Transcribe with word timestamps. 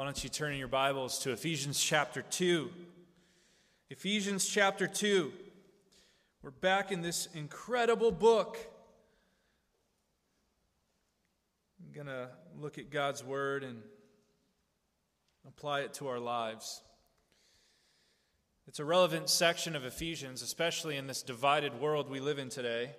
Why 0.00 0.06
don't 0.06 0.24
you 0.24 0.30
turn 0.30 0.52
in 0.54 0.58
your 0.58 0.66
Bibles 0.66 1.18
to 1.24 1.32
Ephesians 1.32 1.78
chapter 1.78 2.22
2? 2.22 2.70
Ephesians 3.90 4.48
chapter 4.48 4.86
2. 4.86 5.30
We're 6.42 6.52
back 6.52 6.90
in 6.90 7.02
this 7.02 7.28
incredible 7.34 8.10
book. 8.10 8.56
I'm 11.84 11.92
going 11.92 12.06
to 12.06 12.30
look 12.58 12.78
at 12.78 12.88
God's 12.88 13.22
Word 13.22 13.62
and 13.62 13.82
apply 15.46 15.80
it 15.80 15.92
to 15.94 16.08
our 16.08 16.18
lives. 16.18 16.80
It's 18.66 18.78
a 18.78 18.86
relevant 18.86 19.28
section 19.28 19.76
of 19.76 19.84
Ephesians, 19.84 20.40
especially 20.40 20.96
in 20.96 21.08
this 21.08 21.22
divided 21.22 21.78
world 21.78 22.08
we 22.08 22.20
live 22.20 22.38
in 22.38 22.48
today. 22.48 22.92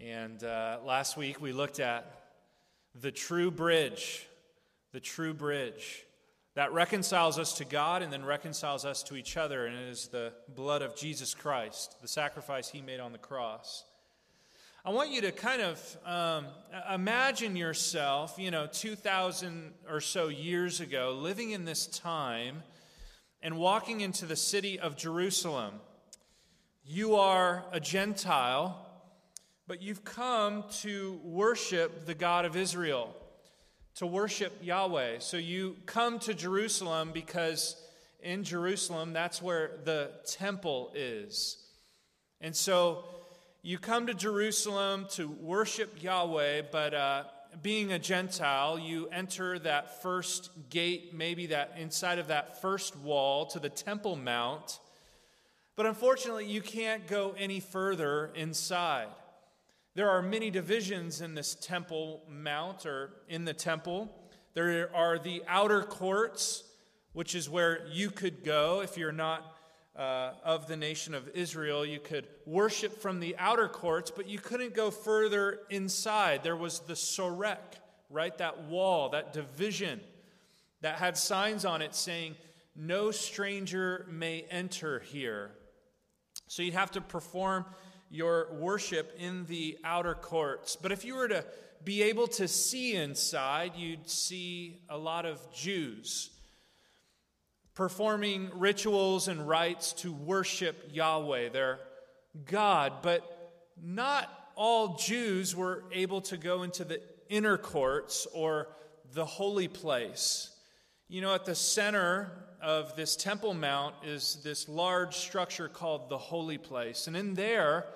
And 0.00 0.44
uh, 0.44 0.78
last 0.84 1.16
week 1.16 1.40
we 1.40 1.50
looked 1.50 1.80
at 1.80 2.20
the 2.94 3.10
true 3.10 3.50
bridge 3.50 4.27
the 4.92 5.00
true 5.00 5.34
bridge 5.34 6.04
that 6.54 6.72
reconciles 6.72 7.38
us 7.38 7.52
to 7.54 7.64
God 7.64 8.02
and 8.02 8.12
then 8.12 8.24
reconciles 8.24 8.84
us 8.84 9.04
to 9.04 9.16
each 9.16 9.36
other, 9.36 9.66
and 9.66 9.76
it 9.76 9.88
is 9.88 10.08
the 10.08 10.32
blood 10.56 10.82
of 10.82 10.96
Jesus 10.96 11.32
Christ, 11.32 11.96
the 12.02 12.08
sacrifice 12.08 12.68
he 12.68 12.80
made 12.80 12.98
on 12.98 13.12
the 13.12 13.18
cross. 13.18 13.84
I 14.84 14.90
want 14.90 15.10
you 15.10 15.20
to 15.20 15.30
kind 15.30 15.62
of 15.62 15.96
um, 16.04 16.46
imagine 16.92 17.54
yourself, 17.54 18.36
you 18.38 18.50
know, 18.50 18.66
2,000 18.66 19.72
or 19.88 20.00
so 20.00 20.28
years 20.28 20.80
ago, 20.80 21.16
living 21.20 21.50
in 21.50 21.64
this 21.64 21.86
time 21.86 22.62
and 23.42 23.56
walking 23.56 24.00
into 24.00 24.26
the 24.26 24.34
city 24.34 24.80
of 24.80 24.96
Jerusalem. 24.96 25.74
You 26.84 27.16
are 27.16 27.66
a 27.70 27.78
Gentile, 27.78 28.84
but 29.68 29.80
you've 29.80 30.04
come 30.04 30.64
to 30.80 31.20
worship 31.22 32.06
the 32.06 32.14
God 32.14 32.46
of 32.46 32.56
Israel 32.56 33.14
to 33.98 34.06
worship 34.06 34.52
Yahweh. 34.62 35.18
So 35.18 35.36
you 35.36 35.76
come 35.84 36.20
to 36.20 36.32
Jerusalem 36.32 37.10
because 37.12 37.74
in 38.20 38.44
Jerusalem, 38.44 39.12
that's 39.12 39.42
where 39.42 39.72
the 39.82 40.12
temple 40.24 40.92
is. 40.94 41.56
And 42.40 42.54
so 42.54 43.04
you 43.62 43.76
come 43.76 44.06
to 44.06 44.14
Jerusalem 44.14 45.06
to 45.10 45.28
worship 45.28 46.00
Yahweh, 46.00 46.62
but 46.70 46.94
uh, 46.94 47.24
being 47.60 47.90
a 47.90 47.98
Gentile, 47.98 48.78
you 48.78 49.08
enter 49.08 49.58
that 49.58 50.00
first 50.00 50.50
gate, 50.70 51.12
maybe 51.12 51.46
that 51.46 51.74
inside 51.76 52.20
of 52.20 52.28
that 52.28 52.62
first 52.62 52.96
wall 52.96 53.46
to 53.46 53.58
the 53.58 53.68
Temple 53.68 54.14
Mount. 54.14 54.78
But 55.74 55.86
unfortunately, 55.86 56.46
you 56.46 56.60
can't 56.60 57.08
go 57.08 57.34
any 57.36 57.58
further 57.58 58.30
inside. 58.36 59.08
There 59.98 60.10
are 60.10 60.22
many 60.22 60.48
divisions 60.48 61.22
in 61.22 61.34
this 61.34 61.56
temple 61.56 62.22
mount 62.30 62.86
or 62.86 63.10
in 63.28 63.44
the 63.44 63.52
temple. 63.52 64.08
There 64.54 64.94
are 64.94 65.18
the 65.18 65.42
outer 65.48 65.82
courts, 65.82 66.62
which 67.14 67.34
is 67.34 67.50
where 67.50 67.84
you 67.88 68.08
could 68.10 68.44
go 68.44 68.80
if 68.80 68.96
you're 68.96 69.10
not 69.10 69.56
uh, 69.96 70.34
of 70.44 70.68
the 70.68 70.76
nation 70.76 71.14
of 71.14 71.28
Israel. 71.34 71.84
You 71.84 71.98
could 71.98 72.28
worship 72.46 73.02
from 73.02 73.18
the 73.18 73.34
outer 73.38 73.66
courts, 73.66 74.12
but 74.14 74.28
you 74.28 74.38
couldn't 74.38 74.72
go 74.72 74.92
further 74.92 75.62
inside. 75.68 76.44
There 76.44 76.54
was 76.54 76.78
the 76.78 76.94
soreg, 76.94 77.58
right? 78.08 78.38
That 78.38 78.66
wall, 78.66 79.08
that 79.08 79.32
division 79.32 80.00
that 80.80 80.98
had 80.98 81.18
signs 81.18 81.64
on 81.64 81.82
it 81.82 81.92
saying, 81.96 82.36
No 82.76 83.10
stranger 83.10 84.06
may 84.08 84.44
enter 84.48 85.00
here. 85.00 85.50
So 86.46 86.62
you'd 86.62 86.74
have 86.74 86.92
to 86.92 87.00
perform 87.00 87.64
your 88.10 88.52
worship 88.52 89.14
in 89.18 89.44
the 89.46 89.78
outer 89.84 90.14
courts. 90.14 90.76
But 90.76 90.92
if 90.92 91.04
you 91.04 91.14
were 91.16 91.28
to 91.28 91.44
be 91.84 92.02
able 92.02 92.26
to 92.28 92.48
see 92.48 92.94
inside, 92.94 93.72
you'd 93.76 94.08
see 94.08 94.80
a 94.88 94.98
lot 94.98 95.26
of 95.26 95.40
Jews 95.52 96.30
performing 97.78 98.50
rituals 98.54 99.28
and 99.28 99.46
rites 99.48 99.92
to 99.92 100.12
worship 100.12 100.90
Yahweh, 100.90 101.48
their 101.50 101.78
God. 102.44 102.94
But 103.02 103.22
not 103.80 104.28
all 104.56 104.96
Jews 104.96 105.54
were 105.54 105.84
able 105.92 106.20
to 106.22 106.36
go 106.36 106.64
into 106.64 106.84
the 106.84 107.00
inner 107.28 107.56
courts 107.56 108.26
or 108.34 108.66
the 109.12 109.24
holy 109.24 109.68
place. 109.68 110.50
You 111.10 111.22
know, 111.22 111.32
at 111.34 111.46
the 111.46 111.54
center 111.54 112.30
of 112.60 112.94
this 112.94 113.16
Temple 113.16 113.54
Mount 113.54 113.94
is 114.04 114.40
this 114.44 114.68
large 114.68 115.16
structure 115.16 115.66
called 115.66 116.10
the 116.10 116.18
Holy 116.18 116.58
Place. 116.58 117.06
And 117.06 117.16
in 117.16 117.32
there, 117.32 117.86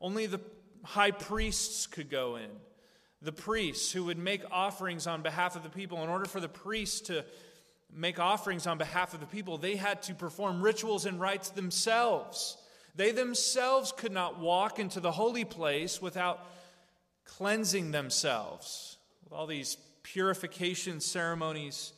only 0.00 0.26
the 0.26 0.40
high 0.82 1.12
priests 1.12 1.86
could 1.86 2.10
go 2.10 2.34
in. 2.34 2.50
The 3.22 3.30
priests 3.30 3.92
who 3.92 4.02
would 4.06 4.18
make 4.18 4.42
offerings 4.50 5.06
on 5.06 5.22
behalf 5.22 5.54
of 5.54 5.62
the 5.62 5.68
people. 5.68 6.02
In 6.02 6.08
order 6.08 6.24
for 6.24 6.40
the 6.40 6.48
priests 6.48 7.02
to 7.02 7.24
make 7.94 8.18
offerings 8.18 8.66
on 8.66 8.78
behalf 8.78 9.14
of 9.14 9.20
the 9.20 9.26
people, 9.26 9.58
they 9.58 9.76
had 9.76 10.02
to 10.02 10.14
perform 10.14 10.60
rituals 10.60 11.06
and 11.06 11.20
rites 11.20 11.50
themselves. 11.50 12.56
They 12.96 13.12
themselves 13.12 13.92
could 13.96 14.10
not 14.10 14.40
walk 14.40 14.80
into 14.80 14.98
the 14.98 15.12
holy 15.12 15.44
place 15.44 16.02
without 16.02 16.44
cleansing 17.26 17.92
themselves 17.92 18.96
with 19.22 19.32
all 19.32 19.46
these 19.46 19.76
purification 20.02 20.98
ceremonies 20.98 21.92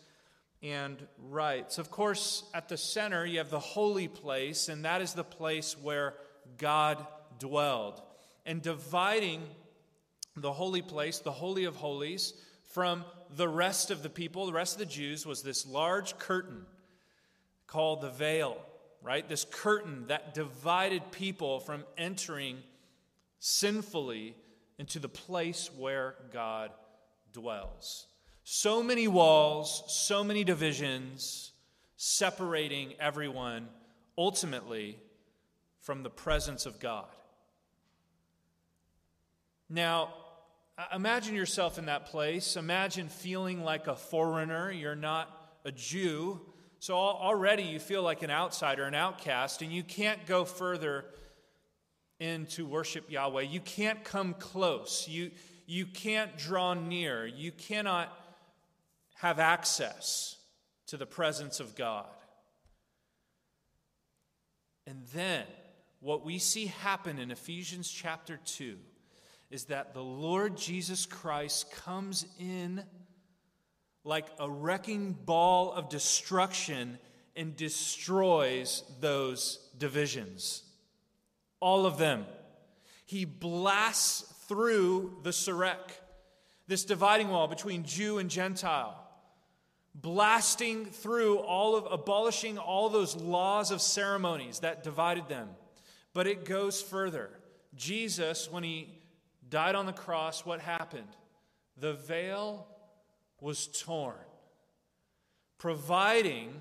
and 0.62 1.06
rites. 1.18 1.78
Of 1.78 1.90
course, 1.90 2.44
at 2.52 2.68
the 2.68 2.76
center, 2.76 3.24
you 3.24 3.38
have 3.38 3.50
the 3.50 3.58
holy 3.58 4.08
place, 4.08 4.68
and 4.68 4.84
that 4.84 5.00
is 5.00 5.14
the 5.14 5.24
place 5.24 5.76
where 5.80 6.14
God 6.56 7.06
dwelled, 7.38 8.02
and 8.44 8.60
dividing 8.60 9.42
the 10.36 10.52
holy 10.52 10.82
place, 10.82 11.18
the 11.18 11.32
Holy 11.32 11.64
of 11.64 11.76
Holies, 11.76 12.34
from 12.72 13.04
the 13.34 13.48
rest 13.48 13.90
of 13.90 14.02
the 14.02 14.10
people, 14.10 14.46
the 14.46 14.52
rest 14.52 14.74
of 14.74 14.78
the 14.80 14.86
Jews, 14.86 15.26
was 15.26 15.42
this 15.42 15.66
large 15.66 16.18
curtain 16.18 16.64
called 17.66 18.00
the 18.00 18.10
veil, 18.10 18.56
right? 19.02 19.28
This 19.28 19.44
curtain 19.44 20.06
that 20.08 20.34
divided 20.34 21.10
people 21.12 21.60
from 21.60 21.84
entering 21.96 22.58
sinfully 23.38 24.34
into 24.78 24.98
the 24.98 25.08
place 25.08 25.70
where 25.76 26.14
God 26.32 26.70
dwells. 27.32 28.06
So 28.50 28.82
many 28.82 29.06
walls, 29.08 29.84
so 29.88 30.24
many 30.24 30.42
divisions 30.42 31.52
separating 31.98 32.94
everyone 32.98 33.68
ultimately 34.16 34.96
from 35.82 36.02
the 36.02 36.08
presence 36.08 36.64
of 36.64 36.80
God. 36.80 37.04
Now, 39.68 40.14
imagine 40.94 41.34
yourself 41.34 41.76
in 41.76 41.84
that 41.86 42.06
place. 42.06 42.56
Imagine 42.56 43.10
feeling 43.10 43.64
like 43.64 43.86
a 43.86 43.94
foreigner. 43.94 44.72
You're 44.72 44.96
not 44.96 45.28
a 45.66 45.70
Jew. 45.70 46.40
So 46.78 46.94
already 46.94 47.64
you 47.64 47.78
feel 47.78 48.02
like 48.02 48.22
an 48.22 48.30
outsider, 48.30 48.84
an 48.84 48.94
outcast, 48.94 49.60
and 49.60 49.70
you 49.70 49.82
can't 49.82 50.24
go 50.24 50.46
further 50.46 51.04
in 52.18 52.46
to 52.46 52.64
worship 52.64 53.10
Yahweh. 53.10 53.42
You 53.42 53.60
can't 53.60 54.02
come 54.04 54.32
close. 54.32 55.06
You, 55.06 55.32
you 55.66 55.84
can't 55.84 56.38
draw 56.38 56.72
near. 56.72 57.26
You 57.26 57.52
cannot 57.52 58.10
have 59.18 59.38
access 59.38 60.36
to 60.86 60.96
the 60.96 61.06
presence 61.06 61.60
of 61.60 61.74
God. 61.74 62.06
And 64.86 65.02
then, 65.12 65.44
what 66.00 66.24
we 66.24 66.38
see 66.38 66.66
happen 66.66 67.18
in 67.18 67.30
Ephesians 67.30 67.90
chapter 67.90 68.38
2 68.44 68.76
is 69.50 69.64
that 69.64 69.92
the 69.92 70.02
Lord 70.02 70.56
Jesus 70.56 71.04
Christ 71.04 71.70
comes 71.72 72.26
in 72.38 72.82
like 74.04 74.26
a 74.38 74.48
wrecking 74.48 75.16
ball 75.24 75.72
of 75.72 75.88
destruction 75.88 76.98
and 77.34 77.56
destroys 77.56 78.82
those 79.00 79.58
divisions. 79.76 80.62
All 81.60 81.86
of 81.86 81.98
them. 81.98 82.24
He 83.04 83.24
blasts 83.24 84.22
through 84.46 85.18
the 85.22 85.30
Soreg, 85.30 85.76
this 86.66 86.84
dividing 86.84 87.28
wall 87.28 87.48
between 87.48 87.84
Jew 87.84 88.18
and 88.18 88.30
Gentile, 88.30 89.07
blasting 90.00 90.86
through 90.86 91.38
all 91.38 91.76
of, 91.76 91.86
abolishing 91.90 92.58
all 92.58 92.88
those 92.88 93.16
laws 93.16 93.70
of 93.70 93.80
ceremonies 93.80 94.60
that 94.60 94.84
divided 94.84 95.28
them. 95.28 95.48
But 96.14 96.26
it 96.26 96.44
goes 96.44 96.80
further. 96.80 97.30
Jesus, 97.74 98.50
when 98.50 98.62
he 98.62 98.88
died 99.48 99.74
on 99.74 99.86
the 99.86 99.92
cross, 99.92 100.44
what 100.44 100.60
happened? 100.60 101.08
The 101.78 101.94
veil 101.94 102.66
was 103.40 103.66
torn, 103.66 104.14
providing 105.58 106.52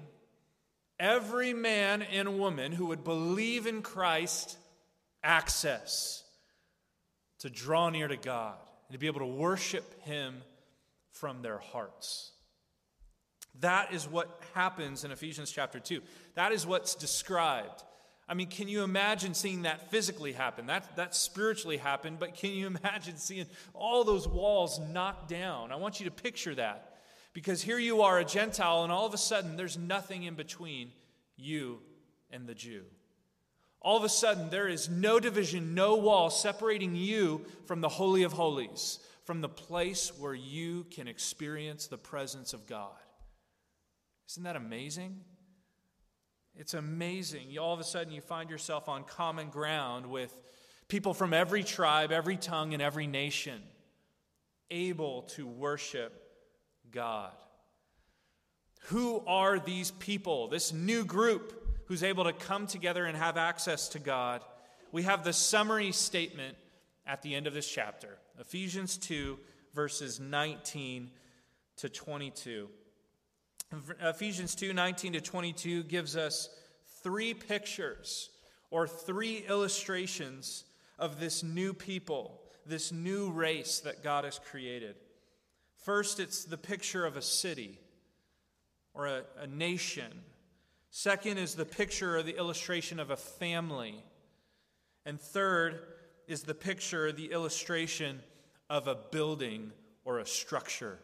every 1.00 1.53
man 1.53 2.01
and 2.01 2.39
woman 2.39 2.71
who 2.71 2.88
would 2.88 3.03
believe 3.03 3.67
in 3.67 3.81
Christ 3.81 4.57
access 5.23 6.23
to 7.39 7.50
draw 7.50 7.89
near 7.89 8.07
to 8.07 8.17
God 8.17 8.57
and 8.88 8.94
to 8.94 9.00
be 9.00 9.07
able 9.07 9.19
to 9.19 9.25
worship 9.25 10.01
Him 10.03 10.41
from 11.12 11.41
their 11.41 11.57
hearts. 11.57 12.31
That 13.62 13.94
is 13.94 14.07
what 14.07 14.42
happens 14.54 15.04
in 15.04 15.12
Ephesians 15.12 15.51
chapter 15.51 15.80
2. 15.80 16.01
That 16.36 16.51
is 16.51 16.65
what's 16.65 16.95
described. 16.95 17.83
I 18.30 18.33
mean, 18.33 18.48
can 18.48 18.68
you 18.68 18.83
imagine 18.83 19.33
seeing 19.33 19.62
that 19.62 19.89
physically 19.89 20.33
happen? 20.33 20.68
That, 20.68 20.95
that 20.98 21.15
spiritually 21.15 21.77
happened, 21.77 22.19
but 22.19 22.36
can 22.36 22.51
you 22.51 22.68
imagine 22.83 23.18
seeing 23.18 23.45
all 23.74 24.04
those 24.04 24.27
walls 24.27 24.80
knocked 24.80 25.30
down? 25.30 25.71
I 25.71 25.77
want 25.77 26.00
you 26.00 26.06
to 26.06 26.12
picture 26.12 26.56
that. 26.56 26.94
Because 27.33 27.62
here 27.62 27.77
you 27.77 28.01
are, 28.01 28.19
a 28.19 28.25
Gentile, 28.25 28.83
and 28.83 28.92
all 28.92 29.06
of 29.06 29.13
a 29.13 29.18
sudden 29.18 29.57
there's 29.57 29.77
nothing 29.77 30.24
in 30.24 30.33
between 30.36 30.92
you 31.36 31.80
and 32.31 32.48
the 32.48 32.56
Jew. 32.56 32.83
All 33.80 33.95
of 33.95 34.03
a 34.03 34.10
sudden, 34.10 34.50
there 34.50 34.68
is 34.68 34.89
no 34.89 35.19
division, 35.19 35.75
no 35.75 35.95
wall 35.98 36.30
separating 36.30 36.95
you 36.95 37.45
from 37.68 37.80
the 37.80 37.89
Holy 37.89 38.24
of 38.24 38.33
Holies, 38.33 39.00
from 39.24 39.42
the 39.42 39.48
place 39.48 40.12
where 40.18 40.33
you 40.33 40.86
can 40.89 41.07
experience 41.07 41.88
the 41.88 41.98
presence 41.98 42.53
of 42.53 42.65
God. 42.65 42.98
Isn't 44.29 44.44
that 44.44 44.56
amazing? 44.56 45.21
It's 46.56 46.74
amazing. 46.74 47.57
All 47.57 47.74
of 47.74 47.79
a 47.79 47.83
sudden, 47.83 48.12
you 48.12 48.21
find 48.21 48.50
yourself 48.50 48.89
on 48.89 49.03
common 49.03 49.50
ground 49.50 50.07
with 50.07 50.35
people 50.88 51.13
from 51.13 51.33
every 51.33 51.63
tribe, 51.63 52.12
every 52.12 52.35
tongue, 52.35 52.74
and 52.74 52.81
every 52.81 53.07
nation, 53.07 53.62
able 54.71 55.24
to 55.24 55.47
worship 55.47 56.21
God. 56.91 57.31
Who 58.85 59.24
are 59.27 59.59
these 59.59 59.91
people, 59.91 60.47
this 60.47 60.74
new 60.74 61.06
group 61.06 61.65
who's 61.85 62.03
able 62.03 62.24
to 62.24 62.33
come 62.33 62.68
together 62.68 63.06
and 63.06 63.18
have 63.18 63.38
access 63.38 63.89
to 63.89 64.00
God? 64.00 64.41
We 64.91 65.03
have 65.03 65.24
the 65.24 65.33
summary 65.33 65.91
statement 65.91 66.57
at 67.06 67.21
the 67.21 67.35
end 67.35 67.47
of 67.47 67.53
this 67.53 67.68
chapter 67.68 68.18
Ephesians 68.39 68.97
2, 68.97 69.38
verses 69.74 70.19
19 70.19 71.12
to 71.77 71.89
22. 71.89 72.69
Ephesians 74.01 74.55
2 74.55 74.73
19 74.73 75.13
to 75.13 75.21
22 75.21 75.83
gives 75.83 76.15
us 76.15 76.49
three 77.03 77.33
pictures 77.33 78.29
or 78.71 78.87
three 78.87 79.43
illustrations 79.47 80.63
of 80.97 81.19
this 81.19 81.43
new 81.43 81.73
people, 81.73 82.41
this 82.65 82.91
new 82.91 83.29
race 83.29 83.79
that 83.81 84.03
God 84.03 84.23
has 84.23 84.39
created. 84.39 84.95
First, 85.83 86.19
it's 86.19 86.45
the 86.45 86.57
picture 86.57 87.05
of 87.05 87.17
a 87.17 87.21
city 87.21 87.79
or 88.93 89.07
a, 89.07 89.23
a 89.39 89.47
nation. 89.47 90.11
Second 90.89 91.37
is 91.37 91.55
the 91.55 91.65
picture 91.65 92.17
or 92.17 92.23
the 92.23 92.37
illustration 92.37 92.99
of 92.99 93.11
a 93.11 93.17
family. 93.17 94.03
And 95.05 95.19
third 95.19 95.81
is 96.27 96.43
the 96.43 96.55
picture, 96.55 97.11
the 97.11 97.31
illustration 97.31 98.21
of 98.69 98.87
a 98.87 98.95
building 98.95 99.71
or 100.03 100.19
a 100.19 100.25
structure. 100.25 100.99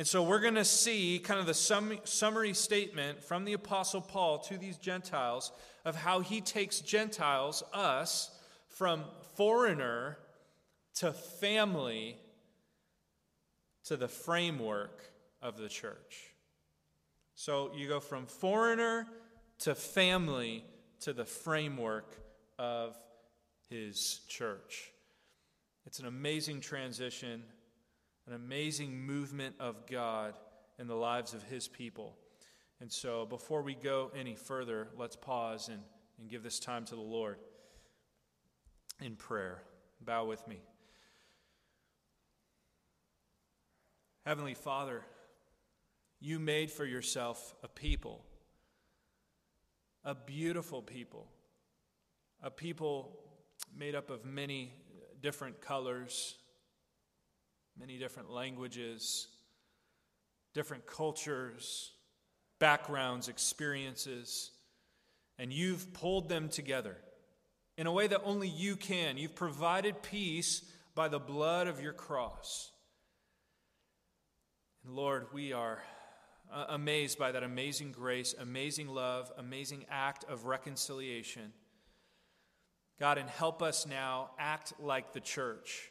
And 0.00 0.08
so 0.08 0.22
we're 0.22 0.40
going 0.40 0.54
to 0.54 0.64
see 0.64 1.18
kind 1.22 1.38
of 1.38 1.44
the 1.44 1.52
sum, 1.52 1.98
summary 2.04 2.54
statement 2.54 3.22
from 3.22 3.44
the 3.44 3.52
Apostle 3.52 4.00
Paul 4.00 4.38
to 4.38 4.56
these 4.56 4.78
Gentiles 4.78 5.52
of 5.84 5.94
how 5.94 6.20
he 6.20 6.40
takes 6.40 6.80
Gentiles, 6.80 7.62
us, 7.74 8.30
from 8.66 9.04
foreigner 9.34 10.16
to 10.94 11.12
family 11.12 12.16
to 13.84 13.98
the 13.98 14.08
framework 14.08 15.02
of 15.42 15.58
the 15.58 15.68
church. 15.68 16.32
So 17.34 17.70
you 17.76 17.86
go 17.86 18.00
from 18.00 18.24
foreigner 18.24 19.06
to 19.58 19.74
family 19.74 20.64
to 21.00 21.12
the 21.12 21.26
framework 21.26 22.16
of 22.58 22.96
his 23.68 24.22
church. 24.28 24.92
It's 25.84 25.98
an 25.98 26.06
amazing 26.06 26.62
transition 26.62 27.42
an 28.26 28.34
amazing 28.34 29.06
movement 29.06 29.54
of 29.58 29.86
God 29.86 30.34
in 30.78 30.86
the 30.86 30.94
lives 30.94 31.34
of 31.34 31.42
his 31.44 31.68
people. 31.68 32.16
And 32.80 32.90
so, 32.90 33.26
before 33.26 33.62
we 33.62 33.74
go 33.74 34.10
any 34.16 34.34
further, 34.34 34.88
let's 34.96 35.16
pause 35.16 35.68
and, 35.68 35.82
and 36.18 36.28
give 36.28 36.42
this 36.42 36.58
time 36.58 36.84
to 36.86 36.94
the 36.94 37.00
Lord 37.00 37.36
in 39.00 39.16
prayer. 39.16 39.62
Bow 40.00 40.24
with 40.24 40.46
me. 40.48 40.60
Heavenly 44.24 44.54
Father, 44.54 45.02
you 46.20 46.38
made 46.38 46.70
for 46.70 46.84
yourself 46.84 47.54
a 47.62 47.68
people, 47.68 48.24
a 50.04 50.14
beautiful 50.14 50.82
people, 50.82 51.26
a 52.42 52.50
people 52.50 53.18
made 53.76 53.94
up 53.94 54.10
of 54.10 54.24
many 54.24 54.72
different 55.20 55.60
colors 55.60 56.36
many 57.78 57.98
different 57.98 58.30
languages, 58.30 59.28
different 60.54 60.86
cultures, 60.86 61.92
backgrounds, 62.58 63.28
experiences, 63.28 64.50
and 65.38 65.52
you've 65.52 65.92
pulled 65.94 66.28
them 66.28 66.48
together 66.48 66.96
in 67.76 67.86
a 67.86 67.92
way 67.92 68.06
that 68.06 68.20
only 68.24 68.48
you 68.48 68.76
can. 68.76 69.16
You've 69.16 69.34
provided 69.34 70.02
peace 70.02 70.62
by 70.94 71.08
the 71.08 71.18
blood 71.18 71.66
of 71.66 71.80
your 71.80 71.94
cross. 71.94 72.70
And 74.84 74.94
Lord, 74.94 75.26
we 75.32 75.52
are 75.52 75.82
uh, 76.52 76.66
amazed 76.70 77.18
by 77.18 77.32
that 77.32 77.42
amazing 77.42 77.92
grace, 77.92 78.34
amazing 78.38 78.88
love, 78.88 79.32
amazing 79.38 79.86
act 79.90 80.24
of 80.28 80.46
reconciliation. 80.46 81.52
God, 82.98 83.16
and 83.16 83.30
help 83.30 83.62
us 83.62 83.86
now 83.86 84.30
act 84.38 84.74
like 84.78 85.14
the 85.14 85.20
church 85.20 85.90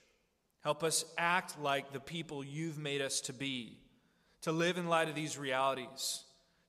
Help 0.61 0.83
us 0.83 1.05
act 1.17 1.59
like 1.59 1.93
the 1.93 1.99
people 1.99 2.43
you've 2.43 2.77
made 2.77 3.01
us 3.01 3.21
to 3.21 3.33
be, 3.33 3.77
to 4.41 4.51
live 4.51 4.77
in 4.77 4.87
light 4.87 5.07
of 5.07 5.15
these 5.15 5.37
realities, 5.37 6.23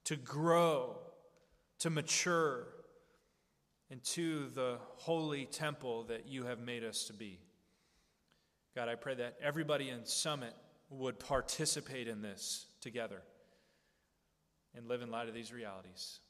to 0.05 0.17
grow, 0.17 0.97
to 1.81 1.91
mature 1.91 2.67
into 3.91 4.49
the 4.51 4.79
holy 4.97 5.45
temple 5.47 6.05
that 6.05 6.29
you 6.29 6.45
have 6.45 6.61
made 6.61 6.85
us 6.85 7.05
to 7.05 7.13
be. 7.13 7.41
God, 8.77 8.89
I 8.89 8.95
pray 8.95 9.15
that 9.17 9.37
everybody 9.43 9.89
in 9.91 10.07
Summit 10.07 10.55
would 10.91 11.19
participate 11.19 12.07
in 12.07 12.23
this 12.23 12.67
together 12.81 13.23
and 14.77 14.87
live 14.87 15.03
in 15.03 15.11
light 15.11 15.29
of 15.29 15.35
these 15.35 15.53
realities. 15.53 16.21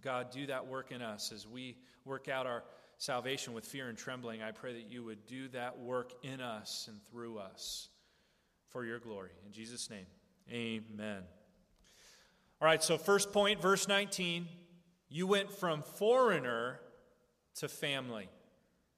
God, 0.00 0.30
do 0.30 0.46
that 0.46 0.66
work 0.66 0.90
in 0.90 1.02
us 1.02 1.32
as 1.32 1.46
we 1.46 1.76
work 2.06 2.28
out 2.28 2.46
our 2.46 2.64
salvation 3.02 3.52
with 3.52 3.64
fear 3.64 3.88
and 3.88 3.98
trembling, 3.98 4.42
I 4.42 4.52
pray 4.52 4.74
that 4.74 4.88
you 4.88 5.02
would 5.02 5.26
do 5.26 5.48
that 5.48 5.76
work 5.80 6.12
in 6.22 6.40
us 6.40 6.86
and 6.88 7.02
through 7.10 7.38
us 7.38 7.88
for 8.68 8.84
your 8.84 9.00
glory. 9.00 9.30
In 9.44 9.52
Jesus' 9.52 9.90
name, 9.90 10.06
amen. 10.48 11.24
All 12.60 12.66
right, 12.66 12.80
so 12.80 12.96
first 12.96 13.32
point, 13.32 13.60
verse 13.60 13.88
19. 13.88 14.46
You 15.08 15.26
went 15.26 15.50
from 15.50 15.82
foreigner 15.82 16.78
to 17.56 17.68
family. 17.68 18.28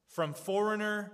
From 0.09 0.35
foreigner 0.35 1.11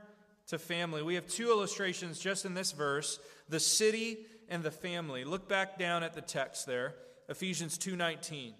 to 0.49 0.59
family. 0.59 1.01
We 1.05 1.15
have 1.15 1.29
two 1.29 1.49
illustrations 1.49 2.19
just 2.19 2.45
in 2.45 2.55
this 2.55 2.73
verse 2.73 3.21
the 3.49 3.61
city 3.61 4.27
and 4.49 4.65
the 4.65 4.73
family. 4.73 5.23
Look 5.23 5.49
back 5.49 5.79
down 5.79 6.03
at 6.03 6.15
the 6.15 6.23
text 6.23 6.67
there, 6.67 6.97
Ephesians 7.29 7.79
2:19. 7.79 8.55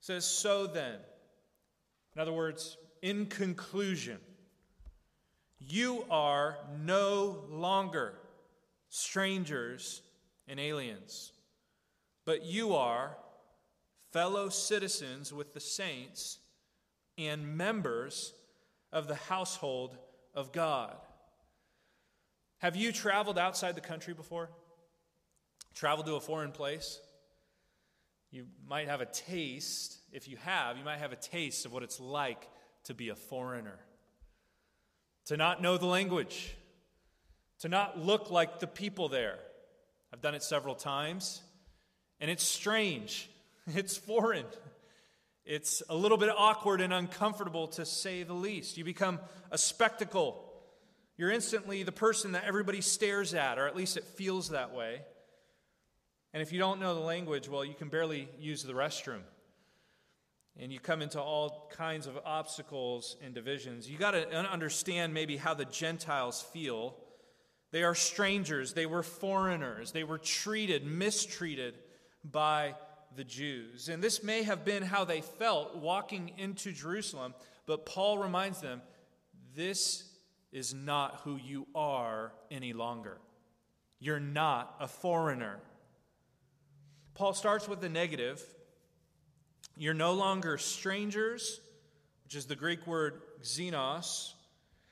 says, 0.00 0.24
So 0.24 0.68
then. 0.68 1.00
In 2.14 2.22
other 2.22 2.32
words, 2.32 2.76
in 3.04 3.26
conclusion, 3.26 4.16
you 5.58 6.06
are 6.10 6.56
no 6.82 7.44
longer 7.50 8.14
strangers 8.88 10.00
and 10.48 10.58
aliens, 10.58 11.32
but 12.24 12.46
you 12.46 12.74
are 12.74 13.14
fellow 14.10 14.48
citizens 14.48 15.34
with 15.34 15.52
the 15.52 15.60
saints 15.60 16.38
and 17.18 17.58
members 17.58 18.32
of 18.90 19.06
the 19.06 19.16
household 19.16 19.98
of 20.34 20.50
God. 20.50 20.96
Have 22.56 22.74
you 22.74 22.90
traveled 22.90 23.36
outside 23.36 23.74
the 23.74 23.82
country 23.82 24.14
before? 24.14 24.48
Traveled 25.74 26.06
to 26.06 26.14
a 26.14 26.20
foreign 26.20 26.52
place? 26.52 27.00
You 28.30 28.46
might 28.66 28.88
have 28.88 29.02
a 29.02 29.06
taste, 29.06 29.98
if 30.10 30.26
you 30.26 30.38
have, 30.38 30.78
you 30.78 30.84
might 30.84 31.00
have 31.00 31.12
a 31.12 31.16
taste 31.16 31.66
of 31.66 31.72
what 31.74 31.82
it's 31.82 32.00
like 32.00 32.48
to 32.84 32.94
be 32.94 33.08
a 33.08 33.14
foreigner, 33.14 33.78
to 35.26 35.36
not 35.36 35.62
know 35.62 35.76
the 35.76 35.86
language, 35.86 36.54
to 37.60 37.68
not 37.68 37.98
look 37.98 38.30
like 38.30 38.60
the 38.60 38.66
people 38.66 39.08
there. 39.08 39.38
I've 40.12 40.20
done 40.20 40.34
it 40.34 40.42
several 40.42 40.74
times, 40.74 41.42
and 42.20 42.30
it's 42.30 42.44
strange. 42.44 43.28
It's 43.74 43.96
foreign. 43.96 44.44
It's 45.46 45.82
a 45.88 45.96
little 45.96 46.18
bit 46.18 46.28
awkward 46.28 46.82
and 46.82 46.92
uncomfortable 46.92 47.68
to 47.68 47.86
say 47.86 48.22
the 48.22 48.34
least. 48.34 48.76
You 48.76 48.84
become 48.84 49.20
a 49.50 49.56
spectacle. 49.56 50.44
You're 51.16 51.30
instantly 51.30 51.82
the 51.82 51.90
person 51.90 52.32
that 52.32 52.44
everybody 52.44 52.82
stares 52.82 53.32
at, 53.32 53.58
or 53.58 53.66
at 53.66 53.74
least 53.74 53.96
it 53.96 54.04
feels 54.04 54.50
that 54.50 54.74
way. 54.74 55.00
And 56.34 56.42
if 56.42 56.52
you 56.52 56.58
don't 56.58 56.78
know 56.78 56.94
the 56.94 57.00
language, 57.00 57.48
well, 57.48 57.64
you 57.64 57.72
can 57.72 57.88
barely 57.88 58.28
use 58.38 58.62
the 58.62 58.74
restroom 58.74 59.22
and 60.58 60.72
you 60.72 60.78
come 60.78 61.02
into 61.02 61.20
all 61.20 61.68
kinds 61.72 62.06
of 62.06 62.18
obstacles 62.24 63.16
and 63.22 63.34
divisions. 63.34 63.90
You 63.90 63.98
got 63.98 64.12
to 64.12 64.28
understand 64.36 65.12
maybe 65.12 65.36
how 65.36 65.54
the 65.54 65.64
Gentiles 65.64 66.42
feel. 66.52 66.96
They 67.72 67.82
are 67.82 67.94
strangers, 67.94 68.72
they 68.72 68.86
were 68.86 69.02
foreigners, 69.02 69.90
they 69.90 70.04
were 70.04 70.18
treated, 70.18 70.86
mistreated 70.86 71.74
by 72.24 72.76
the 73.16 73.24
Jews. 73.24 73.88
And 73.88 74.02
this 74.02 74.22
may 74.22 74.42
have 74.44 74.64
been 74.64 74.82
how 74.82 75.04
they 75.04 75.20
felt 75.20 75.76
walking 75.76 76.32
into 76.38 76.72
Jerusalem, 76.72 77.34
but 77.66 77.84
Paul 77.86 78.18
reminds 78.18 78.60
them 78.60 78.80
this 79.56 80.04
is 80.52 80.72
not 80.72 81.20
who 81.24 81.36
you 81.36 81.66
are 81.74 82.32
any 82.50 82.72
longer. 82.72 83.18
You're 83.98 84.20
not 84.20 84.76
a 84.80 84.86
foreigner. 84.86 85.58
Paul 87.14 87.32
starts 87.32 87.68
with 87.68 87.80
the 87.80 87.88
negative. 87.88 88.42
You're 89.76 89.94
no 89.94 90.12
longer 90.12 90.58
strangers, 90.58 91.60
which 92.24 92.34
is 92.34 92.46
the 92.46 92.56
Greek 92.56 92.86
word 92.86 93.20
xenos, 93.42 94.32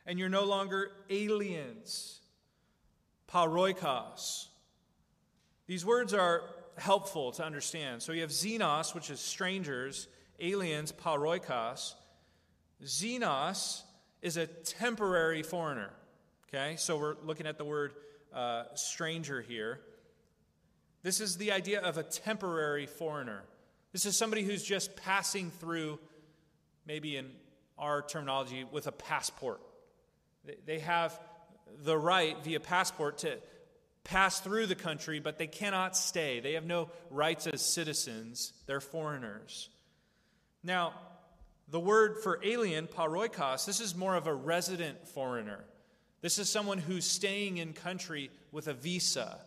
and 0.06 0.18
you're 0.18 0.28
no 0.28 0.44
longer 0.44 0.90
aliens, 1.08 2.20
paroikos. 3.32 4.46
These 5.66 5.86
words 5.86 6.12
are 6.12 6.42
helpful 6.78 7.32
to 7.32 7.44
understand. 7.44 8.02
So 8.02 8.12
you 8.12 8.22
have 8.22 8.30
xenos, 8.30 8.94
which 8.94 9.10
is 9.10 9.20
strangers, 9.20 10.08
aliens, 10.40 10.92
paroikos. 10.92 11.94
Xenos 12.82 13.82
is 14.20 14.36
a 14.36 14.46
temporary 14.46 15.42
foreigner. 15.42 15.90
Okay, 16.48 16.76
so 16.76 16.98
we're 16.98 17.16
looking 17.24 17.46
at 17.46 17.56
the 17.56 17.64
word 17.64 17.94
uh, 18.34 18.64
stranger 18.74 19.40
here. 19.40 19.80
This 21.02 21.20
is 21.20 21.36
the 21.36 21.52
idea 21.52 21.80
of 21.80 21.98
a 21.98 22.02
temporary 22.02 22.86
foreigner. 22.86 23.44
This 23.92 24.06
is 24.06 24.16
somebody 24.16 24.42
who's 24.42 24.62
just 24.62 24.96
passing 24.96 25.50
through, 25.50 25.98
maybe 26.86 27.16
in 27.16 27.30
our 27.78 28.02
terminology, 28.02 28.64
with 28.64 28.86
a 28.86 28.92
passport. 28.92 29.60
They 30.66 30.78
have 30.80 31.18
the 31.84 31.96
right 31.96 32.36
via 32.42 32.60
passport 32.60 33.18
to 33.18 33.38
pass 34.04 34.40
through 34.40 34.66
the 34.66 34.74
country, 34.74 35.20
but 35.20 35.38
they 35.38 35.46
cannot 35.46 35.96
stay. 35.96 36.40
They 36.40 36.54
have 36.54 36.64
no 36.64 36.90
rights 37.10 37.46
as 37.46 37.60
citizens, 37.60 38.52
they're 38.66 38.80
foreigners. 38.80 39.68
Now, 40.62 40.94
the 41.68 41.80
word 41.80 42.18
for 42.22 42.40
alien, 42.42 42.86
paroikos, 42.86 43.66
this 43.66 43.80
is 43.80 43.94
more 43.94 44.14
of 44.14 44.26
a 44.26 44.34
resident 44.34 45.06
foreigner. 45.08 45.64
This 46.20 46.38
is 46.38 46.48
someone 46.48 46.78
who's 46.78 47.04
staying 47.04 47.58
in 47.58 47.72
country 47.72 48.30
with 48.52 48.68
a 48.68 48.74
visa. 48.74 49.38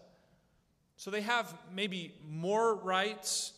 So 0.98 1.12
they 1.12 1.22
have 1.22 1.54
maybe 1.74 2.14
more 2.28 2.76
rights 2.76 3.54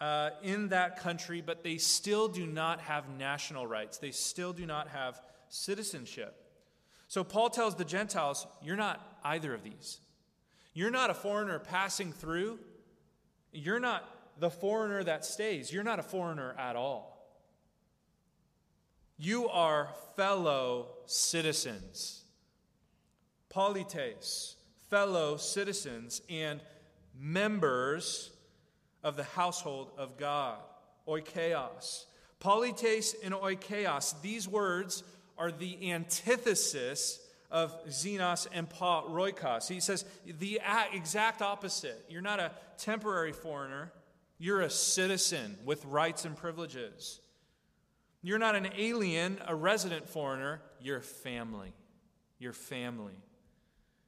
uh, 0.00 0.30
in 0.42 0.68
that 0.68 1.00
country, 1.00 1.40
but 1.40 1.62
they 1.62 1.78
still 1.78 2.28
do 2.28 2.46
not 2.46 2.80
have 2.80 3.08
national 3.08 3.66
rights. 3.66 3.98
They 3.98 4.10
still 4.10 4.52
do 4.52 4.66
not 4.66 4.88
have 4.88 5.20
citizenship. 5.48 6.34
So 7.08 7.24
Paul 7.24 7.50
tells 7.50 7.76
the 7.76 7.84
Gentiles, 7.84 8.46
You're 8.62 8.76
not 8.76 9.18
either 9.24 9.54
of 9.54 9.62
these. 9.62 10.00
You're 10.74 10.90
not 10.90 11.08
a 11.08 11.14
foreigner 11.14 11.58
passing 11.58 12.12
through. 12.12 12.58
You're 13.52 13.80
not 13.80 14.04
the 14.38 14.50
foreigner 14.50 15.02
that 15.04 15.24
stays. 15.24 15.72
You're 15.72 15.84
not 15.84 15.98
a 15.98 16.02
foreigner 16.02 16.54
at 16.58 16.76
all. 16.76 17.16
You 19.16 19.48
are 19.48 19.88
fellow 20.14 20.88
citizens. 21.06 22.24
Polites, 23.48 24.56
fellow 24.90 25.38
citizens, 25.38 26.20
and 26.28 26.60
members 27.18 28.32
of 29.06 29.14
the 29.14 29.22
household 29.22 29.92
of 29.96 30.18
God. 30.18 30.58
Oikeos. 31.06 32.06
Polites 32.40 33.14
and 33.22 33.32
oikeos, 33.32 34.20
these 34.20 34.48
words 34.48 35.04
are 35.38 35.52
the 35.52 35.92
antithesis 35.92 37.20
of 37.48 37.72
xenos 37.86 38.48
and 38.52 38.68
paroikos. 38.68 39.68
He 39.68 39.78
says 39.78 40.04
the 40.26 40.60
exact 40.92 41.40
opposite. 41.40 42.04
You're 42.08 42.20
not 42.20 42.40
a 42.40 42.50
temporary 42.78 43.32
foreigner, 43.32 43.92
you're 44.38 44.62
a 44.62 44.70
citizen 44.70 45.56
with 45.64 45.84
rights 45.84 46.24
and 46.24 46.36
privileges. 46.36 47.20
You're 48.22 48.40
not 48.40 48.56
an 48.56 48.70
alien, 48.76 49.38
a 49.46 49.54
resident 49.54 50.08
foreigner, 50.08 50.62
you're 50.80 51.00
family. 51.00 51.72
You're 52.40 52.52
family. 52.52 53.22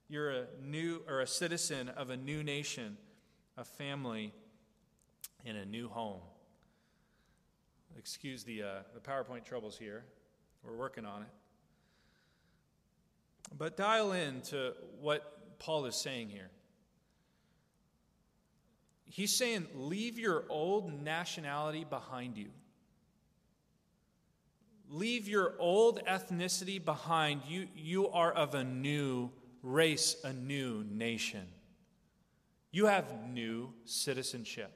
You're 0.09 0.31
a 0.31 0.47
new 0.61 1.02
or 1.09 1.21
a 1.21 1.26
citizen 1.26 1.88
of 1.90 2.11
a 2.11 2.17
new 2.17 2.43
nation, 2.43 2.97
a 3.57 3.62
family 3.62 4.33
in 5.49 5.57
a 5.57 5.64
new 5.64 5.88
home. 5.88 6.21
Excuse 7.97 8.45
the, 8.45 8.62
uh, 8.62 8.67
the 8.93 9.00
PowerPoint 9.00 9.45
troubles 9.45 9.78
here. 9.78 10.05
We're 10.62 10.76
working 10.76 11.07
on 11.07 11.23
it. 11.23 11.28
But 13.57 13.78
dial 13.78 14.12
in 14.12 14.43
to 14.43 14.75
what 15.00 15.59
Paul 15.59 15.87
is 15.87 15.97
saying 15.97 16.28
here. 16.28 16.50
He's 19.07 19.35
saying, 19.35 19.67
leave 19.75 20.19
your 20.19 20.45
old 20.50 20.93
nationality 21.02 21.87
behind 21.88 22.37
you. 22.37 22.50
Leave 24.90 25.28
your 25.28 25.55
old 25.59 26.05
ethnicity 26.05 26.85
behind. 26.85 27.40
You, 27.49 27.69
you 27.75 28.09
are 28.09 28.33
of 28.33 28.55
a 28.55 28.64
new 28.64 29.31
race, 29.62 30.17
a 30.25 30.33
new 30.35 30.85
nation. 30.90 31.47
You 32.71 32.85
have 32.85 33.11
new 33.31 33.73
citizenship. 33.87 34.73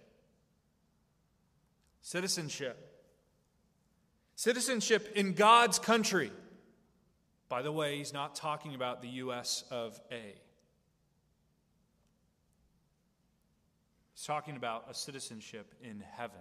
Citizenship. 2.03 2.77
Citizenship 4.35 5.13
in 5.15 5.35
God's 5.35 5.79
country. 5.79 6.31
By 7.49 7.63
the 7.63 7.73
way, 7.73 7.99
he's 7.99 8.13
not 8.13 8.35
talking 8.35 8.75
about 8.75 9.03
the 9.03 9.09
U.S. 9.09 9.65
of 9.71 10.01
A. 10.11 10.35
He's 14.15 14.25
talking 14.25 14.57
about 14.57 14.87
a 14.91 14.95
citizenship 14.95 15.75
in 15.83 16.03
heaven. 16.17 16.41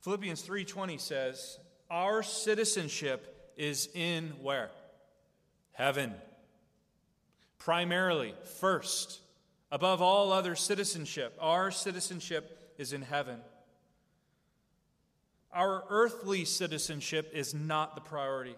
Philippians 0.00 0.42
3:20 0.42 0.98
says, 0.98 1.58
"Our 1.90 2.22
citizenship 2.22 3.52
is 3.56 3.88
in 3.94 4.30
where? 4.42 4.70
Heaven. 5.72 6.14
Primarily, 7.58 8.34
first, 8.58 9.20
above 9.70 10.02
all 10.02 10.32
other 10.32 10.54
citizenship, 10.54 11.36
our 11.40 11.70
citizenship 11.70 12.74
is 12.78 12.92
in 12.92 13.02
heaven. 13.02 13.40
Our 15.54 15.84
earthly 15.88 16.44
citizenship 16.44 17.30
is 17.32 17.54
not 17.54 17.94
the 17.94 18.00
priority 18.00 18.56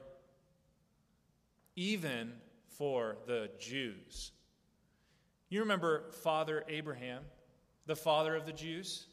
even 1.76 2.32
for 2.78 3.18
the 3.26 3.50
Jews. 3.60 4.32
You 5.50 5.60
remember 5.60 6.10
Father 6.22 6.64
Abraham, 6.68 7.22
the 7.84 7.94
father 7.94 8.34
of 8.34 8.46
the 8.46 8.52
Jews? 8.52 9.06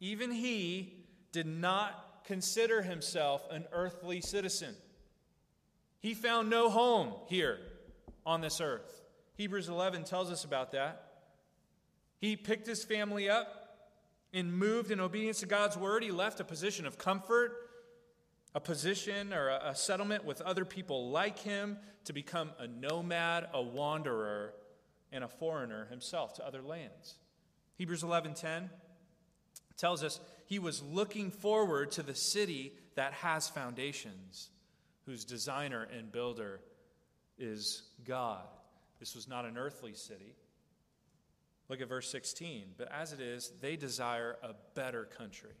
Even 0.00 0.32
he 0.32 1.04
did 1.32 1.46
not 1.46 2.22
consider 2.24 2.82
himself 2.82 3.46
an 3.50 3.64
earthly 3.72 4.20
citizen. 4.20 4.74
He 6.00 6.12
found 6.12 6.50
no 6.50 6.68
home 6.68 7.14
here 7.28 7.58
on 8.26 8.40
this 8.40 8.60
earth. 8.60 9.02
Hebrews 9.36 9.68
11 9.68 10.04
tells 10.04 10.30
us 10.30 10.44
about 10.44 10.72
that. 10.72 11.12
He 12.20 12.36
picked 12.36 12.66
his 12.66 12.84
family 12.84 13.30
up 13.30 13.63
and 14.34 14.52
moved 14.52 14.90
in 14.90 15.00
obedience 15.00 15.40
to 15.40 15.46
God's 15.46 15.78
word. 15.78 16.02
He 16.02 16.10
left 16.10 16.40
a 16.40 16.44
position 16.44 16.86
of 16.86 16.98
comfort 16.98 17.64
a 18.54 18.60
position 18.60 19.32
or 19.32 19.48
a, 19.48 19.74
settlement 19.74 20.24
with 20.24 20.40
other 20.40 20.64
people 20.64 21.10
like 21.10 21.40
him 21.40 21.76
to 22.04 22.12
become 22.12 22.52
a 22.58 22.68
nomad, 22.68 23.48
a 23.52 23.60
wanderer, 23.60 24.54
and 25.10 25.24
a 25.24 25.28
foreigner 25.28 25.86
himself 25.86 26.34
to 26.34 26.46
other 26.46 26.62
lands. 26.62 27.16
Hebrews 27.76 28.04
11:10 28.04 28.70
tells 29.76 30.04
us 30.04 30.20
he 30.46 30.60
was 30.60 30.82
looking 30.82 31.30
forward 31.30 31.90
to 31.92 32.02
the 32.02 32.14
city 32.14 32.74
that 32.94 33.12
has 33.12 33.48
foundations, 33.48 34.50
whose 35.04 35.24
designer 35.24 35.82
and 35.82 36.12
builder 36.12 36.60
is 37.38 37.82
God. 38.04 38.46
This 39.00 39.16
was 39.16 39.26
not 39.26 39.44
an 39.44 39.58
earthly 39.58 39.94
city. 39.94 40.36
Look 41.68 41.80
at 41.80 41.88
verse 41.88 42.10
16. 42.10 42.74
But 42.76 42.92
as 42.92 43.12
it 43.12 43.20
is, 43.20 43.52
they 43.60 43.76
desire 43.76 44.36
a 44.42 44.54
better 44.74 45.04
country 45.04 45.54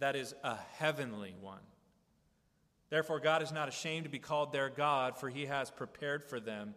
that 0.00 0.16
is 0.16 0.34
a 0.42 0.56
heavenly 0.78 1.34
one. 1.40 1.60
Therefore, 2.88 3.20
God 3.20 3.42
is 3.42 3.52
not 3.52 3.68
ashamed 3.68 4.04
to 4.04 4.10
be 4.10 4.18
called 4.18 4.52
their 4.52 4.68
God, 4.68 5.16
for 5.16 5.28
he 5.28 5.46
has 5.46 5.70
prepared 5.70 6.24
for 6.24 6.40
them 6.40 6.74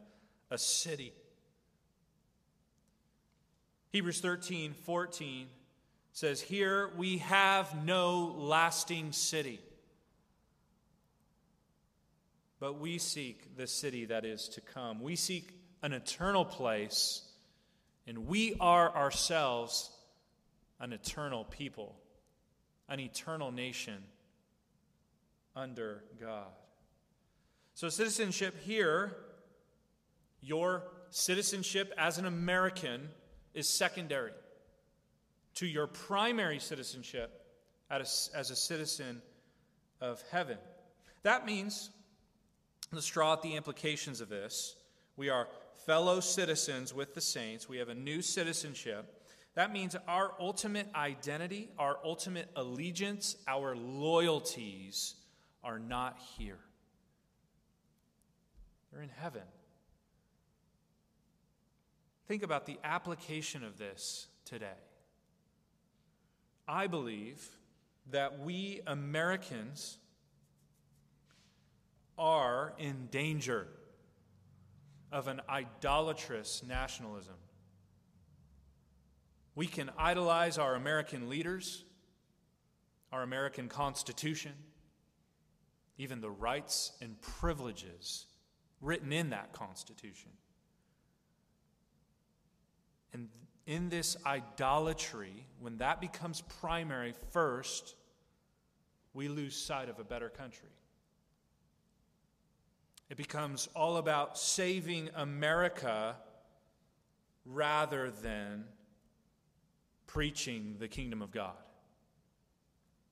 a 0.51 0.57
city. 0.57 1.13
Hebrews 3.91 4.19
13, 4.22 4.74
14 4.74 5.48
says, 6.12 6.39
Here 6.39 6.91
we 6.98 7.19
have 7.19 7.83
no 7.86 8.36
lasting 8.38 9.12
city, 9.13 9.60
but 12.60 12.79
we 12.79 13.00
seek 13.00 13.57
the 13.57 13.67
city 13.67 14.05
that 14.05 14.25
is 14.25 14.50
to 14.50 14.62
come. 14.62 15.01
We 15.01 15.15
seek 15.15 15.50
an 15.81 15.93
eternal 15.93 16.45
place, 16.45 17.24
and 18.07 18.27
we 18.27 18.55
are 18.60 18.95
ourselves 18.95 19.89
an 20.79 20.93
eternal 20.93 21.45
people 21.45 21.95
an 22.89 23.00
eternal 23.00 23.51
nation 23.51 24.03
under 25.55 26.03
God. 26.19 26.51
So, 27.74 27.89
citizenship 27.89 28.55
here, 28.63 29.15
your 30.41 30.83
citizenship 31.10 31.93
as 31.98 32.17
an 32.17 32.25
American, 32.25 33.10
is 33.53 33.67
secondary 33.67 34.31
to 35.55 35.65
your 35.67 35.88
primary 35.88 36.60
citizenship 36.60 37.45
as 37.89 38.31
a, 38.33 38.38
as 38.38 38.51
a 38.51 38.55
citizen 38.55 39.22
of 40.01 40.24
heaven. 40.31 40.57
That 41.22 41.45
means, 41.45 41.89
let's 42.91 43.07
draw 43.07 43.33
out 43.33 43.43
the 43.43 43.55
implications 43.55 44.22
of 44.22 44.29
this. 44.29 44.75
We 45.15 45.29
are 45.29 45.48
fellow 45.86 46.20
citizens 46.20 46.94
with 46.94 47.13
the 47.13 47.22
saints. 47.22 47.68
We 47.68 47.77
have 47.77 47.89
a 47.89 47.96
new 47.96 48.22
citizenship. 48.22 49.22
That 49.56 49.72
means 49.72 49.96
our 50.08 50.32
ultimate 50.39 50.88
identity, 50.96 51.70
our 51.77 51.98
ultimate 52.03 52.50
allegiance, 52.56 53.36
our 53.48 53.75
loyalties 53.75 55.15
are 55.63 55.80
not 55.80 56.18
here. 56.38 56.60
They're 58.92 59.03
in 59.03 59.10
heaven. 59.10 59.44
Think 62.27 62.44
about 62.44 62.65
the 62.65 62.77
application 62.84 63.63
of 63.63 63.77
this 63.77 64.27
today. 64.46 64.80
I 66.68 66.88
believe 66.88 67.46
that 68.12 68.39
we 68.39 68.82
Americans 68.88 69.98
are 72.18 72.74
in 72.77 73.08
danger 73.12 73.68
of 75.13 75.27
an 75.27 75.39
idolatrous 75.48 76.63
nationalism. 76.67 77.36
We 79.55 79.67
can 79.67 79.91
idolize 79.98 80.58
our 80.58 80.74
American 80.74 81.29
leaders, 81.29 81.86
our 83.12 83.22
American 83.22 83.70
Constitution, 83.70 84.53
even 86.00 86.20
the 86.20 86.32
rights 86.32 86.93
and 87.00 87.22
privileges 87.22 88.25
written 88.82 89.13
in 89.13 89.29
that 89.29 89.53
Constitution. 89.53 90.32
And 93.13 93.29
in 93.67 93.89
this 93.89 94.17
idolatry, 94.25 95.46
when 95.60 95.77
that 95.77 96.01
becomes 96.01 96.41
primary 96.60 97.13
first, 97.32 97.93
we 99.13 99.27
lose 99.27 99.55
sight 99.55 99.89
of 99.89 100.00
a 100.00 100.03
better 100.03 100.29
country. 100.29 100.70
It 103.10 103.17
becomes 103.17 103.67
all 103.75 103.98
about 103.98 104.38
saving 104.38 105.10
America 105.15 106.15
rather 107.45 108.10
than 108.10 108.65
preaching 110.07 110.75
the 110.79 110.88
kingdom 110.88 111.22
of 111.22 111.31
God 111.31 111.55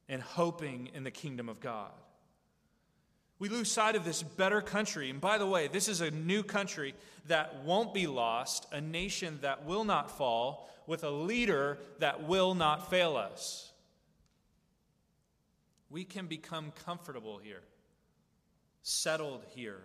and 0.07 0.21
hoping 0.21 0.89
in 0.93 1.03
the 1.03 1.12
kingdom 1.12 1.50
of 1.50 1.60
God. 1.60 1.91
We 3.39 3.50
lose 3.50 3.71
sight 3.71 3.95
of 3.95 4.05
this 4.05 4.21
better 4.21 4.62
country. 4.62 5.10
And 5.10 5.19
by 5.19 5.39
the 5.39 5.48
way, 5.48 5.67
this 5.67 5.88
is 5.88 6.01
a 6.01 6.12
new 6.12 6.43
country 6.43 6.93
that 7.27 7.63
won't 7.63 7.91
be 7.91 8.05
lost, 8.05 8.67
a 8.71 8.79
nation 8.79 9.39
that 9.41 9.65
will 9.65 9.83
not 9.83 10.15
fall, 10.15 10.69
with 10.86 11.03
a 11.03 11.10
leader 11.10 11.79
that 11.98 12.27
will 12.27 12.53
not 12.53 12.89
fail 12.89 13.17
us. 13.17 13.71
We 15.89 16.03
can 16.03 16.27
become 16.27 16.71
comfortable 16.86 17.39
here, 17.39 17.62
settled 18.84 19.46
here, 19.50 19.84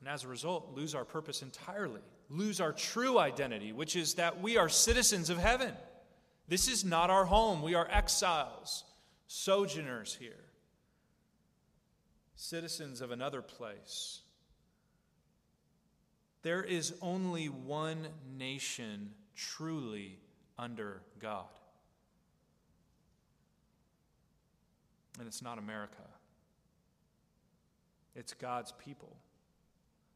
and 0.00 0.08
as 0.08 0.24
a 0.24 0.28
result, 0.28 0.74
lose 0.74 0.94
our 0.94 1.04
purpose 1.04 1.42
entirely, 1.42 2.02
lose 2.28 2.60
our 2.60 2.72
true 2.72 3.18
identity, 3.18 3.72
which 3.72 3.96
is 3.96 4.14
that 4.14 4.40
we 4.40 4.56
are 4.56 4.68
citizens 4.68 5.30
of 5.30 5.38
heaven. 5.38 5.72
This 6.48 6.68
is 6.68 6.84
not 6.84 7.10
our 7.10 7.24
home. 7.24 7.62
We 7.62 7.74
are 7.74 7.88
exiles, 7.90 8.84
sojourners 9.26 10.14
here 10.14 10.46
citizens 12.36 13.00
of 13.00 13.10
another 13.10 13.42
place. 13.42 14.20
There 16.42 16.62
is 16.62 16.94
only 17.02 17.46
one 17.46 18.06
nation 18.38 19.10
truly 19.34 20.18
under 20.58 21.02
God. 21.18 21.46
And 25.18 25.26
it's 25.26 25.42
not 25.42 25.58
America, 25.58 26.04
it's 28.16 28.32
God's 28.34 28.72
people 28.72 29.14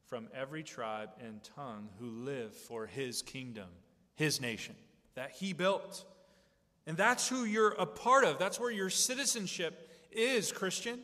from 0.07 0.27
every 0.35 0.63
tribe 0.63 1.09
and 1.25 1.41
tongue 1.55 1.87
who 1.99 2.07
live 2.07 2.53
for 2.53 2.85
his 2.85 3.21
kingdom, 3.21 3.69
his 4.15 4.41
nation 4.41 4.75
that 5.15 5.31
he 5.31 5.53
built. 5.53 6.03
And 6.85 6.97
that's 6.97 7.29
who 7.29 7.45
you're 7.45 7.69
a 7.69 7.85
part 7.85 8.23
of. 8.23 8.39
That's 8.39 8.59
where 8.59 8.71
your 8.71 8.89
citizenship 8.89 9.89
is, 10.11 10.51
Christian. 10.51 10.99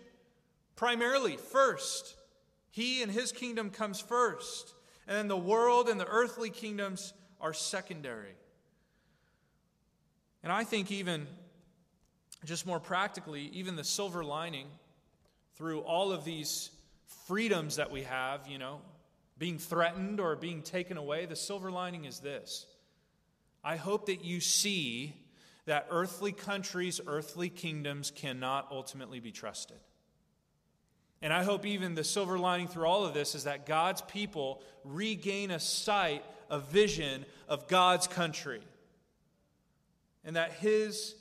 Primarily, 0.76 1.38
first. 1.38 2.16
He 2.72 3.02
and 3.02 3.12
his 3.12 3.32
kingdom 3.32 3.70
comes 3.70 4.02
first. 4.02 4.74
And 5.08 5.18
then 5.18 5.28
the 5.28 5.38
world 5.38 5.88
and 5.88 6.00
the 6.00 6.08
earthly 6.08 6.50
kingdoms 6.50 7.14
are 7.40 7.54
secondary. 7.54 8.36
And 10.44 10.52
I 10.52 10.64
think, 10.64 10.92
even 10.92 11.28
just 12.46 12.66
more 12.66 12.80
practically, 12.80 13.50
even 13.54 13.76
the 13.76 13.84
silver 13.84 14.24
lining 14.24 14.68
through 15.56 15.80
all 15.82 16.12
of 16.12 16.24
these 16.24 16.72
freedoms 17.26 17.78
that 17.78 17.92
we 17.92 18.04
have, 18.04 18.48
you 18.48 18.58
know, 18.58 18.82
being 19.38 19.58
threatened 19.58 20.20
or 20.20 20.36
being 20.36 20.62
taken 20.62 20.98
away, 20.98 21.26
the 21.26 21.36
silver 21.36 21.72
lining 21.72 22.06
is 22.06 22.20
this. 22.20 22.66
I 23.64 23.76
hope 23.76 24.08
that 24.08 24.24
you 24.24 24.40
see 24.40 25.16
that 25.66 25.88
earthly 25.90 26.32
countries, 26.32 27.02
earthly 27.06 27.50
kingdoms 27.50 28.12
cannot 28.12 28.68
ultimately 28.72 29.20
be 29.20 29.32
trusted. 29.32 29.78
And 31.22 31.34
I 31.34 31.44
hope 31.44 31.66
even 31.66 31.96
the 31.96 32.04
silver 32.04 32.38
lining 32.38 32.68
through 32.68 32.86
all 32.86 33.06
of 33.06 33.14
this 33.14 33.36
is 33.36 33.46
that 33.46 33.66
God's 33.66 34.02
people 34.02 34.62
regain 34.84 35.52
a 35.52 35.60
sight, 35.60 36.24
a 36.50 36.60
vision 36.60 37.26
of 37.50 37.68
God's 37.68 38.08
country. 38.08 38.62
And 40.24 40.36
that 40.36 40.54
His 40.54 41.16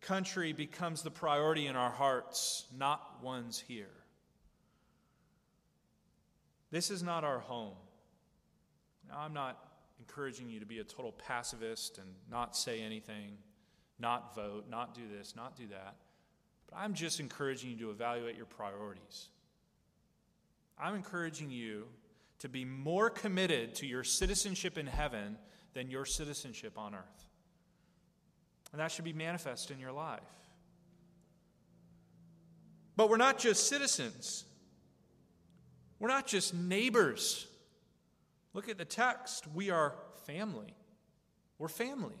country 0.00 0.52
becomes 0.52 1.02
the 1.02 1.10
priority 1.10 1.66
in 1.66 1.76
our 1.76 1.90
hearts, 1.90 2.66
not 2.76 3.22
one's 3.22 3.60
here. 3.60 4.01
This 6.72 6.90
is 6.90 7.02
not 7.02 7.22
our 7.22 7.38
home. 7.38 7.76
Now, 9.08 9.20
I'm 9.20 9.34
not 9.34 9.62
encouraging 10.00 10.48
you 10.48 10.58
to 10.58 10.66
be 10.66 10.78
a 10.78 10.84
total 10.84 11.12
pacifist 11.12 11.98
and 11.98 12.08
not 12.30 12.56
say 12.56 12.80
anything, 12.80 13.36
not 14.00 14.34
vote, 14.34 14.64
not 14.68 14.94
do 14.94 15.02
this, 15.06 15.36
not 15.36 15.54
do 15.54 15.68
that. 15.68 15.96
But 16.68 16.78
I'm 16.78 16.94
just 16.94 17.20
encouraging 17.20 17.70
you 17.72 17.76
to 17.76 17.90
evaluate 17.90 18.36
your 18.36 18.46
priorities. 18.46 19.28
I'm 20.78 20.94
encouraging 20.94 21.50
you 21.50 21.84
to 22.38 22.48
be 22.48 22.64
more 22.64 23.10
committed 23.10 23.74
to 23.76 23.86
your 23.86 24.02
citizenship 24.02 24.78
in 24.78 24.86
heaven 24.86 25.36
than 25.74 25.90
your 25.90 26.06
citizenship 26.06 26.78
on 26.78 26.94
earth. 26.94 27.26
And 28.72 28.80
that 28.80 28.90
should 28.90 29.04
be 29.04 29.12
manifest 29.12 29.70
in 29.70 29.78
your 29.78 29.92
life. 29.92 30.22
But 32.96 33.10
we're 33.10 33.18
not 33.18 33.38
just 33.38 33.68
citizens, 33.68 34.46
we're 36.02 36.08
not 36.08 36.26
just 36.26 36.52
neighbors. 36.52 37.46
Look 38.54 38.68
at 38.68 38.76
the 38.76 38.84
text. 38.84 39.46
We 39.54 39.70
are 39.70 39.94
family. 40.26 40.74
We're 41.58 41.68
family, 41.68 42.16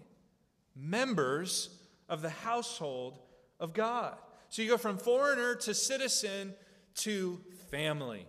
members 0.76 1.68
of 2.08 2.22
the 2.22 2.30
household 2.30 3.18
of 3.58 3.72
God. 3.72 4.14
So 4.50 4.62
you 4.62 4.68
go 4.68 4.76
from 4.76 4.98
foreigner 4.98 5.56
to 5.56 5.74
citizen 5.74 6.54
to 6.98 7.40
family 7.72 8.24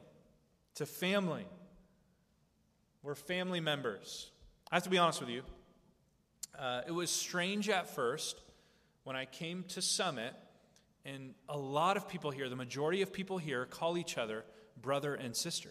to 0.75 0.87
family. 0.87 1.45
We're 3.03 3.13
family 3.13 3.59
members. 3.59 4.31
I 4.71 4.77
have 4.77 4.83
to 4.85 4.89
be 4.89 4.97
honest 4.97 5.19
with 5.19 5.29
you. 5.29 5.43
Uh, 6.57 6.81
it 6.87 6.91
was 6.91 7.11
strange 7.11 7.69
at 7.69 7.93
first 7.93 8.41
when 9.03 9.15
I 9.15 9.25
came 9.25 9.65
to 9.67 9.83
Summit, 9.83 10.33
and 11.05 11.35
a 11.47 11.59
lot 11.59 11.95
of 11.95 12.09
people 12.09 12.31
here, 12.31 12.49
the 12.49 12.55
majority 12.55 13.03
of 13.03 13.13
people 13.13 13.37
here, 13.37 13.67
call 13.67 13.99
each 13.99 14.17
other 14.17 14.45
brother 14.81 15.15
and 15.15 15.35
sister. 15.35 15.69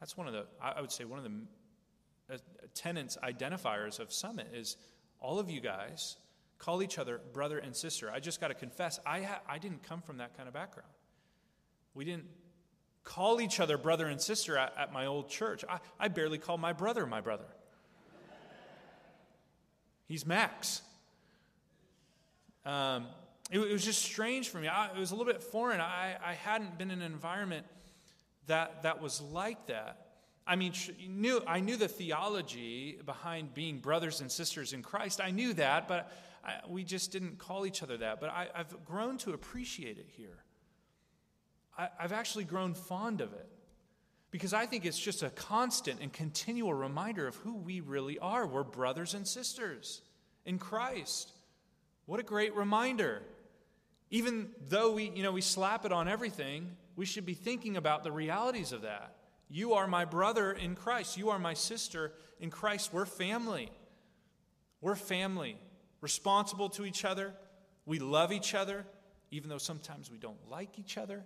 That's 0.00 0.16
one 0.16 0.26
of 0.26 0.32
the, 0.32 0.46
I 0.62 0.80
would 0.80 0.92
say, 0.92 1.04
one 1.04 1.18
of 1.18 1.24
the 1.24 2.34
uh, 2.34 2.38
tenants, 2.74 3.18
identifiers 3.22 4.00
of 4.00 4.12
Summit 4.12 4.48
is 4.54 4.76
all 5.20 5.38
of 5.38 5.50
you 5.50 5.60
guys 5.60 6.16
call 6.58 6.82
each 6.82 6.98
other 6.98 7.20
brother 7.32 7.58
and 7.58 7.74
sister. 7.74 8.10
I 8.10 8.20
just 8.20 8.40
got 8.40 8.48
to 8.48 8.54
confess, 8.54 9.00
I, 9.04 9.22
ha- 9.22 9.40
I 9.48 9.58
didn't 9.58 9.82
come 9.82 10.02
from 10.02 10.18
that 10.18 10.36
kind 10.36 10.46
of 10.46 10.54
background. 10.54 10.90
We 11.94 12.04
didn't 12.04 12.26
call 13.02 13.40
each 13.40 13.60
other 13.60 13.76
brother 13.78 14.06
and 14.06 14.20
sister 14.20 14.56
at, 14.56 14.74
at 14.78 14.92
my 14.92 15.06
old 15.06 15.28
church. 15.28 15.64
I, 15.68 15.78
I 15.98 16.08
barely 16.08 16.38
call 16.38 16.58
my 16.58 16.72
brother 16.72 17.06
my 17.06 17.20
brother. 17.20 17.46
He's 20.06 20.26
Max. 20.26 20.82
Um, 22.64 23.06
it, 23.50 23.58
it, 23.58 23.72
was 23.72 23.84
just 23.84 24.02
strange 24.02 24.48
for 24.48 24.58
me. 24.58 24.68
I, 24.68 24.86
it 24.86 24.98
was 24.98 25.10
a 25.10 25.14
little 25.14 25.30
bit 25.30 25.42
foreign. 25.42 25.80
I, 25.80 26.16
I 26.24 26.34
hadn't 26.34 26.78
been 26.78 26.90
in 26.90 27.02
an 27.02 27.12
environment 27.12 27.66
that, 28.46 28.82
that 28.82 29.02
was 29.02 29.20
like 29.20 29.66
that. 29.66 30.06
I 30.46 30.56
mean, 30.56 30.72
knew, 31.08 31.42
I 31.46 31.60
knew 31.60 31.76
the 31.76 31.88
theology 31.88 32.98
behind 33.04 33.54
being 33.54 33.78
brothers 33.78 34.20
and 34.20 34.30
sisters 34.30 34.72
in 34.72 34.82
Christ. 34.82 35.20
I 35.20 35.30
knew 35.30 35.52
that, 35.54 35.86
but 35.86 36.12
I, 36.44 36.54
we 36.68 36.84
just 36.84 37.12
didn't 37.12 37.38
call 37.38 37.66
each 37.66 37.82
other 37.82 37.96
that. 37.98 38.20
But 38.20 38.30
I, 38.30 38.48
I've 38.54 38.84
grown 38.84 39.18
to 39.18 39.32
appreciate 39.32 39.98
it 39.98 40.08
here. 40.16 40.44
I, 41.76 41.88
I've 41.98 42.12
actually 42.12 42.44
grown 42.44 42.74
fond 42.74 43.20
of 43.20 43.32
it 43.32 43.48
because 44.30 44.52
I 44.52 44.66
think 44.66 44.84
it's 44.84 44.98
just 44.98 45.22
a 45.22 45.30
constant 45.30 46.00
and 46.00 46.12
continual 46.12 46.74
reminder 46.74 47.26
of 47.26 47.36
who 47.36 47.56
we 47.56 47.80
really 47.80 48.18
are. 48.18 48.46
We're 48.46 48.64
brothers 48.64 49.14
and 49.14 49.26
sisters 49.26 50.02
in 50.44 50.58
Christ. 50.58 51.32
What 52.06 52.20
a 52.20 52.24
great 52.24 52.54
reminder. 52.54 53.22
Even 54.10 54.50
though 54.68 54.92
we, 54.92 55.10
you 55.10 55.22
know, 55.22 55.32
we 55.32 55.40
slap 55.40 55.84
it 55.84 55.92
on 55.92 56.08
everything, 56.08 56.76
we 56.96 57.06
should 57.06 57.24
be 57.24 57.34
thinking 57.34 57.76
about 57.76 58.02
the 58.02 58.12
realities 58.12 58.72
of 58.72 58.82
that 58.82 59.16
You 59.48 59.74
are 59.74 59.88
my 59.88 60.04
brother 60.04 60.52
in 60.52 60.76
Christ. 60.76 61.16
You 61.16 61.30
are 61.30 61.38
my 61.38 61.54
sister 61.54 62.12
in 62.38 62.50
Christ. 62.50 62.92
We're 62.92 63.04
family. 63.04 63.70
We're 64.80 64.94
family, 64.94 65.58
responsible 66.00 66.70
to 66.70 66.86
each 66.86 67.04
other. 67.04 67.34
We 67.84 67.98
love 67.98 68.32
each 68.32 68.54
other, 68.54 68.86
even 69.30 69.50
though 69.50 69.58
sometimes 69.58 70.10
we 70.10 70.18
don't 70.18 70.48
like 70.48 70.78
each 70.78 70.96
other. 70.96 71.24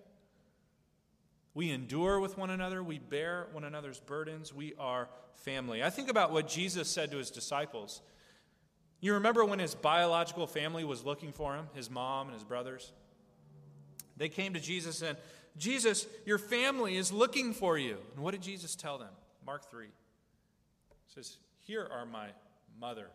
We 1.52 1.70
endure 1.70 2.18
with 2.18 2.36
one 2.36 2.50
another. 2.50 2.82
We 2.82 2.98
bear 2.98 3.46
one 3.52 3.62
another's 3.62 4.00
burdens. 4.00 4.52
We 4.52 4.74
are 4.78 5.08
family. 5.36 5.84
I 5.84 5.90
think 5.90 6.08
about 6.08 6.32
what 6.32 6.48
Jesus 6.48 6.88
said 6.88 7.10
to 7.12 7.18
his 7.18 7.30
disciples. 7.30 8.00
You 9.04 9.12
remember 9.12 9.44
when 9.44 9.58
his 9.58 9.74
biological 9.74 10.46
family 10.46 10.82
was 10.82 11.04
looking 11.04 11.30
for 11.30 11.54
him, 11.54 11.68
his 11.74 11.90
mom 11.90 12.28
and 12.28 12.34
his 12.34 12.42
brothers? 12.42 12.90
They 14.16 14.30
came 14.30 14.54
to 14.54 14.60
Jesus 14.60 15.02
and, 15.02 15.18
Jesus, 15.58 16.06
your 16.24 16.38
family 16.38 16.96
is 16.96 17.12
looking 17.12 17.52
for 17.52 17.76
you. 17.76 17.98
And 18.14 18.24
what 18.24 18.30
did 18.30 18.40
Jesus 18.40 18.74
tell 18.74 18.96
them? 18.96 19.10
Mark 19.44 19.70
3 19.70 19.88
says, 21.14 21.36
Here 21.66 21.86
are 21.92 22.06
my 22.06 22.28
mother 22.80 23.08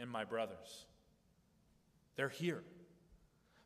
and 0.00 0.10
my 0.10 0.24
brothers. 0.24 0.86
They're 2.16 2.28
here. 2.28 2.64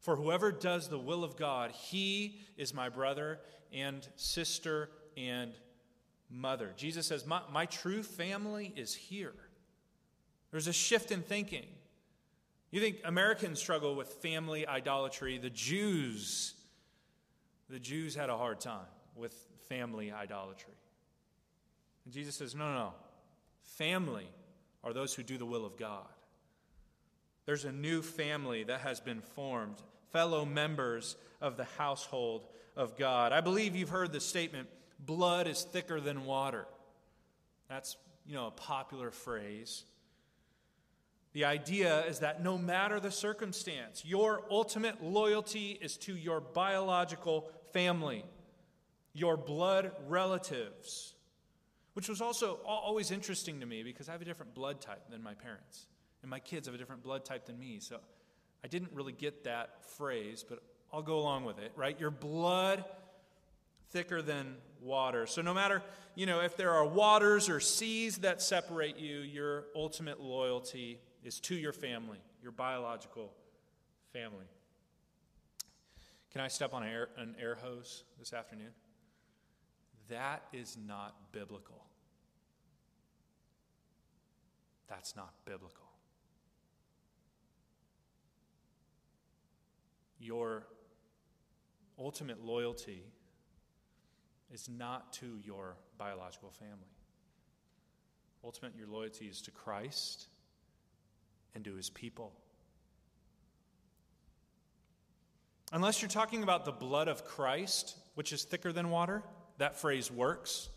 For 0.01 0.17
whoever 0.17 0.53
does 0.53 0.89
the 0.89 0.99
will 0.99 1.25
of 1.25 1.39
God, 1.39 1.71
he 1.71 2.41
is 2.59 2.75
my 2.75 2.91
brother 2.91 3.41
and 3.73 4.07
sister 4.17 4.91
and 5.17 5.53
mother. 6.29 6.75
Jesus 6.77 7.07
says, 7.07 7.27
My, 7.27 7.41
my 7.51 7.65
true 7.65 8.03
family 8.03 8.71
is 8.77 8.95
here. 8.95 9.33
There's 10.51 10.67
a 10.67 10.73
shift 10.73 11.11
in 11.11 11.23
thinking. 11.23 11.67
You 12.71 12.81
think 12.81 12.97
Americans 13.05 13.59
struggle 13.59 13.95
with 13.95 14.09
family 14.09 14.67
idolatry. 14.67 15.39
The 15.39 15.51
Jews, 15.51 16.55
the 17.69 17.79
Jews 17.79 18.15
had 18.15 18.31
a 18.31 18.37
hard 18.37 18.61
time 18.61 18.87
with 19.17 19.35
family 19.69 20.13
idolatry. 20.13 20.75
And 22.05 22.13
Jesus 22.13 22.37
says, 22.37 22.55
No, 22.55 22.67
no, 22.67 22.75
no. 22.75 22.93
Family 23.63 24.29
are 24.83 24.93
those 24.93 25.15
who 25.15 25.23
do 25.23 25.39
the 25.39 25.47
will 25.47 25.65
of 25.65 25.77
God. 25.77 26.07
There's 27.47 27.65
a 27.65 27.73
new 27.73 28.03
family 28.03 28.65
that 28.65 28.81
has 28.81 29.01
been 29.01 29.21
formed, 29.21 29.77
fellow 30.13 30.45
members 30.45 31.17
of 31.41 31.57
the 31.57 31.65
household 31.65 32.47
of 32.77 32.97
God. 32.97 33.33
I 33.33 33.41
believe 33.41 33.75
you've 33.75 33.89
heard 33.89 34.13
the 34.13 34.21
statement 34.21 34.69
blood 34.99 35.47
is 35.47 35.63
thicker 35.63 36.01
than 36.01 36.25
water. 36.25 36.67
That's, 37.69 37.97
you 38.27 38.35
know, 38.35 38.49
a 38.49 38.51
popular 38.51 39.11
phrase. 39.11 39.85
The 41.33 41.45
idea 41.45 42.05
is 42.07 42.21
that 42.21 42.43
no 42.43 42.57
matter 42.57 43.01
the 43.01 43.11
circumstance, 43.11 44.03
your 44.05 44.45
ultimate 44.51 45.03
loyalty 45.03 45.79
is 45.81 45.97
to 45.99 46.17
your 46.17 46.41
biological 46.41 47.51
family, 47.73 48.25
your 49.13 49.37
blood 49.37 49.93
relatives, 50.07 51.15
which 51.93 52.09
was 52.09 52.21
also 52.21 52.61
always 52.65 53.11
interesting 53.11 53.61
to 53.61 53.67
me 53.67 53.83
because 53.83 54.09
I 54.09 54.13
have 54.13 54.23
a 54.23 54.25
different 54.25 54.55
blood 54.55 54.81
type 54.81 55.11
than 55.11 55.23
my 55.23 55.35
parents. 55.35 55.87
And 56.23 56.31
my 56.31 56.41
kids 56.41 56.67
have 56.67 56.75
a 56.75 56.79
different 56.79 57.03
blood 57.03 57.25
type 57.25 57.47
than 57.47 57.59
me. 57.59 57.79
So 57.81 57.99
I 58.65 58.69
didn't 58.69 58.93
really 58.93 59.13
get 59.13 59.45
that 59.45 59.85
phrase, 59.97 60.45
but 60.49 60.63
I'll 60.93 61.03
go 61.03 61.19
along 61.19 61.45
with 61.45 61.59
it, 61.59 61.73
right? 61.77 61.99
Your 62.01 62.11
blood 62.11 62.85
thicker 63.91 64.23
than 64.23 64.57
water. 64.81 65.27
So 65.27 65.43
no 65.43 65.55
matter, 65.55 65.83
you 66.15 66.27
know, 66.27 66.41
if 66.41 66.57
there 66.57 66.73
are 66.73 66.85
waters 66.85 67.49
or 67.49 67.61
seas 67.61 68.19
that 68.19 68.43
separate 68.43 68.99
you, 68.99 69.19
your 69.19 69.67
ultimate 69.75 70.21
loyalty 70.21 71.01
is 71.25 71.41
to 71.41 71.55
your 71.55 71.73
family, 71.73 72.19
your 72.43 72.53
biological 72.53 73.33
family. 74.13 74.47
Can 76.33 76.41
I 76.41 76.49
step 76.49 76.75
on 76.75 76.83
an 76.83 76.89
air, 76.91 77.09
an 77.17 77.35
air 77.41 77.57
hose 77.57 78.05
this 78.19 78.33
afternoon? 78.33 78.73
That 80.09 80.43
is 80.53 80.77
not 80.87 81.33
biblical. 81.33 81.85
That's 84.89 85.17
not 85.17 85.33
biblical. 85.45 85.89
your 90.19 90.67
ultimate 91.99 92.45
loyalty 92.45 93.03
is 94.53 94.69
not 94.69 95.13
to 95.13 95.39
your 95.45 95.77
biological 95.97 96.51
family. 96.51 96.93
Ultimate, 98.45 98.73
your 98.77 98.89
loyalty 98.89 99.27
is 99.27 99.41
to 99.43 99.51
Christ 99.51 100.29
and 101.59 101.65
to 101.67 101.75
his 101.75 101.91
people. 101.91 102.33
Unless 105.73 106.01
you're 106.01 106.09
talking 106.09 106.43
about 106.43 106.65
the 106.65 106.73
blood 106.73 107.09
of 107.09 107.25
Christ, 107.25 107.97
which 108.15 108.33
is 108.33 108.45
thicker 108.45 108.73
than 108.73 108.89
water, 108.89 109.23
that 109.59 109.77
phrase 109.77 110.11
works. 110.11 110.71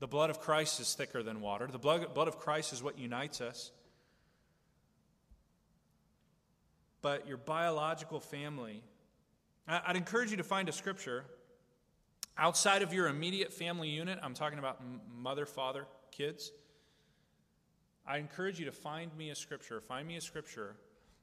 The 0.00 0.08
blood 0.08 0.30
of 0.30 0.40
Christ 0.40 0.80
is 0.80 0.94
thicker 0.94 1.22
than 1.22 1.40
water. 1.40 1.68
The 1.70 1.78
blood, 1.78 2.12
blood 2.14 2.26
of 2.26 2.38
Christ 2.38 2.72
is 2.72 2.82
what 2.82 2.98
unites 2.98 3.40
us. 3.40 3.70
but 7.02 7.26
your 7.26 7.36
biological 7.36 8.20
family. 8.20 8.82
I'd 9.68 9.96
encourage 9.96 10.30
you 10.30 10.36
to 10.38 10.44
find 10.44 10.68
a 10.68 10.72
scripture 10.72 11.24
outside 12.38 12.82
of 12.82 12.94
your 12.94 13.08
immediate 13.08 13.52
family 13.52 13.88
unit. 13.88 14.18
I'm 14.22 14.34
talking 14.34 14.58
about 14.58 14.80
mother, 15.12 15.44
father, 15.44 15.86
kids. 16.10 16.52
I 18.06 18.18
encourage 18.18 18.58
you 18.58 18.66
to 18.66 18.72
find 18.72 19.16
me 19.16 19.30
a 19.30 19.34
scripture, 19.34 19.80
find 19.80 20.06
me 20.08 20.16
a 20.16 20.20
scripture 20.20 20.76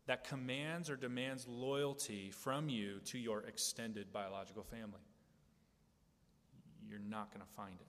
that 0.07 0.23
commands 0.23 0.89
or 0.89 0.95
demands 0.95 1.47
loyalty 1.47 2.31
from 2.31 2.69
you 2.69 2.99
to 3.05 3.19
your 3.19 3.41
extended 3.41 4.11
biological 4.11 4.63
family. 4.63 5.01
You're 6.89 6.99
not 6.99 7.31
going 7.31 7.45
to 7.45 7.53
find 7.55 7.75
it. 7.79 7.87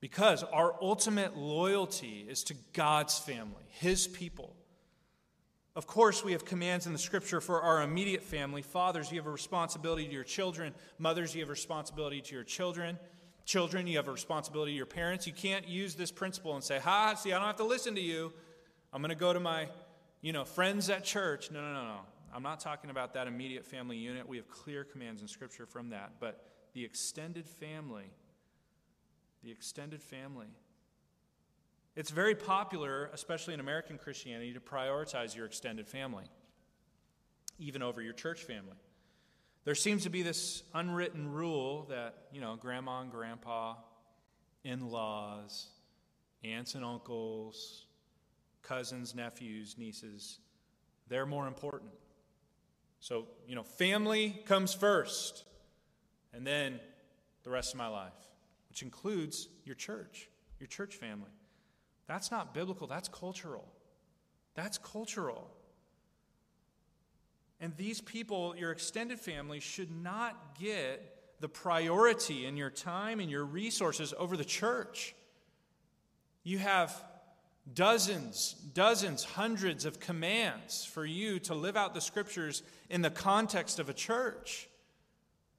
Because 0.00 0.42
our 0.42 0.74
ultimate 0.82 1.36
loyalty 1.36 2.26
is 2.28 2.42
to 2.44 2.54
God's 2.72 3.18
family, 3.18 3.64
His 3.68 4.06
people. 4.08 4.56
Of 5.76 5.86
course, 5.86 6.24
we 6.24 6.32
have 6.32 6.44
commands 6.44 6.86
in 6.86 6.92
the 6.92 6.98
scripture 6.98 7.40
for 7.40 7.60
our 7.60 7.82
immediate 7.82 8.22
family. 8.22 8.62
Fathers, 8.62 9.12
you 9.12 9.18
have 9.18 9.26
a 9.26 9.30
responsibility 9.30 10.06
to 10.06 10.12
your 10.12 10.24
children. 10.24 10.74
Mothers, 10.98 11.34
you 11.34 11.42
have 11.42 11.50
a 11.50 11.52
responsibility 11.52 12.22
to 12.22 12.34
your 12.34 12.44
children. 12.44 12.98
Children, 13.46 13.86
you 13.86 13.96
have 13.96 14.08
a 14.08 14.12
responsibility 14.12 14.72
to 14.72 14.76
your 14.76 14.86
parents. 14.86 15.24
You 15.24 15.32
can't 15.32 15.68
use 15.68 15.94
this 15.94 16.10
principle 16.10 16.56
and 16.56 16.64
say, 16.64 16.80
ha, 16.80 17.14
see, 17.14 17.32
I 17.32 17.38
don't 17.38 17.46
have 17.46 17.56
to 17.56 17.64
listen 17.64 17.94
to 17.94 18.00
you. 18.00 18.32
I'm 18.92 19.00
going 19.00 19.10
to 19.10 19.14
go 19.14 19.32
to 19.32 19.38
my, 19.38 19.68
you 20.20 20.32
know, 20.32 20.44
friends 20.44 20.90
at 20.90 21.04
church. 21.04 21.52
No, 21.52 21.60
no, 21.60 21.72
no, 21.72 21.84
no. 21.84 22.00
I'm 22.34 22.42
not 22.42 22.58
talking 22.58 22.90
about 22.90 23.14
that 23.14 23.28
immediate 23.28 23.64
family 23.64 23.96
unit. 23.96 24.28
We 24.28 24.36
have 24.36 24.50
clear 24.50 24.82
commands 24.82 25.22
in 25.22 25.28
scripture 25.28 25.64
from 25.64 25.90
that. 25.90 26.14
But 26.18 26.44
the 26.74 26.84
extended 26.84 27.46
family, 27.46 28.10
the 29.44 29.52
extended 29.52 30.02
family, 30.02 30.48
it's 31.94 32.10
very 32.10 32.34
popular, 32.34 33.10
especially 33.14 33.54
in 33.54 33.60
American 33.60 33.96
Christianity, 33.96 34.54
to 34.54 34.60
prioritize 34.60 35.36
your 35.36 35.46
extended 35.46 35.86
family, 35.86 36.24
even 37.60 37.80
over 37.80 38.02
your 38.02 38.12
church 38.12 38.42
family. 38.42 38.76
There 39.66 39.74
seems 39.74 40.04
to 40.04 40.10
be 40.10 40.22
this 40.22 40.62
unwritten 40.74 41.32
rule 41.32 41.86
that, 41.88 42.14
you 42.30 42.40
know, 42.40 42.54
grandma 42.54 43.00
and 43.00 43.10
grandpa, 43.10 43.74
in 44.62 44.92
laws, 44.92 45.66
aunts 46.44 46.76
and 46.76 46.84
uncles, 46.84 47.86
cousins, 48.62 49.12
nephews, 49.12 49.74
nieces, 49.76 50.38
they're 51.08 51.26
more 51.26 51.48
important. 51.48 51.90
So, 53.00 53.26
you 53.48 53.56
know, 53.56 53.64
family 53.64 54.40
comes 54.46 54.72
first, 54.72 55.42
and 56.32 56.46
then 56.46 56.78
the 57.42 57.50
rest 57.50 57.74
of 57.74 57.78
my 57.78 57.88
life, 57.88 58.12
which 58.68 58.82
includes 58.82 59.48
your 59.64 59.74
church, 59.74 60.28
your 60.60 60.68
church 60.68 60.94
family. 60.94 61.30
That's 62.06 62.30
not 62.30 62.54
biblical, 62.54 62.86
that's 62.86 63.08
cultural. 63.08 63.66
That's 64.54 64.78
cultural. 64.78 65.50
And 67.60 67.76
these 67.76 68.00
people, 68.00 68.54
your 68.56 68.70
extended 68.70 69.18
family, 69.18 69.60
should 69.60 69.90
not 69.90 70.58
get 70.58 71.16
the 71.40 71.48
priority 71.48 72.46
in 72.46 72.56
your 72.56 72.70
time 72.70 73.20
and 73.20 73.30
your 73.30 73.44
resources 73.44 74.14
over 74.18 74.36
the 74.36 74.44
church. 74.44 75.14
You 76.42 76.58
have 76.58 77.04
dozens, 77.72 78.52
dozens, 78.74 79.24
hundreds 79.24 79.84
of 79.84 80.00
commands 80.00 80.84
for 80.84 81.04
you 81.04 81.38
to 81.40 81.54
live 81.54 81.76
out 81.76 81.94
the 81.94 82.00
scriptures 82.00 82.62
in 82.88 83.02
the 83.02 83.10
context 83.10 83.78
of 83.78 83.88
a 83.88 83.94
church, 83.94 84.68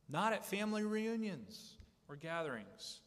not 0.09 0.33
at 0.33 0.45
family 0.45 0.83
reunions 0.83 1.77
or 2.07 2.15
gatherings. 2.15 3.01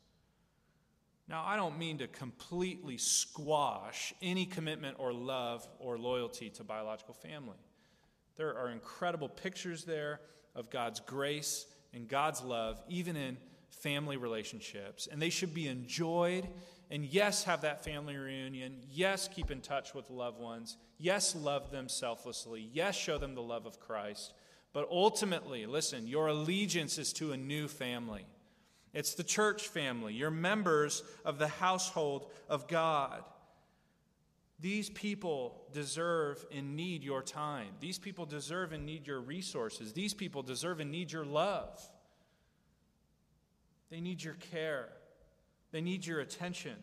Now, 1.29 1.45
I 1.47 1.57
don't 1.57 1.79
mean 1.79 1.99
to 1.99 2.09
completely 2.09 2.99
squash 2.99 4.13
any 4.21 4.47
commitment 4.47 4.97
or 4.99 5.13
love 5.13 5.67
or 5.79 5.97
loyalty 5.97 6.51
to 6.51 6.65
biological 6.65 7.15
family. 7.15 7.57
There 8.41 8.57
are 8.57 8.71
incredible 8.71 9.29
pictures 9.29 9.85
there 9.85 10.19
of 10.55 10.71
God's 10.71 10.99
grace 10.99 11.67
and 11.93 12.09
God's 12.09 12.41
love, 12.41 12.83
even 12.89 13.15
in 13.15 13.37
family 13.69 14.17
relationships. 14.17 15.07
And 15.13 15.21
they 15.21 15.29
should 15.29 15.53
be 15.53 15.69
enjoyed. 15.69 16.49
And 16.91 17.05
yes, 17.05 17.45
have 17.45 17.61
that 17.61 17.85
family 17.85 18.17
reunion. 18.17 18.79
Yes, 18.91 19.29
keep 19.29 19.51
in 19.51 19.61
touch 19.61 19.95
with 19.95 20.09
loved 20.09 20.41
ones. 20.41 20.79
Yes, 20.97 21.37
love 21.37 21.71
them 21.71 21.87
selflessly. 21.87 22.67
Yes, 22.73 22.97
show 22.97 23.19
them 23.19 23.35
the 23.35 23.43
love 23.43 23.67
of 23.67 23.79
Christ. 23.79 24.33
But 24.73 24.89
ultimately, 24.91 25.67
listen, 25.67 26.07
your 26.07 26.29
allegiance 26.29 26.97
is 26.97 27.13
to 27.15 27.33
a 27.33 27.37
new 27.37 27.69
family. 27.69 28.25
It's 28.95 29.13
the 29.13 29.23
church 29.23 29.69
family. 29.69 30.15
You're 30.15 30.31
members 30.31 31.03
of 31.27 31.39
the 31.39 31.49
household 31.49 32.31
of 32.49 32.69
God. 32.69 33.23
These 34.61 34.91
people 34.91 35.63
deserve 35.73 36.45
and 36.55 36.77
need 36.77 37.03
your 37.03 37.23
time. 37.23 37.69
These 37.81 37.99
people 37.99 38.27
deserve 38.27 38.73
and 38.73 38.85
need 38.85 39.07
your 39.07 39.21
resources. 39.21 39.93
These 39.93 40.13
people 40.13 40.43
deserve 40.43 40.81
and 40.81 40.91
need 40.91 41.11
your 41.11 41.25
love. 41.25 41.81
They 43.91 44.01
need 44.01 44.23
your 44.23 44.35
care. 44.35 44.89
They 45.73 45.81
need 45.81 46.05
your 46.05 46.21
attention. 46.21 46.77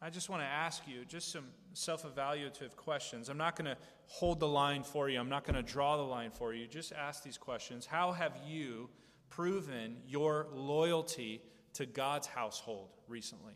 I 0.00 0.10
just 0.10 0.28
want 0.28 0.42
to 0.42 0.46
ask 0.46 0.82
you 0.86 1.04
just 1.04 1.30
some 1.32 1.44
self 1.74 2.04
evaluative 2.04 2.76
questions. 2.76 3.28
I'm 3.28 3.38
not 3.38 3.56
going 3.56 3.70
to 3.70 3.76
hold 4.06 4.40
the 4.40 4.48
line 4.48 4.82
for 4.82 5.08
you, 5.08 5.18
I'm 5.18 5.28
not 5.28 5.44
going 5.44 5.54
to 5.54 5.62
draw 5.62 5.96
the 5.96 6.02
line 6.02 6.30
for 6.30 6.54
you. 6.54 6.66
Just 6.66 6.92
ask 6.92 7.22
these 7.22 7.38
questions. 7.38 7.86
How 7.86 8.12
have 8.12 8.32
you 8.46 8.90
proven 9.28 9.96
your 10.06 10.48
loyalty 10.52 11.42
to 11.74 11.86
God's 11.86 12.26
household 12.26 12.90
recently? 13.08 13.54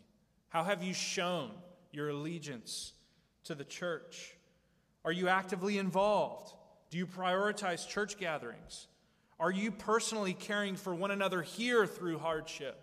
How 0.49 0.65
have 0.65 0.83
you 0.83 0.95
shown 0.95 1.51
your 1.93 2.11
allegiance 2.11 2.93
to 3.45 3.55
the 3.55 3.65
church? 3.65 4.37
Are 5.05 5.13
you 5.13 5.29
actively 5.29 5.79
involved? 5.79 6.53
Do 6.91 6.99
you 6.99 7.07
prioritize 7.07 7.89
church 7.89 8.19
gatherings? 8.19 8.89
Are 9.39 9.51
you 9.51 9.71
personally 9.71 10.33
caring 10.33 10.77
for 10.77 10.95
one 10.95 11.11
another 11.11 11.43
here 11.43 11.87
through 11.87 12.19
hardship? 12.19 12.81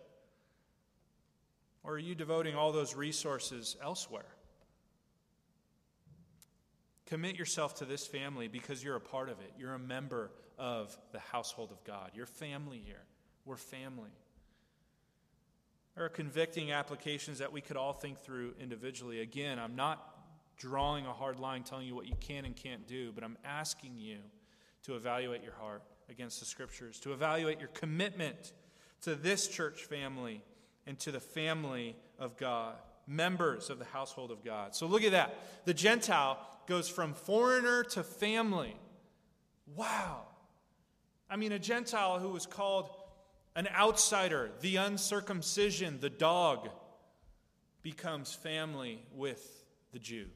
Or 1.83 1.93
are 1.93 1.99
you 1.99 2.15
devoting 2.15 2.55
all 2.55 2.71
those 2.71 2.95
resources 2.95 3.75
elsewhere? 3.81 4.35
Commit 7.05 7.35
yourself 7.35 7.75
to 7.75 7.85
this 7.85 8.07
family 8.07 8.47
because 8.47 8.83
you're 8.83 8.95
a 8.95 9.01
part 9.01 9.29
of 9.29 9.39
it. 9.39 9.53
You're 9.57 9.73
a 9.73 9.79
member 9.79 10.31
of 10.57 10.97
the 11.11 11.19
household 11.19 11.71
of 11.71 11.83
God. 11.83 12.11
You're 12.13 12.25
family 12.25 12.81
here. 12.85 13.03
We're 13.45 13.57
family. 13.57 14.11
There 15.95 16.05
are 16.05 16.09
convicting 16.09 16.71
applications 16.71 17.39
that 17.39 17.51
we 17.51 17.61
could 17.61 17.77
all 17.77 17.93
think 17.93 18.19
through 18.19 18.55
individually. 18.59 19.21
Again, 19.21 19.59
I'm 19.59 19.75
not 19.75 20.09
drawing 20.57 21.05
a 21.05 21.13
hard 21.13 21.39
line 21.39 21.63
telling 21.63 21.87
you 21.87 21.95
what 21.95 22.07
you 22.07 22.15
can 22.19 22.45
and 22.45 22.55
can't 22.55 22.87
do, 22.87 23.11
but 23.11 23.23
I'm 23.23 23.37
asking 23.43 23.97
you 23.97 24.17
to 24.83 24.95
evaluate 24.95 25.43
your 25.43 25.53
heart 25.53 25.83
against 26.09 26.39
the 26.39 26.45
scriptures, 26.45 26.99
to 27.01 27.13
evaluate 27.13 27.59
your 27.59 27.69
commitment 27.69 28.53
to 29.01 29.15
this 29.15 29.47
church 29.47 29.83
family 29.83 30.41
and 30.87 30.99
to 30.99 31.11
the 31.11 31.19
family 31.19 31.95
of 32.19 32.37
God, 32.37 32.75
members 33.07 33.69
of 33.69 33.79
the 33.79 33.85
household 33.85 34.31
of 34.31 34.43
God. 34.43 34.75
So 34.75 34.87
look 34.87 35.03
at 35.03 35.11
that. 35.11 35.37
The 35.65 35.73
Gentile 35.73 36.39
goes 36.67 36.89
from 36.89 37.13
foreigner 37.13 37.83
to 37.83 38.03
family. 38.03 38.75
Wow. 39.75 40.23
I 41.29 41.35
mean, 41.35 41.51
a 41.51 41.59
Gentile 41.59 42.19
who 42.19 42.29
was 42.29 42.45
called 42.45 42.89
an 43.55 43.67
outsider, 43.75 44.51
the 44.61 44.77
uncircumcision, 44.77 45.99
the 45.99 46.09
dog, 46.09 46.69
becomes 47.81 48.33
family 48.33 49.03
with 49.13 49.65
the 49.91 49.99
Jew. 49.99 50.27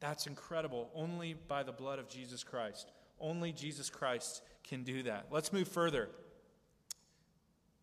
That's 0.00 0.26
incredible. 0.26 0.90
Only 0.94 1.34
by 1.34 1.62
the 1.62 1.72
blood 1.72 1.98
of 1.98 2.08
Jesus 2.08 2.42
Christ. 2.42 2.90
Only 3.20 3.52
Jesus 3.52 3.90
Christ 3.90 4.42
can 4.64 4.82
do 4.82 5.02
that. 5.02 5.26
Let's 5.30 5.52
move 5.52 5.68
further. 5.68 6.08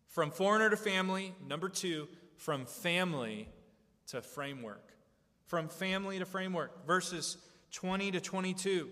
From 0.08 0.30
foreigner 0.30 0.70
to 0.70 0.76
family, 0.76 1.34
number 1.46 1.68
two, 1.68 2.08
from 2.36 2.66
family 2.66 3.48
to 4.08 4.20
framework. 4.22 4.92
From 5.46 5.68
family 5.68 6.18
to 6.18 6.24
framework, 6.24 6.86
verses 6.86 7.36
20 7.72 8.12
to 8.12 8.20
22. 8.20 8.88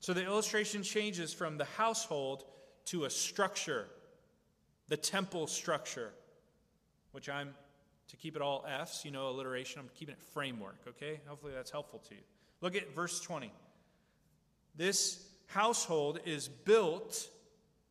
So 0.00 0.12
the 0.12 0.24
illustration 0.24 0.82
changes 0.82 1.32
from 1.32 1.56
the 1.56 1.64
household 1.64 2.44
to 2.86 3.04
a 3.04 3.10
structure, 3.10 3.88
the 4.88 4.96
temple 4.96 5.46
structure, 5.46 6.10
which 7.12 7.28
I'm, 7.28 7.54
to 8.08 8.16
keep 8.16 8.36
it 8.36 8.42
all 8.42 8.64
F's, 8.66 9.04
you 9.04 9.10
know, 9.10 9.28
alliteration, 9.28 9.80
I'm 9.80 9.90
keeping 9.94 10.14
it 10.14 10.22
framework, 10.22 10.78
okay? 10.88 11.20
Hopefully 11.26 11.52
that's 11.54 11.70
helpful 11.70 12.00
to 12.08 12.14
you. 12.14 12.20
Look 12.60 12.74
at 12.74 12.94
verse 12.94 13.20
20. 13.20 13.52
This 14.76 15.24
household 15.46 16.20
is 16.24 16.48
built, 16.48 17.28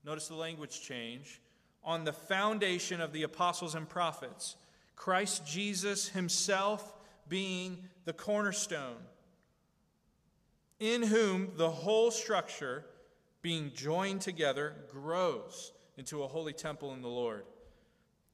notice 0.03 0.27
the 0.27 0.35
language 0.35 0.81
change, 0.81 1.39
on 1.83 2.03
the 2.03 2.13
foundation 2.13 2.99
of 2.99 3.13
the 3.13 3.23
apostles 3.23 3.75
and 3.75 3.87
prophets, 3.87 4.55
Christ 4.95 5.45
Jesus 5.45 6.09
himself 6.09 6.93
being 7.29 7.77
the 8.05 8.13
cornerstone, 8.13 8.97
in 10.79 11.03
whom 11.03 11.51
the 11.55 11.69
whole 11.69 12.11
structure, 12.11 12.85
being 13.41 13.71
joined 13.73 14.21
together, 14.21 14.75
grows 14.91 15.71
into 15.97 16.23
a 16.23 16.27
holy 16.27 16.53
temple 16.53 16.93
in 16.93 17.01
the 17.01 17.07
Lord. 17.07 17.43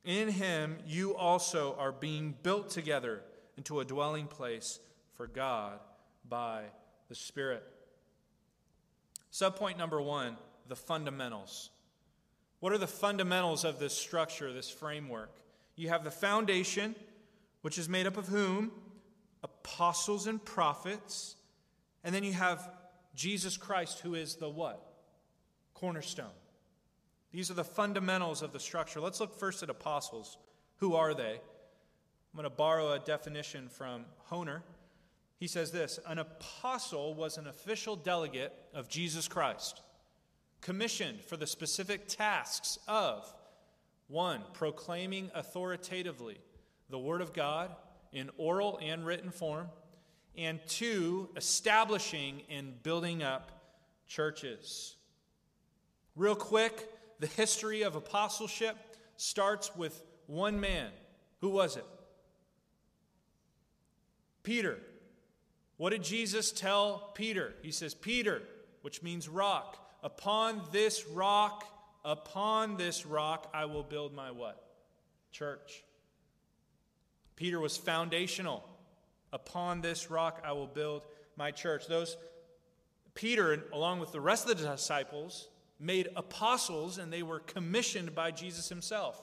In 0.03 0.27
him 0.27 0.77
you 0.85 1.15
also 1.15 1.75
are 1.79 1.91
being 1.91 2.35
built 2.43 2.69
together 2.69 3.21
into 3.57 3.79
a 3.79 3.85
dwelling 3.85 4.27
place 4.27 4.79
for 5.15 5.27
God 5.27 5.79
by 6.27 6.63
the 7.09 7.15
Spirit. 7.15 7.63
Subpoint 9.31 9.77
number 9.77 10.01
one 10.01 10.37
the 10.67 10.75
fundamentals. 10.75 11.69
What 12.59 12.71
are 12.71 12.77
the 12.77 12.87
fundamentals 12.87 13.65
of 13.65 13.79
this 13.79 13.93
structure, 13.93 14.53
this 14.53 14.69
framework? 14.69 15.31
You 15.75 15.89
have 15.89 16.03
the 16.03 16.11
foundation, 16.11 16.95
which 17.61 17.77
is 17.77 17.89
made 17.89 18.07
up 18.07 18.15
of 18.15 18.27
whom? 18.27 18.71
Apostles 19.43 20.27
and 20.27 20.43
prophets. 20.43 21.35
And 22.03 22.15
then 22.15 22.23
you 22.23 22.33
have 22.33 22.69
Jesus 23.15 23.57
Christ, 23.57 23.99
who 23.99 24.15
is 24.15 24.35
the 24.35 24.49
what? 24.49 24.81
Cornerstone. 25.73 26.27
These 27.33 27.49
are 27.49 27.55
the 27.55 27.63
fundamentals 27.63 28.43
of 28.43 28.53
the 28.53 28.59
structure. 28.59 29.01
Let's 29.01 29.19
look 29.19 29.37
first 29.37 29.63
at 29.63 29.69
apostles. 29.69 30.37
Who 30.77 30.93
are 30.93 31.15
they? 31.15 31.31
I'm 31.33 32.37
going 32.37 32.43
to 32.43 32.49
borrow 32.51 32.93
a 32.93 32.99
definition 32.99 33.69
from 33.69 34.05
Hoehner. 34.29 34.61
He 35.39 35.47
says 35.47 35.71
this 35.71 35.99
An 36.07 36.19
apostle 36.19 37.15
was 37.15 37.37
an 37.37 37.47
official 37.47 37.95
delegate 37.95 38.53
of 38.73 38.87
Jesus 38.87 39.27
Christ, 39.27 39.81
commissioned 40.61 41.21
for 41.21 41.35
the 41.35 41.47
specific 41.47 42.07
tasks 42.07 42.77
of 42.87 43.33
one, 44.07 44.41
proclaiming 44.53 45.31
authoritatively 45.33 46.37
the 46.91 46.99
Word 46.99 47.21
of 47.21 47.33
God 47.33 47.75
in 48.11 48.29
oral 48.37 48.79
and 48.79 49.07
written 49.07 49.31
form, 49.31 49.69
and 50.37 50.59
two, 50.67 51.29
establishing 51.35 52.43
and 52.49 52.81
building 52.83 53.23
up 53.23 53.51
churches. 54.07 54.97
Real 56.15 56.35
quick, 56.35 56.87
the 57.23 57.27
history 57.27 57.83
of 57.83 57.95
apostleship 57.95 58.75
starts 59.15 59.73
with 59.77 60.03
one 60.27 60.59
man. 60.59 60.89
Who 61.39 61.47
was 61.47 61.77
it? 61.77 61.85
Peter. 64.43 64.77
What 65.77 65.91
did 65.91 66.03
Jesus 66.03 66.51
tell 66.51 67.11
Peter? 67.15 67.53
He 67.61 67.71
says, 67.71 67.93
Peter, 67.93 68.41
which 68.81 69.01
means 69.01 69.29
rock, 69.29 69.89
upon 70.03 70.63
this 70.73 71.07
rock, 71.07 71.63
upon 72.03 72.75
this 72.75 73.05
rock, 73.05 73.49
I 73.53 73.63
will 73.65 73.83
build 73.83 74.13
my 74.13 74.31
what? 74.31 74.61
Church. 75.31 75.81
Peter 77.37 77.57
was 77.57 77.77
foundational. 77.77 78.67
Upon 79.31 79.79
this 79.79 80.11
rock, 80.11 80.43
I 80.45 80.51
will 80.51 80.67
build 80.67 81.03
my 81.37 81.51
church. 81.51 81.87
Those 81.87 82.17
Peter, 83.15 83.63
along 83.71 84.01
with 84.01 84.11
the 84.11 84.19
rest 84.19 84.49
of 84.49 84.57
the 84.57 84.67
disciples, 84.67 85.47
made 85.79 86.09
apostles, 86.15 86.97
and 86.97 87.11
they 87.11 87.23
were 87.23 87.39
commissioned 87.39 88.15
by 88.15 88.31
Jesus 88.31 88.69
himself 88.69 89.21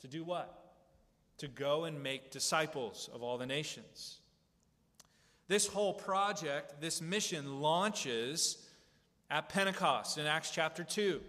to 0.00 0.08
do 0.08 0.24
what? 0.24 0.72
To 1.38 1.48
go 1.48 1.84
and 1.84 2.02
make 2.02 2.30
disciples 2.30 3.08
of 3.12 3.22
all 3.22 3.38
the 3.38 3.46
nations. 3.46 4.18
This 5.48 5.66
whole 5.66 5.94
project, 5.94 6.80
this 6.80 7.00
mission 7.00 7.60
launches 7.60 8.66
at 9.30 9.48
Pentecost 9.48 10.18
in 10.18 10.26
Acts 10.26 10.50
chapter 10.50 10.84
2. 10.84 11.20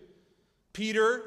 Peter, 0.74 1.24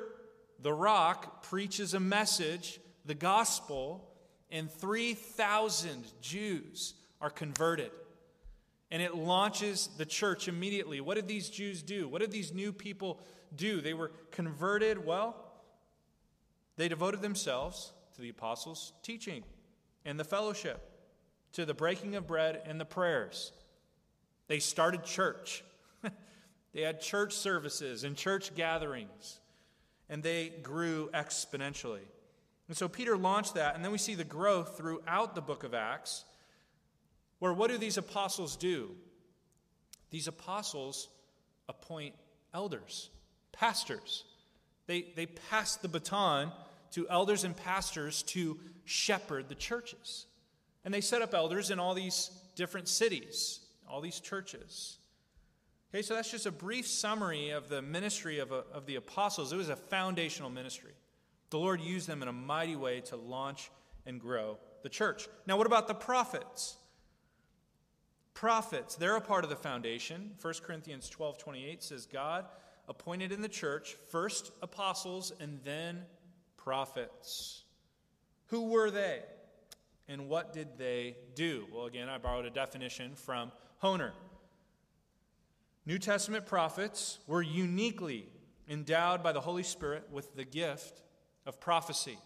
the 0.61 0.73
rock, 0.73 1.43
preaches 1.43 1.95
a 1.95 2.01
message, 2.01 2.81
the 3.05 3.15
gospel, 3.15 4.09
and 4.51 4.71
3,000 4.71 6.05
Jews 6.21 6.95
are 7.21 7.31
converted. 7.31 7.91
And 8.93 9.03
it 9.03 9.17
launches 9.17 9.89
the 9.97 10.07
church 10.07 10.47
immediately. 10.47 11.01
What 11.01 11.15
did 11.15 11.27
these 11.27 11.49
Jews 11.49 11.83
do? 11.83 12.07
What 12.07 12.21
did 12.21 12.31
these 12.31 12.53
new 12.53 12.73
people 12.73 13.19
do? 13.57 13.81
They 13.81 13.95
were 13.95 14.13
converted. 14.31 15.05
Well, 15.05 15.35
they 16.77 16.89
devoted 16.89 17.23
themselves 17.23 17.93
to 18.15 18.21
the 18.21 18.29
apostles' 18.29 18.93
teaching 19.03 19.43
and 20.05 20.21
the 20.21 20.25
fellowship 20.25 20.89
to 21.53 21.65
the 21.65 21.75
breaking 21.75 22.17
of 22.17 22.27
bread 22.27 22.63
and 22.67 22.81
the 22.81 22.85
prayers. 22.85 23.53
They 24.49 24.59
started 24.59 25.05
church. 25.05 25.65
they 26.75 26.83
had 26.83 27.01
church 27.01 27.35
services 27.35 28.05
and 28.05 28.17
church 28.17 28.55
gatherings, 28.55 29.41
and 30.09 30.23
they 30.23 30.51
grew 30.63 31.11
exponentially. 31.15 32.05
And 32.69 32.77
so 32.77 32.89
Peter 32.89 33.17
launched 33.17 33.55
that, 33.55 33.75
and 33.75 33.85
then 33.85 33.93
we 33.93 33.99
see 33.99 34.15
the 34.15 34.25
growth 34.25 34.77
throughout 34.77 35.35
the 35.35 35.43
book 35.43 35.65
of 35.65 35.75
Acts, 35.75 36.25
where 37.43 37.53
what 37.53 37.71
do 37.73 37.77
these 37.77 37.99
apostles 37.99 38.55
do? 38.55 38.93
These 40.11 40.29
apostles 40.29 41.09
appoint 41.69 42.15
elders, 42.55 43.11
pastors. 43.51 44.23
They, 44.87 45.07
they 45.17 45.27
pass 45.27 45.75
the 45.75 45.89
baton 45.89 46.53
to 46.93 47.09
elders 47.09 47.43
and 47.43 47.57
pastors 47.57 48.23
to 48.29 48.61
shepherd 48.85 49.49
the 49.49 49.57
churches. 49.57 50.27
And 50.85 50.95
they 50.95 51.01
set 51.01 51.21
up 51.21 51.35
elders 51.35 51.73
in 51.73 51.81
all 51.81 51.95
these 51.95 52.31
different 52.55 52.87
cities, 52.87 53.59
all 53.91 54.01
these 54.01 54.21
churches. 54.21 54.99
Okay, 55.93 56.03
so 56.03 56.15
that's 56.15 56.31
just 56.31 56.47
a 56.47 56.53
brief 56.53 56.87
summary 56.87 57.51
of 57.51 57.69
the 57.69 57.83
ministry 57.83 58.39
of, 58.39 58.53
a, 58.53 58.63
of 58.73 58.87
the 58.87 58.95
apostles. 58.95 59.53
It 59.53 59.57
was 59.57 59.69
a 59.69 59.75
foundational 59.75 60.49
ministry. 60.49 60.93
The 61.51 61.59
Lord 61.59 61.81
used 61.81 62.07
them 62.07 62.23
in 62.23 62.29
a 62.29 62.33
mighty 62.33 62.77
way 62.77 63.01
to 63.01 63.17
launch 63.17 63.73
and 64.07 64.21
grow 64.21 64.59
the 64.85 64.89
church. 64.89 65.27
Now, 65.45 65.57
what 65.57 65.67
about 65.67 65.89
the 65.89 65.95
prophets? 65.95 66.77
Prophets, 68.35 68.97
they're 68.97 69.17
a 69.17 69.21
part 69.21 69.45
of 69.45 69.51
the 69.51 69.57
foundation. 69.57 70.33
1 70.41 70.55
Corinthians 70.65 71.09
12 71.09 71.39
28 71.39 71.83
says, 71.83 72.07
God 72.07 72.47
appointed 72.89 73.33
in 73.33 73.43
the 73.43 73.49
church 73.49 73.97
first 74.11 74.53
apostles 74.63 75.33
and 75.41 75.61
then 75.65 76.03
prophets. 76.57 77.65
Who 78.47 78.69
were 78.69 78.91
they? 78.91 79.21
And 80.09 80.29
what 80.29 80.53
did 80.53 80.77
they 80.79 81.17
do? 81.35 81.67
Well, 81.73 81.87
again, 81.87 82.09
I 82.09 82.19
borrowed 82.19 82.45
a 82.45 82.51
definition 82.51 83.15
from 83.15 83.53
Hoehner. 83.83 84.13
New 85.87 85.99
Testament 85.99 86.47
prophets 86.47 87.19
were 87.27 87.43
uniquely 87.43 88.27
endowed 88.69 89.23
by 89.23 89.33
the 89.33 89.41
Holy 89.41 89.63
Spirit 89.63 90.09
with 90.11 90.35
the 90.37 90.45
gift 90.45 91.03
of 91.47 91.61
prophecy 91.61 92.19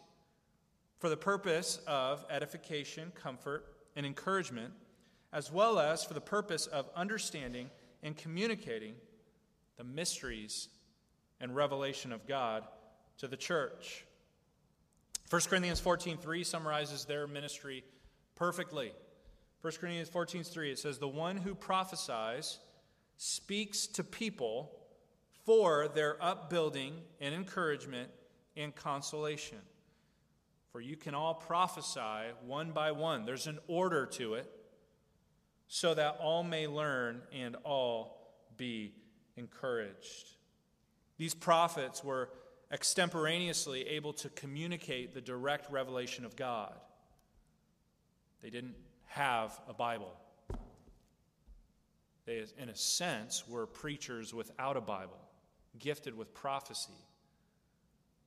for 0.99 1.09
the 1.09 1.17
purpose 1.17 1.81
of 1.87 2.25
edification, 2.31 3.13
comfort, 3.15 3.65
and 3.95 4.05
encouragement, 4.05 4.73
as 5.37 5.53
well 5.53 5.79
as 5.79 6.03
for 6.03 6.15
the 6.15 6.21
purpose 6.21 6.67
of 6.67 6.89
understanding 6.97 7.69
and 8.03 8.17
communicating 8.17 8.95
the 9.77 9.85
mysteries 9.85 10.69
and 11.43 11.55
revelation 11.55 12.11
of 12.11 12.27
God 12.27 12.65
to 13.19 13.29
the 13.29 13.37
church. 13.37 14.07
1 15.29 15.43
Corinthians 15.51 15.79
14:3 15.79 16.43
summarizes 16.43 17.05
their 17.05 17.27
ministry 17.27 17.85
perfectly. 18.35 18.95
1 19.61 19.79
Corinthians 19.79 20.09
14:3 20.09 20.73
it 20.73 20.79
says 20.79 20.99
the 20.99 21.07
one 21.07 21.37
who 21.37 21.55
prophesies 21.55 22.59
speaks 23.19 23.87
to 23.89 24.03
people 24.03 24.89
for 25.45 25.89
their 25.89 26.17
upbuilding 26.25 27.05
and 27.21 27.35
encouragement 27.35 28.11
and 28.57 28.75
consolation. 28.75 29.61
For 30.73 30.81
you 30.81 30.97
can 30.97 31.15
all 31.15 31.35
prophesy 31.35 32.33
one 32.41 32.73
by 32.73 32.93
one. 32.93 33.27
There's 33.27 33.47
an 33.47 33.59
order 33.67 34.07
to 34.07 34.33
it 34.33 34.51
so 35.69 35.95
that 35.95 36.19
all 36.21 36.43
may 36.43 36.67
learn 36.67 37.23
and 37.33 37.57
all 37.65 38.35
be 38.57 38.95
encouraged. 39.37 40.37
These 41.19 41.35
prophets 41.35 42.05
were 42.05 42.29
extemporaneously 42.71 43.87
able 43.89 44.13
to 44.15 44.29
communicate 44.31 45.15
the 45.15 45.21
direct 45.21 45.71
revelation 45.71 46.25
of 46.25 46.37
God. 46.37 46.75
They 48.43 48.51
didn't 48.51 48.75
have 49.07 49.59
a 49.69 49.75
Bible. 49.75 50.13
They, 52.27 52.45
in 52.59 52.69
a 52.69 52.75
sense, 52.75 53.47
were 53.49 53.67
preachers 53.67 54.35
without 54.35 54.77
a 54.77 54.81
Bible, 54.81 55.19
gifted 55.79 56.17
with 56.17 56.35
prophecy, 56.35 56.93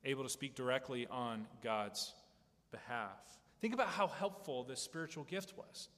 able 0.06 0.24
to 0.24 0.30
speak 0.30 0.56
directly 0.56 1.06
on 1.08 1.46
God's 1.62 2.14
behalf. 2.72 3.40
Think 3.60 3.74
about 3.74 3.88
how 3.88 4.08
helpful 4.08 4.64
this 4.64 4.82
spiritual 4.82 5.26
gift 5.26 5.54
was. 5.58 5.90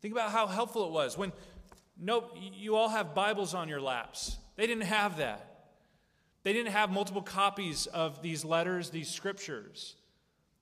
Think 0.00 0.12
about 0.12 0.30
how 0.30 0.46
helpful 0.46 0.86
it 0.86 0.92
was 0.92 1.16
when 1.18 1.32
nope, 1.98 2.36
you 2.54 2.76
all 2.76 2.88
have 2.88 3.14
Bibles 3.14 3.54
on 3.54 3.68
your 3.68 3.80
laps. 3.80 4.38
They 4.56 4.66
didn't 4.66 4.84
have 4.84 5.18
that. 5.18 5.46
They 6.42 6.52
didn't 6.52 6.72
have 6.72 6.90
multiple 6.90 7.22
copies 7.22 7.86
of 7.86 8.22
these 8.22 8.44
letters, 8.44 8.90
these 8.90 9.10
scriptures. 9.10 9.96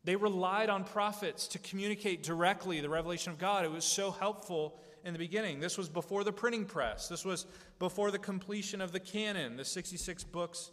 They 0.05 0.17
relied 0.17 0.71
on 0.71 0.85
prophets 0.85 1.49
to 1.49 1.59
communicate 1.59 2.23
directly 2.23 2.81
the 2.81 2.89
revelation 2.89 3.33
of 3.33 3.39
God. 3.39 3.65
It 3.65 3.71
was 3.71 3.85
so 3.85 4.11
helpful 4.11 4.81
in 5.05 5.13
the 5.13 5.19
beginning. 5.19 5.61
This 5.61 5.79
was 5.79 5.89
before 5.89 6.25
the 6.25 6.33
printing 6.33 6.65
press, 6.65 7.09
this 7.09 7.25
was 7.25 7.47
before 7.79 8.11
the 8.11 8.19
completion 8.19 8.81
of 8.81 8.91
the 8.91 9.01
canon, 9.01 9.57
the 9.57 9.65
66 9.65 10.25
books 10.25 10.71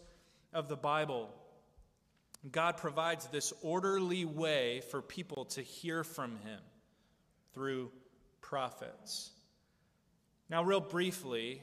of 0.54 0.68
the 0.68 0.76
Bible. 0.76 1.30
God 2.52 2.78
provides 2.78 3.28
this 3.28 3.54
orderly 3.62 4.26
way 4.26 4.82
for 4.92 5.02
people 5.02 5.46
to 5.46 5.62
hear 5.62 6.04
from 6.04 6.38
Him 6.38 6.60
through 7.54 7.92
prophets. 8.50 9.32
Now, 10.50 10.64
real 10.64 10.80
briefly, 10.80 11.62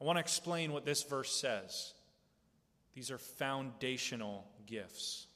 I 0.00 0.04
want 0.04 0.16
to 0.16 0.20
explain 0.20 0.72
what 0.72 0.84
this 0.84 1.02
verse 1.04 1.30
says. 1.40 1.94
These 2.94 3.10
are 3.10 3.18
foundational 3.18 4.44
gifts. 4.66 5.26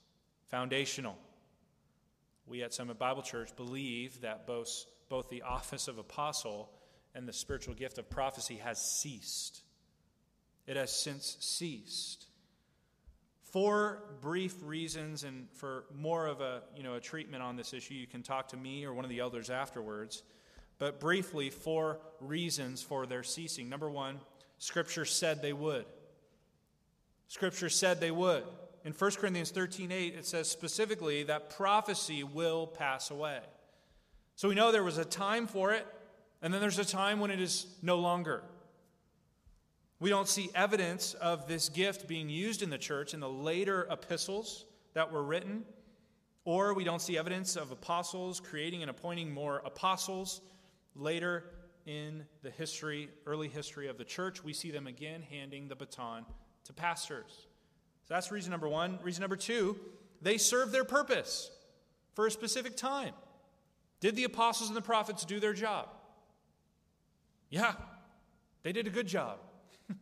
Foundational. 0.49 1.17
We 2.47 2.63
at 2.63 2.75
Summit 2.75 2.99
Bible 2.99 3.23
Church 3.23 3.55
believe 3.57 4.21
that 4.23 4.47
both 4.47 4.87
both 5.09 5.29
the 5.29 5.43
office 5.43 5.89
of 5.89 5.99
apostle 5.99 6.69
and 7.15 7.29
the 7.29 7.33
spiritual 7.33 7.75
gift 7.75 7.99
of 7.99 8.11
prophecy 8.11 8.57
has 8.57 8.81
ceased. 8.81 9.63
It 10.67 10.77
has 10.77 10.91
since 10.91 11.37
ceased. 11.41 12.27
For 13.53 14.03
brief 14.21 14.55
reasons, 14.63 15.23
and 15.23 15.49
for 15.53 15.85
more 15.95 16.27
of 16.27 16.41
a, 16.41 16.63
you 16.77 16.83
know, 16.83 16.95
a 16.95 17.01
treatment 17.01 17.43
on 17.43 17.57
this 17.57 17.73
issue, 17.73 17.95
you 17.95 18.07
can 18.07 18.23
talk 18.23 18.49
to 18.49 18.57
me 18.57 18.85
or 18.85 18.93
one 18.93 19.05
of 19.05 19.09
the 19.09 19.21
elders 19.21 19.49
afterwards. 19.49 20.25
But 20.79 21.01
briefly, 21.01 21.51
four 21.51 22.01
reasons 22.21 22.83
for 22.83 23.07
their 23.07 23.23
ceasing. 23.23 23.69
Number 23.69 23.91
one, 23.91 24.21
Scripture 24.59 25.05
said 25.05 25.43
they 25.43 25.53
would. 25.53 25.87
Scripture 27.29 27.69
said 27.69 28.01
they 28.01 28.11
would. 28.11 28.45
In 28.85 28.93
1 28.93 29.11
Corinthians 29.13 29.51
13 29.51 29.91
8, 29.91 30.15
it 30.15 30.27
says 30.27 30.49
specifically 30.49 31.25
that 31.25 31.51
prophecy 31.51 32.23
will 32.23 32.67
pass 32.67 33.11
away. 33.11 33.41
So 34.37 34.49
we 34.49 34.55
know 34.55 34.71
there 34.71 34.85
was 34.85 34.99
a 34.99 35.05
time 35.05 35.47
for 35.47 35.73
it, 35.73 35.87
and 36.43 36.53
then 36.53 36.61
there's 36.61 36.79
a 36.79 36.85
time 36.85 37.21
when 37.21 37.31
it 37.31 37.41
is 37.41 37.67
no 37.83 37.99
longer. 37.99 38.43
We 39.99 40.11
don't 40.11 40.29
see 40.29 40.51
evidence 40.55 41.15
of 41.15 41.49
this 41.49 41.71
gift 41.71 42.07
being 42.07 42.29
used 42.29 42.63
in 42.63 42.69
the 42.69 42.79
church 42.79 43.15
in 43.15 43.21
the 43.21 43.29
later 43.29 43.89
epistles 43.91 44.67
that 44.93 45.11
were 45.11 45.23
written, 45.23 45.65
or 46.45 46.75
we 46.75 46.85
don't 46.85 47.01
see 47.01 47.17
evidence 47.17 47.57
of 47.57 47.71
apostles 47.73 48.41
creating 48.41 48.83
and 48.83 48.91
appointing 48.91 49.33
more 49.33 49.63
apostles 49.65 50.43
later 50.97 51.45
in 51.87 52.25
the 52.43 52.51
history, 52.51 53.09
early 53.27 53.49
history 53.49 53.89
of 53.89 53.99
the 53.99 54.05
church. 54.05 54.43
We 54.43 54.53
see 54.53 54.71
them 54.71 54.87
again 54.87 55.23
handing 55.23 55.69
the 55.69 55.77
baton 55.77 56.27
to 56.65 56.73
pastors. 56.73 57.47
So 58.05 58.15
that's 58.15 58.31
reason 58.31 58.51
number 58.51 58.69
one. 58.69 58.99
Reason 59.03 59.21
number 59.21 59.37
two, 59.37 59.79
they 60.21 60.39
serve 60.39 60.73
their 60.73 60.85
purpose 60.85 61.51
for 62.15 62.27
a 62.27 62.31
specific 62.31 62.77
time. 62.77 63.15
Did 64.01 64.17
the 64.17 64.25
apostles 64.25 64.69
and 64.69 64.77
the 64.77 64.83
prophets 64.83 65.25
do 65.25 65.41
their 65.41 65.53
job? 65.53 65.89
Yeah, 67.51 67.75
they 68.63 68.73
did 68.73 68.87
a 68.87 68.91
good 68.91 69.07
job. 69.07 69.39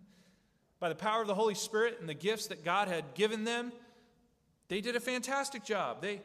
By 0.81 0.89
the 0.89 0.95
power 0.95 1.21
of 1.21 1.29
the 1.29 1.35
Holy 1.35 1.55
Spirit 1.55 1.99
and 2.01 2.09
the 2.09 2.15
gifts 2.15 2.49
that 2.49 2.65
God 2.65 2.89
had 2.89 3.15
given 3.15 3.45
them, 3.45 3.73
they 4.69 4.81
did 4.81 4.97
a 4.97 5.01
fantastic 5.01 5.65
job. 5.65 6.01
They, 6.01 6.23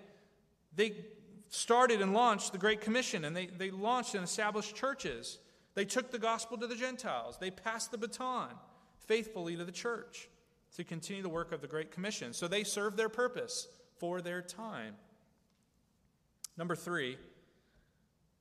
they 0.76 0.94
started 1.50 2.02
and 2.02 2.14
launched 2.14 2.52
the 2.52 2.58
Great 2.58 2.82
Commission, 2.82 3.26
and 3.26 3.36
they, 3.36 3.48
they 3.48 3.72
launched 3.72 4.16
and 4.16 4.24
established 4.24 4.76
churches. 4.76 5.40
They 5.76 5.86
took 5.86 6.12
the 6.12 6.20
gospel 6.20 6.58
to 6.58 6.68
the 6.68 6.76
Gentiles. 6.76 7.38
They 7.40 7.52
passed 7.52 7.92
the 7.92 7.98
baton 7.98 8.50
faithfully 9.08 9.56
to 9.56 9.66
the 9.66 9.72
church 9.72 10.30
to 10.76 10.84
continue 10.84 11.24
the 11.24 11.30
work 11.30 11.52
of 11.52 11.62
the 11.62 11.68
Great 11.68 11.92
Commission. 11.92 12.34
So 12.34 12.48
they 12.48 12.64
served 12.64 12.98
their 12.98 13.10
purpose 13.10 13.68
for 13.98 14.22
their 14.22 14.42
time. 14.42 14.96
Number 16.58 16.76
three, 16.76 17.18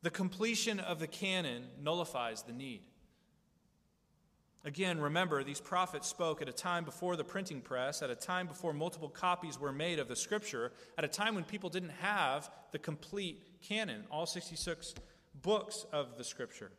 the 0.02 0.10
completion 0.10 0.78
of 0.78 1.00
the 1.00 1.06
canon 1.06 1.64
nullifies 1.80 2.42
the 2.42 2.52
need. 2.52 2.82
Again, 4.68 5.00
remember, 5.00 5.42
these 5.42 5.62
prophets 5.62 6.06
spoke 6.06 6.42
at 6.42 6.48
a 6.50 6.52
time 6.52 6.84
before 6.84 7.16
the 7.16 7.24
printing 7.24 7.62
press, 7.62 8.02
at 8.02 8.10
a 8.10 8.14
time 8.14 8.46
before 8.46 8.74
multiple 8.74 9.08
copies 9.08 9.58
were 9.58 9.72
made 9.72 9.98
of 9.98 10.08
the 10.08 10.14
scripture, 10.14 10.72
at 10.98 11.04
a 11.04 11.08
time 11.08 11.34
when 11.34 11.44
people 11.44 11.70
didn't 11.70 11.94
have 12.02 12.50
the 12.70 12.78
complete 12.78 13.42
canon, 13.66 14.04
all 14.10 14.26
66 14.26 14.94
books 15.40 15.86
of 15.90 16.18
the 16.18 16.22
scripture. 16.22 16.70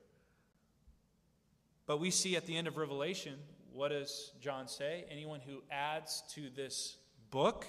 But 1.88 2.00
we 2.00 2.12
see 2.12 2.36
at 2.36 2.46
the 2.46 2.56
end 2.56 2.68
of 2.68 2.78
Revelation, 2.78 3.34
what 3.74 3.90
does 3.90 4.34
John 4.40 4.68
say? 4.68 5.06
Anyone 5.10 5.40
who 5.40 5.64
adds 5.72 6.22
to 6.36 6.52
this 6.56 6.98
book 7.32 7.66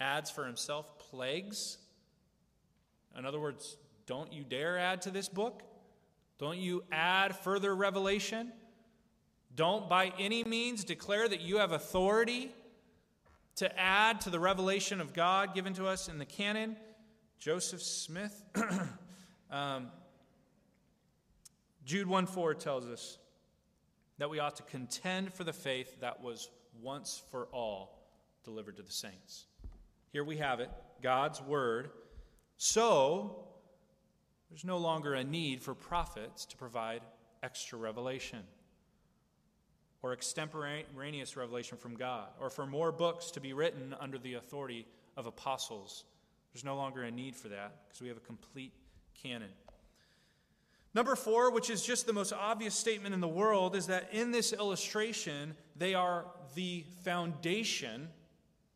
adds 0.00 0.32
for 0.32 0.44
himself 0.44 0.98
plagues. 0.98 1.78
In 3.16 3.24
other 3.24 3.38
words, 3.38 3.76
don't 4.04 4.32
you 4.32 4.42
dare 4.42 4.78
add 4.78 5.02
to 5.02 5.12
this 5.12 5.28
book. 5.28 5.62
Don't 6.40 6.58
you 6.58 6.82
add 6.90 7.36
further 7.36 7.72
revelation. 7.72 8.52
Don't 9.54 9.88
by 9.88 10.12
any 10.18 10.44
means 10.44 10.84
declare 10.84 11.28
that 11.28 11.40
you 11.40 11.58
have 11.58 11.72
authority 11.72 12.50
to 13.56 13.78
add 13.78 14.20
to 14.22 14.30
the 14.30 14.40
revelation 14.40 15.00
of 15.00 15.12
God 15.12 15.54
given 15.54 15.74
to 15.74 15.86
us 15.86 16.08
in 16.08 16.18
the 16.18 16.24
canon. 16.24 16.76
Joseph 17.38 17.82
Smith, 17.82 18.42
um, 19.50 19.88
Jude 21.84 22.06
1 22.06 22.26
4 22.26 22.54
tells 22.54 22.86
us 22.86 23.18
that 24.18 24.30
we 24.30 24.38
ought 24.38 24.56
to 24.56 24.62
contend 24.62 25.34
for 25.34 25.44
the 25.44 25.52
faith 25.52 26.00
that 26.00 26.22
was 26.22 26.48
once 26.80 27.22
for 27.30 27.48
all 27.52 27.98
delivered 28.44 28.76
to 28.76 28.82
the 28.82 28.92
saints. 28.92 29.46
Here 30.12 30.24
we 30.24 30.38
have 30.38 30.60
it 30.60 30.70
God's 31.02 31.42
word. 31.42 31.90
So, 32.56 33.48
there's 34.48 34.64
no 34.64 34.78
longer 34.78 35.14
a 35.14 35.24
need 35.24 35.62
for 35.62 35.74
prophets 35.74 36.46
to 36.46 36.56
provide 36.56 37.02
extra 37.42 37.78
revelation 37.78 38.44
or 40.02 40.12
extemporaneous 40.12 41.36
revelation 41.36 41.78
from 41.78 41.94
God, 41.94 42.28
or 42.40 42.50
for 42.50 42.66
more 42.66 42.90
books 42.90 43.30
to 43.30 43.40
be 43.40 43.52
written 43.52 43.94
under 44.00 44.18
the 44.18 44.34
authority 44.34 44.86
of 45.16 45.26
apostles. 45.26 46.04
There's 46.52 46.64
no 46.64 46.76
longer 46.76 47.02
a 47.02 47.10
need 47.10 47.36
for 47.36 47.48
that 47.48 47.72
because 47.86 48.02
we 48.02 48.08
have 48.08 48.16
a 48.16 48.20
complete 48.20 48.72
canon. 49.22 49.50
Number 50.94 51.14
four, 51.14 51.50
which 51.50 51.70
is 51.70 51.82
just 51.84 52.06
the 52.06 52.12
most 52.12 52.32
obvious 52.32 52.74
statement 52.74 53.14
in 53.14 53.20
the 53.20 53.28
world, 53.28 53.74
is 53.76 53.86
that 53.86 54.08
in 54.12 54.30
this 54.30 54.52
illustration, 54.52 55.54
they 55.76 55.94
are 55.94 56.26
the 56.54 56.84
foundation, 57.02 58.08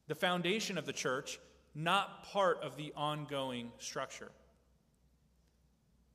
the 0.06 0.14
foundation 0.14 0.78
of 0.78 0.86
the 0.86 0.92
church, 0.92 1.38
not 1.74 2.24
part 2.24 2.62
of 2.62 2.76
the 2.76 2.92
ongoing 2.96 3.70
structure. 3.78 4.30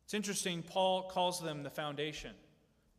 It's 0.06 0.16
interesting, 0.16 0.64
Paul 0.64 1.04
calls 1.04 1.40
them 1.40 1.62
the 1.62 1.70
foundation 1.70 2.32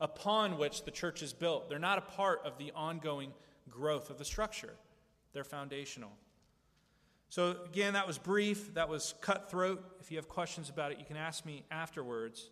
upon 0.02 0.58
which 0.58 0.84
the 0.84 0.90
church 0.90 1.22
is 1.22 1.32
built. 1.32 1.70
They're 1.70 1.78
not 1.78 1.96
a 1.96 2.02
part 2.02 2.42
of 2.44 2.58
the 2.58 2.72
ongoing 2.74 3.32
growth 3.70 4.10
of 4.10 4.18
the 4.18 4.24
structure, 4.24 4.74
they're 5.32 5.44
foundational. 5.44 6.10
So, 7.30 7.56
again, 7.64 7.94
that 7.94 8.06
was 8.06 8.18
brief, 8.18 8.74
that 8.74 8.90
was 8.90 9.14
cutthroat. 9.22 9.82
If 10.00 10.10
you 10.10 10.18
have 10.18 10.28
questions 10.28 10.68
about 10.68 10.92
it, 10.92 10.98
you 10.98 11.06
can 11.06 11.16
ask 11.16 11.46
me 11.46 11.64
afterwards. 11.70 12.50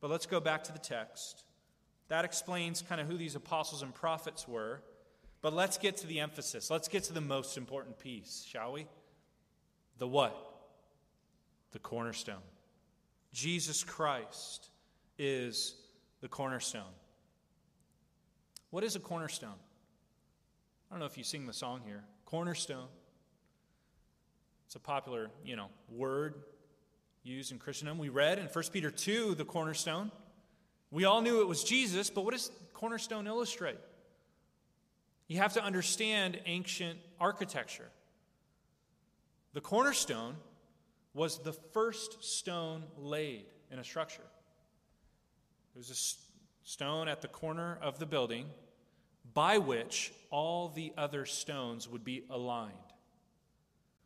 But 0.00 0.10
let's 0.10 0.24
go 0.24 0.40
back 0.40 0.64
to 0.64 0.72
the 0.72 0.78
text. 0.78 1.44
That 2.08 2.24
explains 2.24 2.80
kind 2.80 2.98
of 2.98 3.06
who 3.06 3.18
these 3.18 3.34
apostles 3.34 3.82
and 3.82 3.94
prophets 3.94 4.48
were. 4.48 4.80
But 5.42 5.52
let's 5.52 5.76
get 5.76 5.98
to 5.98 6.06
the 6.06 6.20
emphasis. 6.20 6.70
Let's 6.70 6.88
get 6.88 7.04
to 7.04 7.12
the 7.12 7.20
most 7.20 7.58
important 7.58 7.98
piece, 7.98 8.46
shall 8.48 8.72
we? 8.72 8.86
The 9.98 10.08
what? 10.08 10.34
The 11.72 11.78
cornerstone. 11.78 12.36
Jesus 13.34 13.84
Christ 13.84 14.70
is 15.18 15.74
the 16.22 16.28
cornerstone. 16.28 16.94
What 18.70 18.84
is 18.84 18.96
a 18.96 19.00
cornerstone? 19.00 19.50
I 20.90 20.94
don't 20.94 21.00
know 21.00 21.06
if 21.06 21.18
you 21.18 21.24
sing 21.24 21.46
the 21.46 21.52
song 21.52 21.82
here. 21.84 22.04
Cornerstone. 22.24 22.88
It's 24.66 24.76
a 24.76 24.80
popular, 24.80 25.30
you 25.44 25.56
know, 25.56 25.66
word 25.90 26.36
used 27.24 27.52
in 27.52 27.58
Christendom. 27.58 27.98
We 27.98 28.08
read 28.08 28.38
in 28.38 28.46
1 28.46 28.64
Peter 28.72 28.90
2 28.90 29.34
the 29.34 29.44
cornerstone. 29.44 30.10
We 30.90 31.04
all 31.04 31.20
knew 31.20 31.42
it 31.42 31.48
was 31.48 31.64
Jesus, 31.64 32.08
but 32.08 32.24
what 32.24 32.32
does 32.32 32.50
cornerstone 32.72 33.26
illustrate? 33.26 33.78
You 35.28 35.38
have 35.38 35.54
to 35.54 35.64
understand 35.64 36.40
ancient 36.46 36.98
architecture. 37.20 37.88
The 39.54 39.60
cornerstone 39.60 40.36
was 41.14 41.38
the 41.38 41.52
first 41.52 42.22
stone 42.24 42.84
laid 42.96 43.46
in 43.70 43.78
a 43.78 43.84
structure. 43.84 44.22
There 45.74 45.80
was 45.80 45.90
a 45.90 46.68
stone 46.68 47.08
at 47.08 47.22
the 47.22 47.28
corner 47.28 47.78
of 47.80 47.98
the 47.98 48.06
building 48.06 48.46
by 49.34 49.58
which 49.58 50.12
all 50.30 50.68
the 50.68 50.92
other 50.98 51.24
stones 51.24 51.88
would 51.88 52.04
be 52.04 52.24
aligned. 52.28 52.74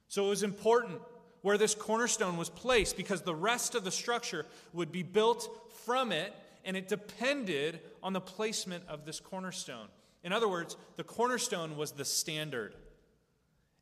So 0.08 0.26
it 0.26 0.28
was 0.28 0.42
important 0.42 1.00
where 1.42 1.58
this 1.58 1.74
cornerstone 1.74 2.36
was 2.36 2.48
placed 2.48 2.96
because 2.96 3.22
the 3.22 3.34
rest 3.34 3.74
of 3.74 3.84
the 3.84 3.90
structure 3.90 4.46
would 4.72 4.92
be 4.92 5.02
built 5.02 5.48
from 5.84 6.12
it, 6.12 6.32
and 6.64 6.76
it 6.76 6.88
depended 6.88 7.80
on 8.02 8.12
the 8.12 8.20
placement 8.20 8.84
of 8.88 9.04
this 9.04 9.20
cornerstone. 9.20 9.88
In 10.22 10.32
other 10.32 10.48
words, 10.48 10.76
the 10.96 11.04
cornerstone 11.04 11.76
was 11.76 11.92
the 11.92 12.04
standard, 12.04 12.74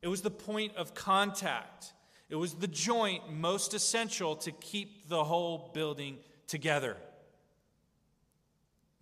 it 0.03 0.09
was 0.09 0.20
the 0.20 0.30
point 0.30 0.76
of 0.76 0.95
contact, 0.95 1.93
it 2.28 2.37
was 2.37 2.55
the 2.55 2.68
joint 2.68 3.32
most 3.32 3.72
essential 3.74 4.37
to 4.37 4.53
keep 4.53 5.09
the 5.09 5.24
whole 5.24 5.70
building 5.72 6.18
together. 6.47 6.97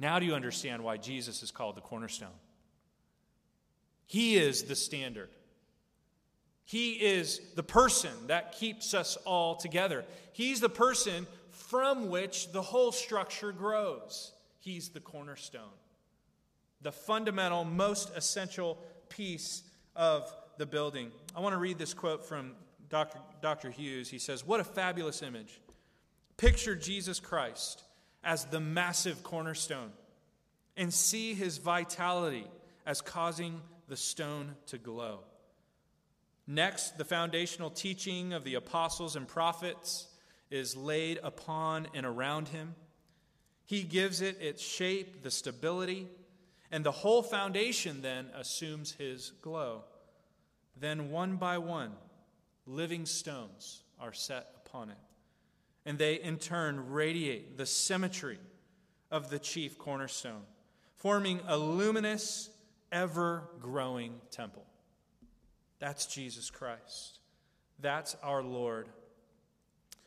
Now, 0.02 0.18
do 0.18 0.26
you 0.26 0.34
understand 0.34 0.82
why 0.82 0.96
Jesus 0.96 1.44
is 1.44 1.52
called 1.52 1.76
the 1.76 1.80
cornerstone? 1.80 2.34
He 4.04 4.34
is 4.34 4.64
the 4.64 4.74
standard. 4.74 5.28
He 6.64 6.94
is 6.94 7.40
the 7.54 7.62
person 7.62 8.10
that 8.26 8.50
keeps 8.50 8.94
us 8.94 9.16
all 9.24 9.54
together. 9.54 10.04
He's 10.32 10.58
the 10.58 10.68
person 10.68 11.24
from 11.50 12.10
which 12.10 12.50
the 12.50 12.62
whole 12.62 12.90
structure 12.90 13.52
grows. 13.52 14.32
He's 14.58 14.88
the 14.88 14.98
cornerstone, 14.98 15.78
the 16.80 16.90
fundamental, 16.90 17.64
most 17.64 18.10
essential 18.16 18.78
piece 19.08 19.62
of 19.94 20.34
the 20.58 20.66
building. 20.66 21.12
I 21.36 21.40
want 21.40 21.52
to 21.52 21.58
read 21.58 21.78
this 21.78 21.94
quote 21.94 22.26
from 22.26 22.54
Dr. 22.88 23.20
Dr. 23.40 23.70
Hughes. 23.70 24.10
He 24.10 24.18
says, 24.18 24.44
What 24.44 24.58
a 24.58 24.64
fabulous 24.64 25.22
image. 25.22 25.60
Picture 26.38 26.74
Jesus 26.74 27.20
Christ 27.20 27.84
as 28.24 28.44
the 28.46 28.60
massive 28.60 29.22
cornerstone 29.22 29.90
and 30.76 30.92
see 30.92 31.34
his 31.34 31.58
vitality 31.58 32.46
as 32.86 33.00
causing 33.00 33.60
the 33.88 33.96
stone 33.96 34.54
to 34.66 34.78
glow. 34.78 35.20
Next, 36.46 36.98
the 36.98 37.04
foundational 37.04 37.70
teaching 37.70 38.32
of 38.32 38.44
the 38.44 38.54
apostles 38.54 39.16
and 39.16 39.28
prophets 39.28 40.08
is 40.50 40.76
laid 40.76 41.18
upon 41.22 41.88
and 41.94 42.04
around 42.04 42.48
him. 42.48 42.74
He 43.64 43.82
gives 43.82 44.20
it 44.20 44.40
its 44.40 44.62
shape, 44.62 45.22
the 45.22 45.30
stability, 45.30 46.08
and 46.70 46.84
the 46.84 46.90
whole 46.90 47.22
foundation 47.22 48.02
then 48.02 48.26
assumes 48.34 48.92
his 48.92 49.30
glow. 49.40 49.84
Then, 50.78 51.10
one 51.10 51.36
by 51.36 51.58
one, 51.58 51.92
living 52.66 53.06
stones 53.06 53.82
are 54.00 54.12
set 54.12 54.48
upon 54.66 54.90
it 54.90 54.98
and 55.84 55.98
they 55.98 56.14
in 56.14 56.38
turn 56.38 56.90
radiate 56.90 57.56
the 57.56 57.66
symmetry 57.66 58.38
of 59.10 59.30
the 59.30 59.38
chief 59.38 59.78
cornerstone, 59.78 60.42
forming 60.94 61.40
a 61.46 61.56
luminous, 61.56 62.50
ever 62.90 63.44
growing 63.60 64.20
temple. 64.30 64.64
That's 65.78 66.06
Jesus 66.06 66.50
Christ. 66.50 67.18
That's 67.80 68.16
our 68.22 68.42
Lord. 68.42 68.88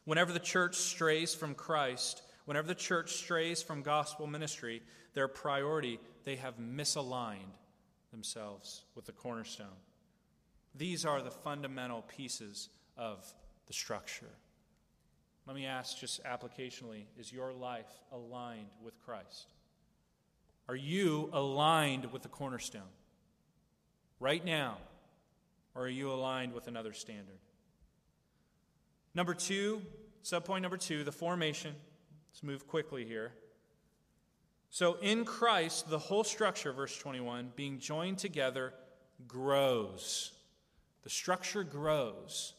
Whenever 0.05 0.32
the 0.32 0.39
church 0.39 0.76
strays 0.76 1.36
from 1.36 1.55
Christ, 1.55 2.21
whenever 2.45 2.67
the 2.67 2.76
church 2.76 3.13
strays 3.13 3.61
from 3.61 3.82
gospel 3.82 4.28
ministry, 4.28 4.82
their 5.13 5.28
priority, 5.28 5.99
they 6.23 6.36
have 6.38 6.57
misaligned 6.57 7.57
themselves 8.11 8.84
with 8.95 9.05
the 9.05 9.11
cornerstone. 9.11 9.67
These 10.73 11.05
are 11.05 11.21
the 11.21 11.32
fundamental 11.32 12.03
pieces 12.03 12.69
of 12.97 13.34
the 13.67 13.73
structure. 13.73 14.32
Let 15.46 15.56
me 15.56 15.66
ask 15.66 16.00
just 16.00 16.24
applicationally 16.24 17.06
is 17.18 17.32
your 17.32 17.54
life 17.54 17.89
aligned 18.12 18.72
with 18.84 19.00
Christ? 19.06 19.54
Are 20.68 20.76
you 20.76 21.30
aligned 21.34 22.12
with 22.12 22.24
the 22.24 22.30
cornerstone 22.30 22.82
right 24.20 24.43
now? 24.43 24.78
Or 25.76 25.84
are 25.84 25.89
you 25.89 26.12
aligned 26.12 26.54
with 26.54 26.68
another 26.68 26.93
standard? 26.93 27.38
Number 29.14 29.34
two, 29.34 29.82
subpoint 30.24 30.62
number 30.62 30.78
two, 30.78 31.04
the 31.04 31.12
formation. 31.12 31.76
Let's 32.32 32.43
move 32.43 32.68
quickly 32.68 33.06
here. 33.06 33.34
So, 34.70 34.98
in 35.02 35.24
Christ, 35.24 35.89
the 35.89 36.00
whole 36.00 36.24
structure, 36.24 36.74
verse 36.74 36.98
21, 36.98 37.54
being 37.56 37.80
joined 37.80 38.18
together, 38.18 38.74
grows. 39.28 40.34
The 41.04 41.10
structure 41.10 41.64
grows. 41.64 42.56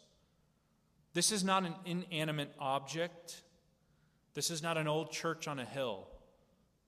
This 1.16 1.32
is 1.32 1.42
not 1.42 1.64
an 1.64 1.74
inanimate 1.86 2.52
object. 2.58 3.40
This 4.34 4.50
is 4.50 4.62
not 4.62 4.76
an 4.76 4.86
old 4.86 5.10
church 5.10 5.48
on 5.48 5.58
a 5.58 5.64
hill 5.64 6.08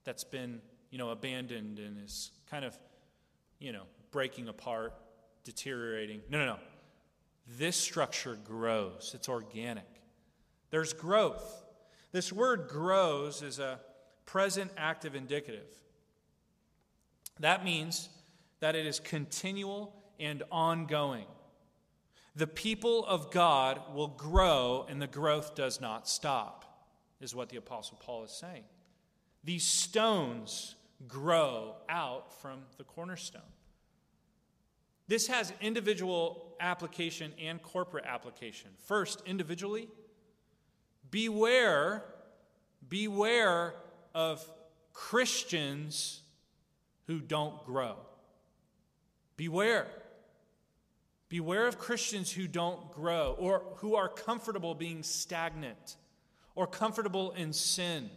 that's 0.03 0.23
been, 0.23 0.61
you 0.91 0.99
know, 0.99 1.09
abandoned 1.09 1.79
and 1.79 1.99
is 1.99 2.29
kind 2.47 2.63
of, 2.63 2.77
you 3.57 3.71
know, 3.71 3.85
breaking 4.11 4.47
apart, 4.47 4.93
deteriorating. 5.43 6.21
No, 6.29 6.37
no, 6.37 6.45
no. 6.45 6.59
This 7.57 7.75
structure 7.75 8.37
grows. 8.45 9.13
It's 9.15 9.27
organic. 9.27 9.89
There's 10.69 10.93
growth. 10.93 11.65
This 12.11 12.31
word 12.31 12.67
grows 12.67 13.41
is 13.41 13.57
a 13.57 13.79
present 14.27 14.69
active 14.77 15.15
indicative. 15.15 15.65
That 17.39 17.65
means 17.65 18.09
that 18.59 18.75
it 18.75 18.85
is 18.85 18.99
continual 18.99 19.95
and 20.19 20.43
ongoing. 20.51 21.25
The 22.39 22.47
people 22.47 23.05
of 23.05 23.31
God 23.31 23.81
will 23.93 24.07
grow, 24.07 24.85
and 24.87 25.01
the 25.01 25.07
growth 25.07 25.55
does 25.55 25.81
not 25.81 26.07
stop, 26.07 26.87
is 27.19 27.35
what 27.35 27.49
the 27.49 27.57
Apostle 27.57 27.99
Paul 28.01 28.23
is 28.23 28.31
saying. 28.31 28.63
These 29.43 29.65
stones 29.65 30.75
grow 31.05 31.75
out 31.89 32.31
from 32.41 32.61
the 32.77 32.85
cornerstone. 32.85 33.41
This 35.09 35.27
has 35.27 35.51
individual 35.59 36.55
application 36.61 37.33
and 37.43 37.61
corporate 37.61 38.05
application. 38.05 38.69
First, 38.85 39.21
individually, 39.25 39.89
beware, 41.11 42.05
beware 42.87 43.73
of 44.15 44.49
Christians 44.93 46.21
who 47.07 47.19
don't 47.19 47.65
grow. 47.65 47.97
Beware. 49.35 49.87
Beware 51.29 51.67
of 51.67 51.77
Christians 51.77 52.31
who 52.31 52.47
don't 52.47 52.91
grow 52.91 53.35
or 53.37 53.63
who 53.77 53.95
are 53.95 54.09
comfortable 54.09 54.73
being 54.73 55.03
stagnant 55.03 55.95
or 56.55 56.65
comfortable 56.65 57.31
in 57.31 57.53
sin. 57.53 58.09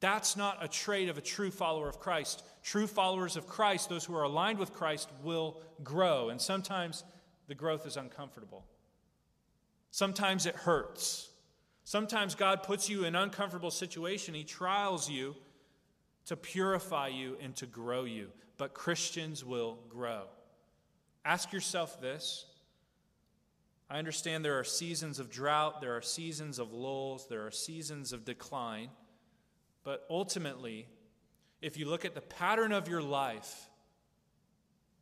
That's 0.00 0.36
not 0.36 0.62
a 0.62 0.68
trait 0.68 1.08
of 1.08 1.18
a 1.18 1.20
true 1.20 1.50
follower 1.50 1.88
of 1.88 1.98
Christ. 1.98 2.44
True 2.62 2.86
followers 2.86 3.36
of 3.36 3.48
Christ, 3.48 3.88
those 3.88 4.04
who 4.04 4.14
are 4.14 4.22
aligned 4.22 4.60
with 4.60 4.72
Christ, 4.72 5.10
will 5.24 5.60
grow. 5.82 6.28
And 6.28 6.40
sometimes 6.40 7.02
the 7.48 7.56
growth 7.56 7.84
is 7.84 7.96
uncomfortable. 7.96 8.64
Sometimes 9.90 10.46
it 10.46 10.54
hurts. 10.54 11.30
Sometimes 11.82 12.36
God 12.36 12.62
puts 12.62 12.88
you 12.88 13.00
in 13.00 13.16
an 13.16 13.22
uncomfortable 13.22 13.72
situation. 13.72 14.34
He 14.34 14.44
trials 14.44 15.10
you 15.10 15.34
to 16.26 16.36
purify 16.36 17.08
you 17.08 17.36
and 17.42 17.56
to 17.56 17.66
grow 17.66 18.04
you. 18.04 18.28
But 18.56 18.74
Christians 18.74 19.44
will 19.44 19.78
grow. 19.88 20.24
Ask 21.28 21.52
yourself 21.52 22.00
this. 22.00 22.46
I 23.90 23.98
understand 23.98 24.42
there 24.42 24.58
are 24.58 24.64
seasons 24.64 25.18
of 25.18 25.30
drought, 25.30 25.82
there 25.82 25.94
are 25.94 26.00
seasons 26.00 26.58
of 26.58 26.72
lulls, 26.72 27.26
there 27.28 27.46
are 27.46 27.50
seasons 27.50 28.14
of 28.14 28.24
decline. 28.24 28.88
But 29.84 30.06
ultimately, 30.08 30.88
if 31.60 31.76
you 31.76 31.86
look 31.86 32.06
at 32.06 32.14
the 32.14 32.22
pattern 32.22 32.72
of 32.72 32.88
your 32.88 33.02
life, 33.02 33.68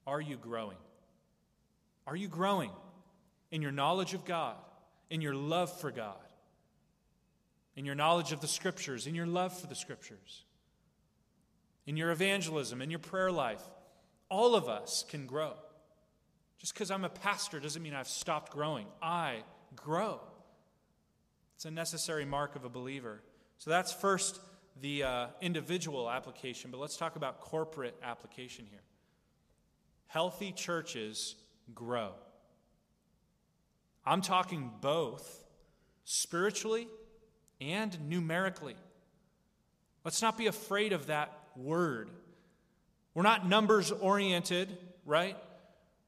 are 0.05 0.21
you 0.21 0.37
growing? 0.37 0.79
Are 2.09 2.17
you 2.17 2.27
growing 2.27 2.73
in 3.53 3.63
your 3.63 3.71
knowledge 3.71 4.13
of 4.13 4.25
God, 4.25 4.57
in 5.09 5.21
your 5.21 5.35
love 5.35 5.81
for 5.81 5.93
God, 5.93 6.17
in 7.77 7.85
your 7.85 7.95
knowledge 7.95 8.33
of 8.33 8.41
the 8.41 8.49
Scriptures, 8.49 9.07
in 9.07 9.15
your 9.15 9.27
love 9.29 9.57
for 9.57 9.69
the 9.69 9.77
Scriptures, 9.77 10.43
in 11.87 11.97
your 11.97 12.11
evangelism, 12.11 12.83
in 12.83 12.91
your 12.91 12.99
prayer 12.99 13.31
life? 13.31 13.63
All 14.29 14.57
of 14.57 14.69
us 14.69 15.05
can 15.09 15.27
grow. 15.29 15.53
Just 16.59 16.75
because 16.75 16.91
I'm 16.91 17.05
a 17.05 17.09
pastor 17.09 17.61
doesn't 17.61 17.83
mean 17.83 17.95
I've 17.95 18.09
stopped 18.09 18.53
growing. 18.53 18.87
I 19.03 19.43
grow. 19.75 20.21
It's 21.57 21.65
a 21.65 21.71
necessary 21.71 22.25
mark 22.25 22.57
of 22.57 22.65
a 22.65 22.69
believer. 22.69 23.23
So 23.59 23.71
that's 23.71 23.93
first 23.93 24.41
the 24.81 25.03
uh, 25.03 25.27
individual 25.41 26.11
application, 26.11 26.71
but 26.71 26.81
let's 26.81 26.97
talk 26.97 27.17
about 27.17 27.41
corporate 27.41 27.95
application 28.03 28.67
here. 28.71 28.83
Healthy 30.09 30.53
churches 30.53 31.35
grow. 31.75 32.13
I'm 34.05 34.21
talking 34.21 34.71
both 34.81 35.45
spiritually 36.05 36.89
and 37.61 38.09
numerically. 38.09 38.77
Let's 40.05 40.23
not 40.23 40.39
be 40.39 40.47
afraid 40.47 40.93
of 40.93 41.07
that 41.07 41.33
word. 41.57 42.11
We're 43.15 43.23
not 43.23 43.49
numbers 43.49 43.91
oriented, 43.91 44.77
right? 45.05 45.37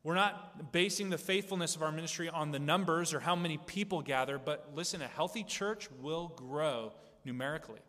We're 0.05 0.15
not 0.15 0.73
basing 0.73 1.11
the 1.11 1.19
faithfulness 1.19 1.77
of 1.77 1.83
our 1.83 1.93
ministry 1.93 2.29
on 2.29 2.51
the 2.51 2.59
numbers 2.59 3.13
or 3.13 3.21
how 3.21 3.35
many 3.35 3.59
people 3.59 4.01
gather, 4.01 4.39
but 4.39 4.71
listen, 4.75 5.03
a 5.03 5.09
healthy 5.09 5.43
church 5.43 5.89
will 6.01 6.29
grow 6.37 6.93
numerically. 7.25 7.81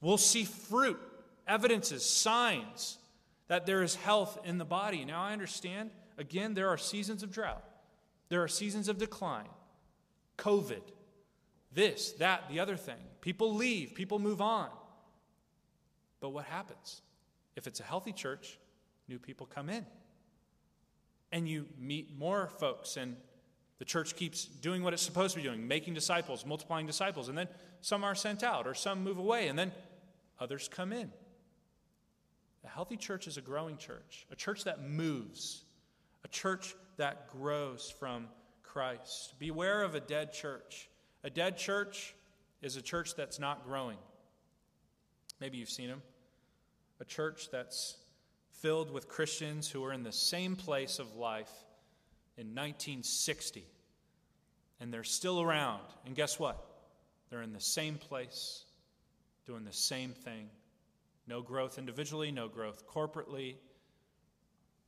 We'll 0.00 0.18
see 0.18 0.44
fruit, 0.44 1.00
evidences, 1.46 2.04
signs 2.04 2.98
that 3.46 3.66
there 3.66 3.82
is 3.82 3.94
health 3.94 4.38
in 4.44 4.58
the 4.58 4.64
body. 4.64 5.04
Now, 5.04 5.22
I 5.22 5.32
understand, 5.32 5.90
again, 6.18 6.54
there 6.54 6.68
are 6.68 6.76
seasons 6.76 7.22
of 7.22 7.30
drought, 7.30 7.64
there 8.28 8.42
are 8.42 8.48
seasons 8.48 8.88
of 8.88 8.98
decline, 8.98 9.48
COVID, 10.38 10.82
this, 11.72 12.12
that, 12.12 12.48
the 12.50 12.60
other 12.60 12.76
thing. 12.76 12.98
People 13.20 13.54
leave, 13.54 13.94
people 13.94 14.18
move 14.18 14.40
on. 14.40 14.68
But 16.20 16.30
what 16.30 16.44
happens? 16.44 17.02
If 17.56 17.66
it's 17.66 17.80
a 17.80 17.84
healthy 17.84 18.12
church, 18.12 18.58
new 19.08 19.18
people 19.18 19.46
come 19.46 19.68
in. 19.68 19.86
And 21.32 21.48
you 21.48 21.66
meet 21.78 22.16
more 22.16 22.46
folks, 22.58 22.96
and 22.96 23.16
the 23.78 23.86
church 23.86 24.14
keeps 24.14 24.44
doing 24.44 24.82
what 24.82 24.92
it's 24.92 25.02
supposed 25.02 25.34
to 25.34 25.40
be 25.40 25.46
doing, 25.46 25.66
making 25.66 25.94
disciples, 25.94 26.44
multiplying 26.44 26.86
disciples. 26.86 27.28
And 27.28 27.36
then 27.36 27.48
some 27.80 28.04
are 28.04 28.14
sent 28.14 28.42
out, 28.42 28.66
or 28.66 28.74
some 28.74 29.02
move 29.02 29.18
away. 29.18 29.48
And 29.48 29.58
then 29.58 29.72
others 30.38 30.68
come 30.68 30.92
in. 30.92 31.10
A 32.64 32.68
healthy 32.68 32.96
church 32.96 33.26
is 33.26 33.38
a 33.38 33.40
growing 33.40 33.76
church, 33.76 34.26
a 34.30 34.36
church 34.36 34.64
that 34.64 34.88
moves, 34.88 35.64
a 36.24 36.28
church 36.28 36.76
that 36.96 37.28
grows 37.32 37.92
from 37.98 38.28
Christ. 38.62 39.34
Beware 39.38 39.82
of 39.82 39.94
a 39.94 40.00
dead 40.00 40.32
church. 40.32 40.88
A 41.24 41.30
dead 41.30 41.56
church 41.56 42.14
is 42.60 42.76
a 42.76 42.82
church 42.82 43.16
that's 43.16 43.40
not 43.40 43.64
growing. 43.64 43.98
Maybe 45.40 45.58
you've 45.58 45.70
seen 45.70 45.88
them. 45.88 46.02
A 47.00 47.04
church 47.04 47.48
that's 47.50 47.96
filled 48.62 48.92
with 48.92 49.08
Christians 49.08 49.68
who 49.68 49.84
are 49.84 49.92
in 49.92 50.04
the 50.04 50.12
same 50.12 50.54
place 50.54 51.00
of 51.00 51.16
life 51.16 51.50
in 52.36 52.54
1960. 52.54 53.66
And 54.80 54.94
they're 54.94 55.04
still 55.04 55.42
around. 55.42 55.82
And 56.06 56.14
guess 56.14 56.38
what? 56.38 56.64
They're 57.28 57.42
in 57.42 57.52
the 57.52 57.60
same 57.60 57.96
place, 57.96 58.64
doing 59.46 59.64
the 59.64 59.72
same 59.72 60.12
thing. 60.12 60.48
No 61.26 61.42
growth 61.42 61.76
individually, 61.76 62.30
no 62.30 62.48
growth 62.48 62.86
corporately, 62.86 63.56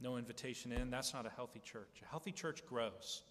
no 0.01 0.17
invitation 0.17 0.71
in. 0.71 0.91
That's 0.91 1.13
not 1.13 1.27
a 1.27 1.31
healthy 1.31 1.61
church. 1.61 2.01
A 2.05 2.09
healthy 2.09 2.33
church 2.33 2.65
grows. 2.67 3.23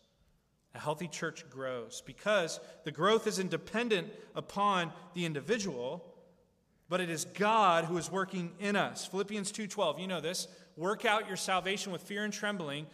A 0.76 0.80
healthy 0.80 1.08
church 1.08 1.50
grows 1.50 2.02
because 2.06 2.60
the 2.84 2.92
growth 2.92 3.28
isn't 3.28 3.52
dependent 3.52 4.08
upon 4.36 4.92
the 5.14 5.26
individual, 5.26 6.13
but 6.94 7.02
it 7.02 7.10
is 7.10 7.26
God 7.26 7.86
who 7.86 7.98
is 7.98 8.12
working 8.12 8.52
in 8.60 8.76
us. 8.76 9.08
Philippians 9.08 9.52
2:12, 9.52 9.98
you 9.98 10.06
know 10.06 10.22
this. 10.22 10.48
Work 10.78 11.06
out 11.06 11.28
your 11.28 11.38
salvation 11.38 11.92
with 11.92 12.04
fear 12.04 12.24
and 12.24 12.32
trembling, 12.32 12.86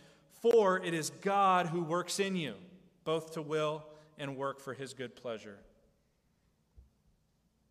for 0.41 0.79
it 0.79 0.93
is 0.93 1.09
God 1.09 1.65
who 1.65 1.83
works 1.83 2.17
in 2.17 2.37
you, 2.37 2.55
both 3.03 3.33
to 3.33 3.41
will 3.41 3.85
and 4.17 4.37
work 4.37 4.61
for 4.61 4.73
his 4.73 4.93
good 4.93 5.17
pleasure. 5.17 5.59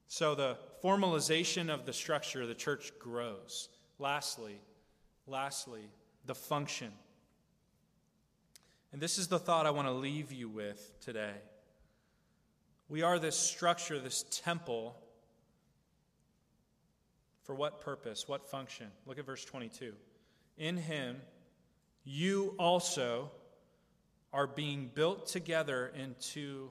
So 0.07 0.35
the 0.35 0.59
formalization 0.85 1.72
of 1.72 1.87
the 1.87 1.95
structure 1.95 2.43
of 2.43 2.49
the 2.49 2.55
church 2.55 2.93
grows. 2.99 3.70
Lastly, 3.99 4.61
lastly, 5.26 5.91
the 6.26 6.35
function. 6.35 6.93
And 8.93 9.01
this 9.01 9.16
is 9.16 9.29
the 9.29 9.39
thought 9.39 9.64
I 9.64 9.70
want 9.70 9.89
to 9.89 9.93
leave 9.93 10.31
you 10.31 10.51
with 10.51 10.93
today. 11.01 11.41
We 12.87 13.01
are 13.01 13.18
this 13.18 13.39
structure, 13.39 13.99
this 13.99 14.26
temple. 14.31 14.95
For 17.49 17.55
what 17.55 17.81
purpose? 17.81 18.29
What 18.29 18.47
function? 18.51 18.89
Look 19.07 19.19
at 19.19 19.25
verse 19.25 19.43
22. 19.43 19.95
In 20.59 20.77
him, 20.77 21.17
you 22.05 22.55
also 22.59 23.31
are 24.35 24.47
being 24.47 24.91
built 24.95 25.29
together 25.29 25.91
into 25.99 26.69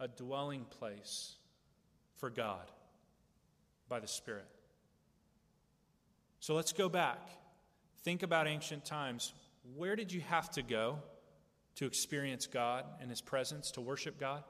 a 0.00 0.08
dwelling 0.08 0.64
place 0.64 1.36
for 2.16 2.30
God 2.30 2.68
by 3.88 4.00
the 4.00 4.08
Spirit. 4.08 4.48
So 6.40 6.56
let's 6.56 6.72
go 6.72 6.88
back. 6.88 7.20
Think 8.02 8.24
about 8.24 8.48
ancient 8.48 8.84
times. 8.84 9.32
Where 9.76 9.94
did 9.94 10.10
you 10.10 10.20
have 10.22 10.50
to 10.54 10.62
go 10.62 10.98
to 11.76 11.86
experience 11.86 12.48
God 12.48 12.86
and 13.00 13.08
His 13.08 13.20
presence, 13.20 13.70
to 13.70 13.80
worship 13.80 14.18
God? 14.18 14.42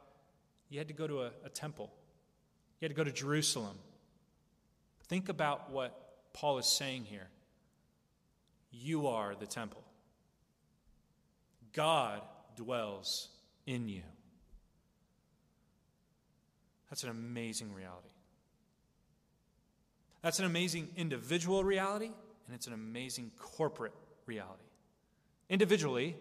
You 0.71 0.79
had 0.79 0.89
to 0.89 0.95
go 0.95 1.07
to 1.07 1.25
a, 1.25 1.31
a 1.45 1.51
temple, 1.51 1.93
you 2.81 2.87
had 2.87 2.97
to 2.97 2.97
go 2.97 3.05
to 3.05 3.13
Jerusalem. 3.13 3.77
Think 5.09 5.29
about 5.29 5.71
what 5.71 5.99
Paul 6.33 6.59
is 6.59 6.67
saying 6.67 7.05
here. 7.05 7.29
You 8.71 9.09
are 9.09 9.35
the 9.35 9.47
temple. 9.47 9.83
God 11.73 12.23
dwells 12.57 13.29
in 13.67 13.89
you. 13.89 14.03
That's 16.91 17.05
an 17.05 17.11
amazing 17.11 17.73
reality. 17.75 18.09
That's 20.23 20.39
an 20.39 20.45
amazing 20.45 20.89
individual 20.97 21.65
reality, 21.65 22.11
and 22.47 22.55
it's 22.55 22.67
an 22.67 22.75
amazing 22.75 23.33
corporate 23.39 23.95
reality. 24.27 24.63
Individually, 25.49 26.17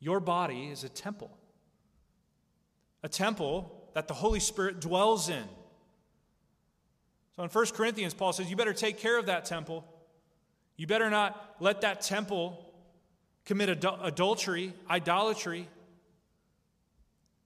your 0.00 0.18
body 0.18 0.68
is 0.68 0.84
a 0.84 0.88
temple, 0.88 1.30
a 3.02 3.08
temple 3.08 3.90
that 3.94 4.08
the 4.08 4.14
Holy 4.14 4.40
Spirit 4.40 4.80
dwells 4.80 5.28
in. 5.28 5.44
So 7.40 7.44
in 7.44 7.50
1 7.50 7.66
Corinthians, 7.68 8.12
Paul 8.12 8.34
says, 8.34 8.50
You 8.50 8.56
better 8.56 8.74
take 8.74 8.98
care 8.98 9.18
of 9.18 9.24
that 9.24 9.46
temple. 9.46 9.82
You 10.76 10.86
better 10.86 11.08
not 11.08 11.56
let 11.58 11.80
that 11.80 12.02
temple 12.02 12.70
commit 13.46 13.70
adultery, 13.70 14.74
idolatry. 14.90 15.66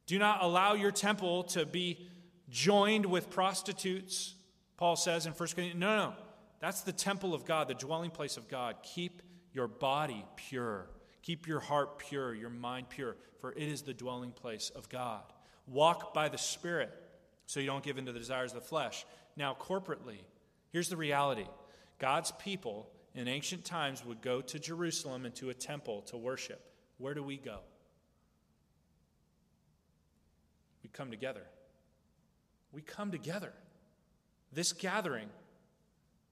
Do 0.07 0.19
not 0.19 0.43
allow 0.43 0.75
your 0.75 0.91
temple 0.91 1.45
to 1.45 1.65
be 1.65 2.09
joined 2.51 3.07
with 3.07 3.31
prostitutes, 3.31 4.35
Paul 4.77 4.97
says 4.97 5.27
in 5.27 5.33
1 5.33 5.37
Corinthians. 5.55 5.79
No, 5.79 5.97
no, 5.97 6.15
that's 6.59 6.81
the 6.81 6.93
temple 6.93 7.33
of 7.33 7.45
God, 7.45 7.69
the 7.69 7.75
dwelling 7.75 8.11
place 8.11 8.37
of 8.37 8.49
God. 8.49 8.75
Keep 8.83 9.23
your 9.53 9.69
body 9.69 10.25
pure. 10.35 10.89
Keep 11.23 11.47
your 11.47 11.61
heart 11.61 12.01
pure, 12.01 12.35
your 12.35 12.51
mind 12.51 12.89
pure, 12.89 13.15
for 13.41 13.53
it 13.53 13.69
is 13.69 13.83
the 13.83 13.95
dwelling 13.95 14.33
place 14.33 14.73
of 14.75 14.89
God. 14.89 15.23
Walk 15.69 16.13
by 16.13 16.29
the 16.29 16.39
Spirit 16.39 16.91
so 17.47 17.61
you 17.61 17.67
don't 17.67 17.85
give 17.85 17.97
in 17.97 18.07
to 18.07 18.13
the 18.13 18.19
desires 18.19 18.53
of 18.53 18.61
the 18.61 18.67
flesh. 18.67 19.07
Now, 19.37 19.57
corporately, 19.59 20.19
here's 20.73 20.89
the 20.89 20.97
reality 20.97 21.47
God's 21.99 22.33
people 22.33 22.89
in 23.15 23.29
ancient 23.29 23.65
times 23.65 24.05
would 24.05 24.21
go 24.21 24.41
to 24.41 24.59
Jerusalem 24.59 25.25
and 25.25 25.35
to 25.37 25.51
a 25.51 25.55
temple 25.55 26.03
to 26.03 26.17
worship, 26.17 26.61
where 26.99 27.15
do 27.15 27.23
we 27.23 27.37
go? 27.37 27.59
We 30.83 30.91
come 30.91 31.11
together. 31.11 31.43
We 32.73 32.83
come 32.83 33.11
together. 33.11 33.53
This 34.53 34.73
gathering, 34.73 35.29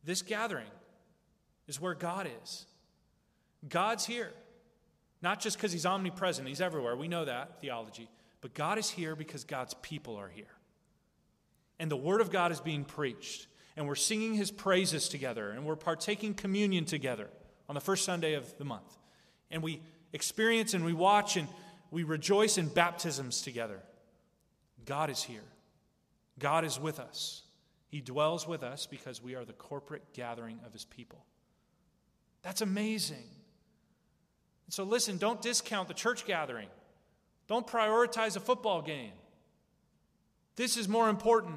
this 0.04 0.22
gathering 0.22 0.70
is 1.68 1.80
where 1.80 1.94
God 1.94 2.28
is. 2.42 2.66
God's 3.68 4.04
here. 4.04 4.32
Not 5.22 5.40
just 5.40 5.56
because 5.56 5.72
he's 5.72 5.86
omnipresent, 5.86 6.48
he's 6.48 6.60
everywhere. 6.60 6.96
We 6.96 7.06
know 7.06 7.24
that 7.24 7.60
theology. 7.60 8.08
But 8.40 8.54
God 8.54 8.76
is 8.78 8.90
here 8.90 9.14
because 9.14 9.44
God's 9.44 9.74
people 9.74 10.16
are 10.16 10.28
here. 10.28 10.46
And 11.78 11.90
the 11.90 11.96
word 11.96 12.20
of 12.20 12.30
God 12.30 12.52
is 12.52 12.60
being 12.60 12.84
preached. 12.84 13.46
And 13.76 13.88
we're 13.88 13.94
singing 13.94 14.34
his 14.34 14.50
praises 14.50 15.08
together. 15.08 15.50
And 15.50 15.64
we're 15.64 15.76
partaking 15.76 16.34
communion 16.34 16.84
together 16.84 17.28
on 17.68 17.74
the 17.74 17.80
first 17.80 18.04
Sunday 18.04 18.34
of 18.34 18.56
the 18.58 18.64
month. 18.64 18.98
And 19.50 19.62
we 19.62 19.80
experience 20.12 20.74
and 20.74 20.84
we 20.84 20.92
watch 20.92 21.36
and 21.36 21.48
we 21.90 22.04
rejoice 22.04 22.58
in 22.58 22.68
baptisms 22.68 23.42
together. 23.42 23.80
God 24.84 25.10
is 25.10 25.22
here. 25.22 25.44
God 26.38 26.64
is 26.64 26.80
with 26.80 26.98
us. 26.98 27.42
He 27.88 28.00
dwells 28.00 28.48
with 28.48 28.62
us 28.62 28.86
because 28.86 29.22
we 29.22 29.34
are 29.34 29.44
the 29.44 29.52
corporate 29.52 30.14
gathering 30.14 30.58
of 30.64 30.72
his 30.72 30.84
people. 30.84 31.24
That's 32.42 32.62
amazing. 32.62 33.28
So 34.68 34.84
listen, 34.84 35.18
don't 35.18 35.42
discount 35.42 35.88
the 35.88 35.94
church 35.94 36.24
gathering. 36.24 36.68
Don't 37.46 37.66
prioritize 37.66 38.36
a 38.36 38.40
football 38.40 38.80
game. 38.80 39.12
This 40.56 40.76
is 40.76 40.88
more 40.88 41.08
important. 41.08 41.56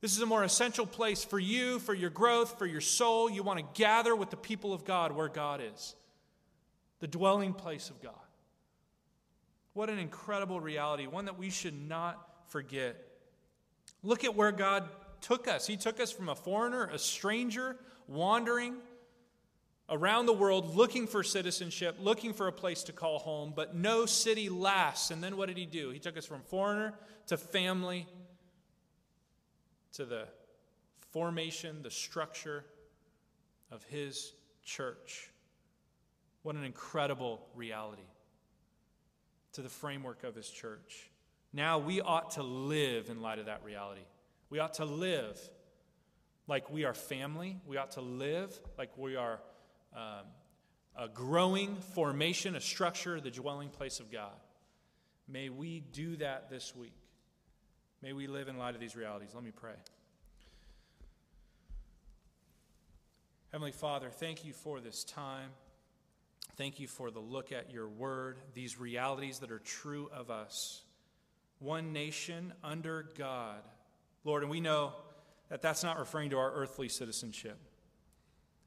This 0.00 0.16
is 0.16 0.22
a 0.22 0.26
more 0.26 0.44
essential 0.44 0.86
place 0.86 1.24
for 1.24 1.38
you, 1.38 1.78
for 1.78 1.92
your 1.92 2.10
growth, 2.10 2.58
for 2.58 2.66
your 2.66 2.80
soul. 2.80 3.30
You 3.30 3.42
want 3.42 3.58
to 3.58 3.80
gather 3.80 4.16
with 4.16 4.30
the 4.30 4.36
people 4.36 4.72
of 4.72 4.84
God 4.84 5.12
where 5.12 5.28
God 5.28 5.60
is, 5.62 5.94
the 7.00 7.06
dwelling 7.06 7.52
place 7.52 7.90
of 7.90 8.00
God. 8.00 8.14
What 9.74 9.90
an 9.90 9.98
incredible 9.98 10.60
reality, 10.60 11.06
one 11.06 11.26
that 11.26 11.38
we 11.38 11.50
should 11.50 11.88
not 11.88 12.18
forget. 12.48 12.96
Look 14.02 14.24
at 14.24 14.34
where 14.34 14.52
God 14.52 14.88
took 15.20 15.46
us. 15.46 15.66
He 15.66 15.76
took 15.76 16.00
us 16.00 16.10
from 16.10 16.28
a 16.28 16.34
foreigner, 16.34 16.86
a 16.86 16.98
stranger, 16.98 17.76
wandering 18.08 18.76
around 19.90 20.26
the 20.26 20.32
world 20.32 20.76
looking 20.76 21.06
for 21.06 21.22
citizenship, 21.22 21.96
looking 22.00 22.32
for 22.32 22.46
a 22.46 22.52
place 22.52 22.84
to 22.84 22.92
call 22.92 23.18
home, 23.18 23.52
but 23.54 23.74
no 23.74 24.06
city 24.06 24.48
lasts. 24.48 25.10
And 25.10 25.22
then 25.22 25.36
what 25.36 25.48
did 25.48 25.58
he 25.58 25.66
do? 25.66 25.90
He 25.90 25.98
took 25.98 26.16
us 26.16 26.24
from 26.24 26.42
foreigner 26.42 26.94
to 27.26 27.36
family 27.36 28.06
to 29.94 30.04
the 30.04 30.28
formation, 31.10 31.82
the 31.82 31.90
structure 31.90 32.64
of 33.72 33.82
his 33.84 34.32
church. 34.64 35.30
What 36.42 36.54
an 36.54 36.64
incredible 36.64 37.40
reality 37.54 38.02
to 39.52 39.62
the 39.62 39.68
framework 39.68 40.22
of 40.22 40.36
his 40.36 40.48
church. 40.48 41.10
Now 41.52 41.78
we 41.78 42.00
ought 42.00 42.32
to 42.32 42.42
live 42.44 43.10
in 43.10 43.20
light 43.20 43.40
of 43.40 43.46
that 43.46 43.64
reality. 43.64 44.02
We 44.48 44.60
ought 44.60 44.74
to 44.74 44.84
live 44.84 45.38
like 46.46 46.70
we 46.70 46.84
are 46.84 46.94
family. 46.94 47.58
We 47.66 47.76
ought 47.76 47.92
to 47.92 48.00
live 48.00 48.58
like 48.78 48.96
we 48.96 49.16
are 49.16 49.40
um, 49.94 50.26
a 50.96 51.08
growing 51.08 51.76
formation, 51.94 52.56
a 52.56 52.60
structure, 52.60 53.20
the 53.20 53.30
dwelling 53.30 53.68
place 53.68 54.00
of 54.00 54.10
God. 54.10 54.34
May 55.28 55.48
we 55.48 55.80
do 55.80 56.16
that 56.16 56.50
this 56.50 56.74
week. 56.74 56.94
May 58.02 58.12
we 58.12 58.26
live 58.26 58.48
in 58.48 58.58
light 58.58 58.74
of 58.74 58.80
these 58.80 58.96
realities. 58.96 59.30
Let 59.34 59.44
me 59.44 59.52
pray. 59.54 59.74
Heavenly 63.52 63.72
Father, 63.72 64.10
thank 64.10 64.44
you 64.44 64.52
for 64.52 64.80
this 64.80 65.04
time. 65.04 65.50
Thank 66.56 66.78
you 66.78 66.86
for 66.86 67.10
the 67.10 67.20
look 67.20 67.52
at 67.52 67.72
your 67.72 67.88
word, 67.88 68.38
these 68.54 68.78
realities 68.78 69.38
that 69.40 69.50
are 69.50 69.58
true 69.58 70.10
of 70.12 70.30
us. 70.30 70.82
One 71.58 71.92
nation 71.92 72.52
under 72.62 73.08
God. 73.16 73.60
Lord, 74.24 74.42
and 74.42 74.50
we 74.50 74.60
know 74.60 74.92
that 75.48 75.62
that's 75.62 75.82
not 75.82 75.98
referring 75.98 76.30
to 76.30 76.38
our 76.38 76.52
earthly 76.52 76.88
citizenship. 76.88 77.58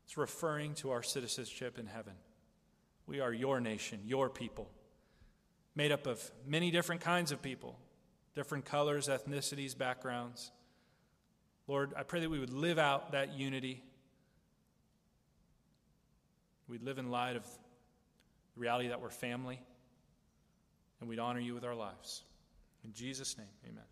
It's 0.06 0.18
referring 0.18 0.76
to 0.76 0.91
our 0.91 1.04
citizenship 1.04 1.80
in 1.80 1.88
heaven. 1.88 2.14
We 3.08 3.20
are 3.20 3.34
your 3.34 3.60
nation, 3.60 4.01
your 4.06 4.30
people, 4.30 4.70
made 5.76 5.91
up 5.91 6.08
of 6.08 6.32
many 6.45 6.72
different 6.72 7.01
kinds 7.01 7.32
of 7.32 7.41
people, 7.41 7.78
different 8.36 8.66
colors, 8.66 9.08
ethnicities, 9.08 9.78
backgrounds. 9.78 10.51
Lord, 11.68 11.93
I 11.95 12.04
pray 12.04 12.22
that 12.22 12.30
we 12.30 12.39
would 12.39 12.54
live 12.54 12.80
out 12.80 13.12
that 13.14 13.34
unity. 13.34 13.84
We'd 16.68 16.84
live 16.84 16.97
in 16.97 17.10
light 17.10 17.36
of 17.36 17.43
the 17.43 18.62
reality 18.62 18.89
that 18.89 19.01
we're 19.01 19.10
family, 19.10 19.60
and 20.99 21.10
we'd 21.10 21.20
honor 21.20 21.39
you 21.39 21.54
with 21.54 21.64
our 21.64 21.76
lives. 21.76 22.24
In 22.86 22.93
Jesus' 22.93 23.38
name, 23.38 23.47
amen. 23.70 23.84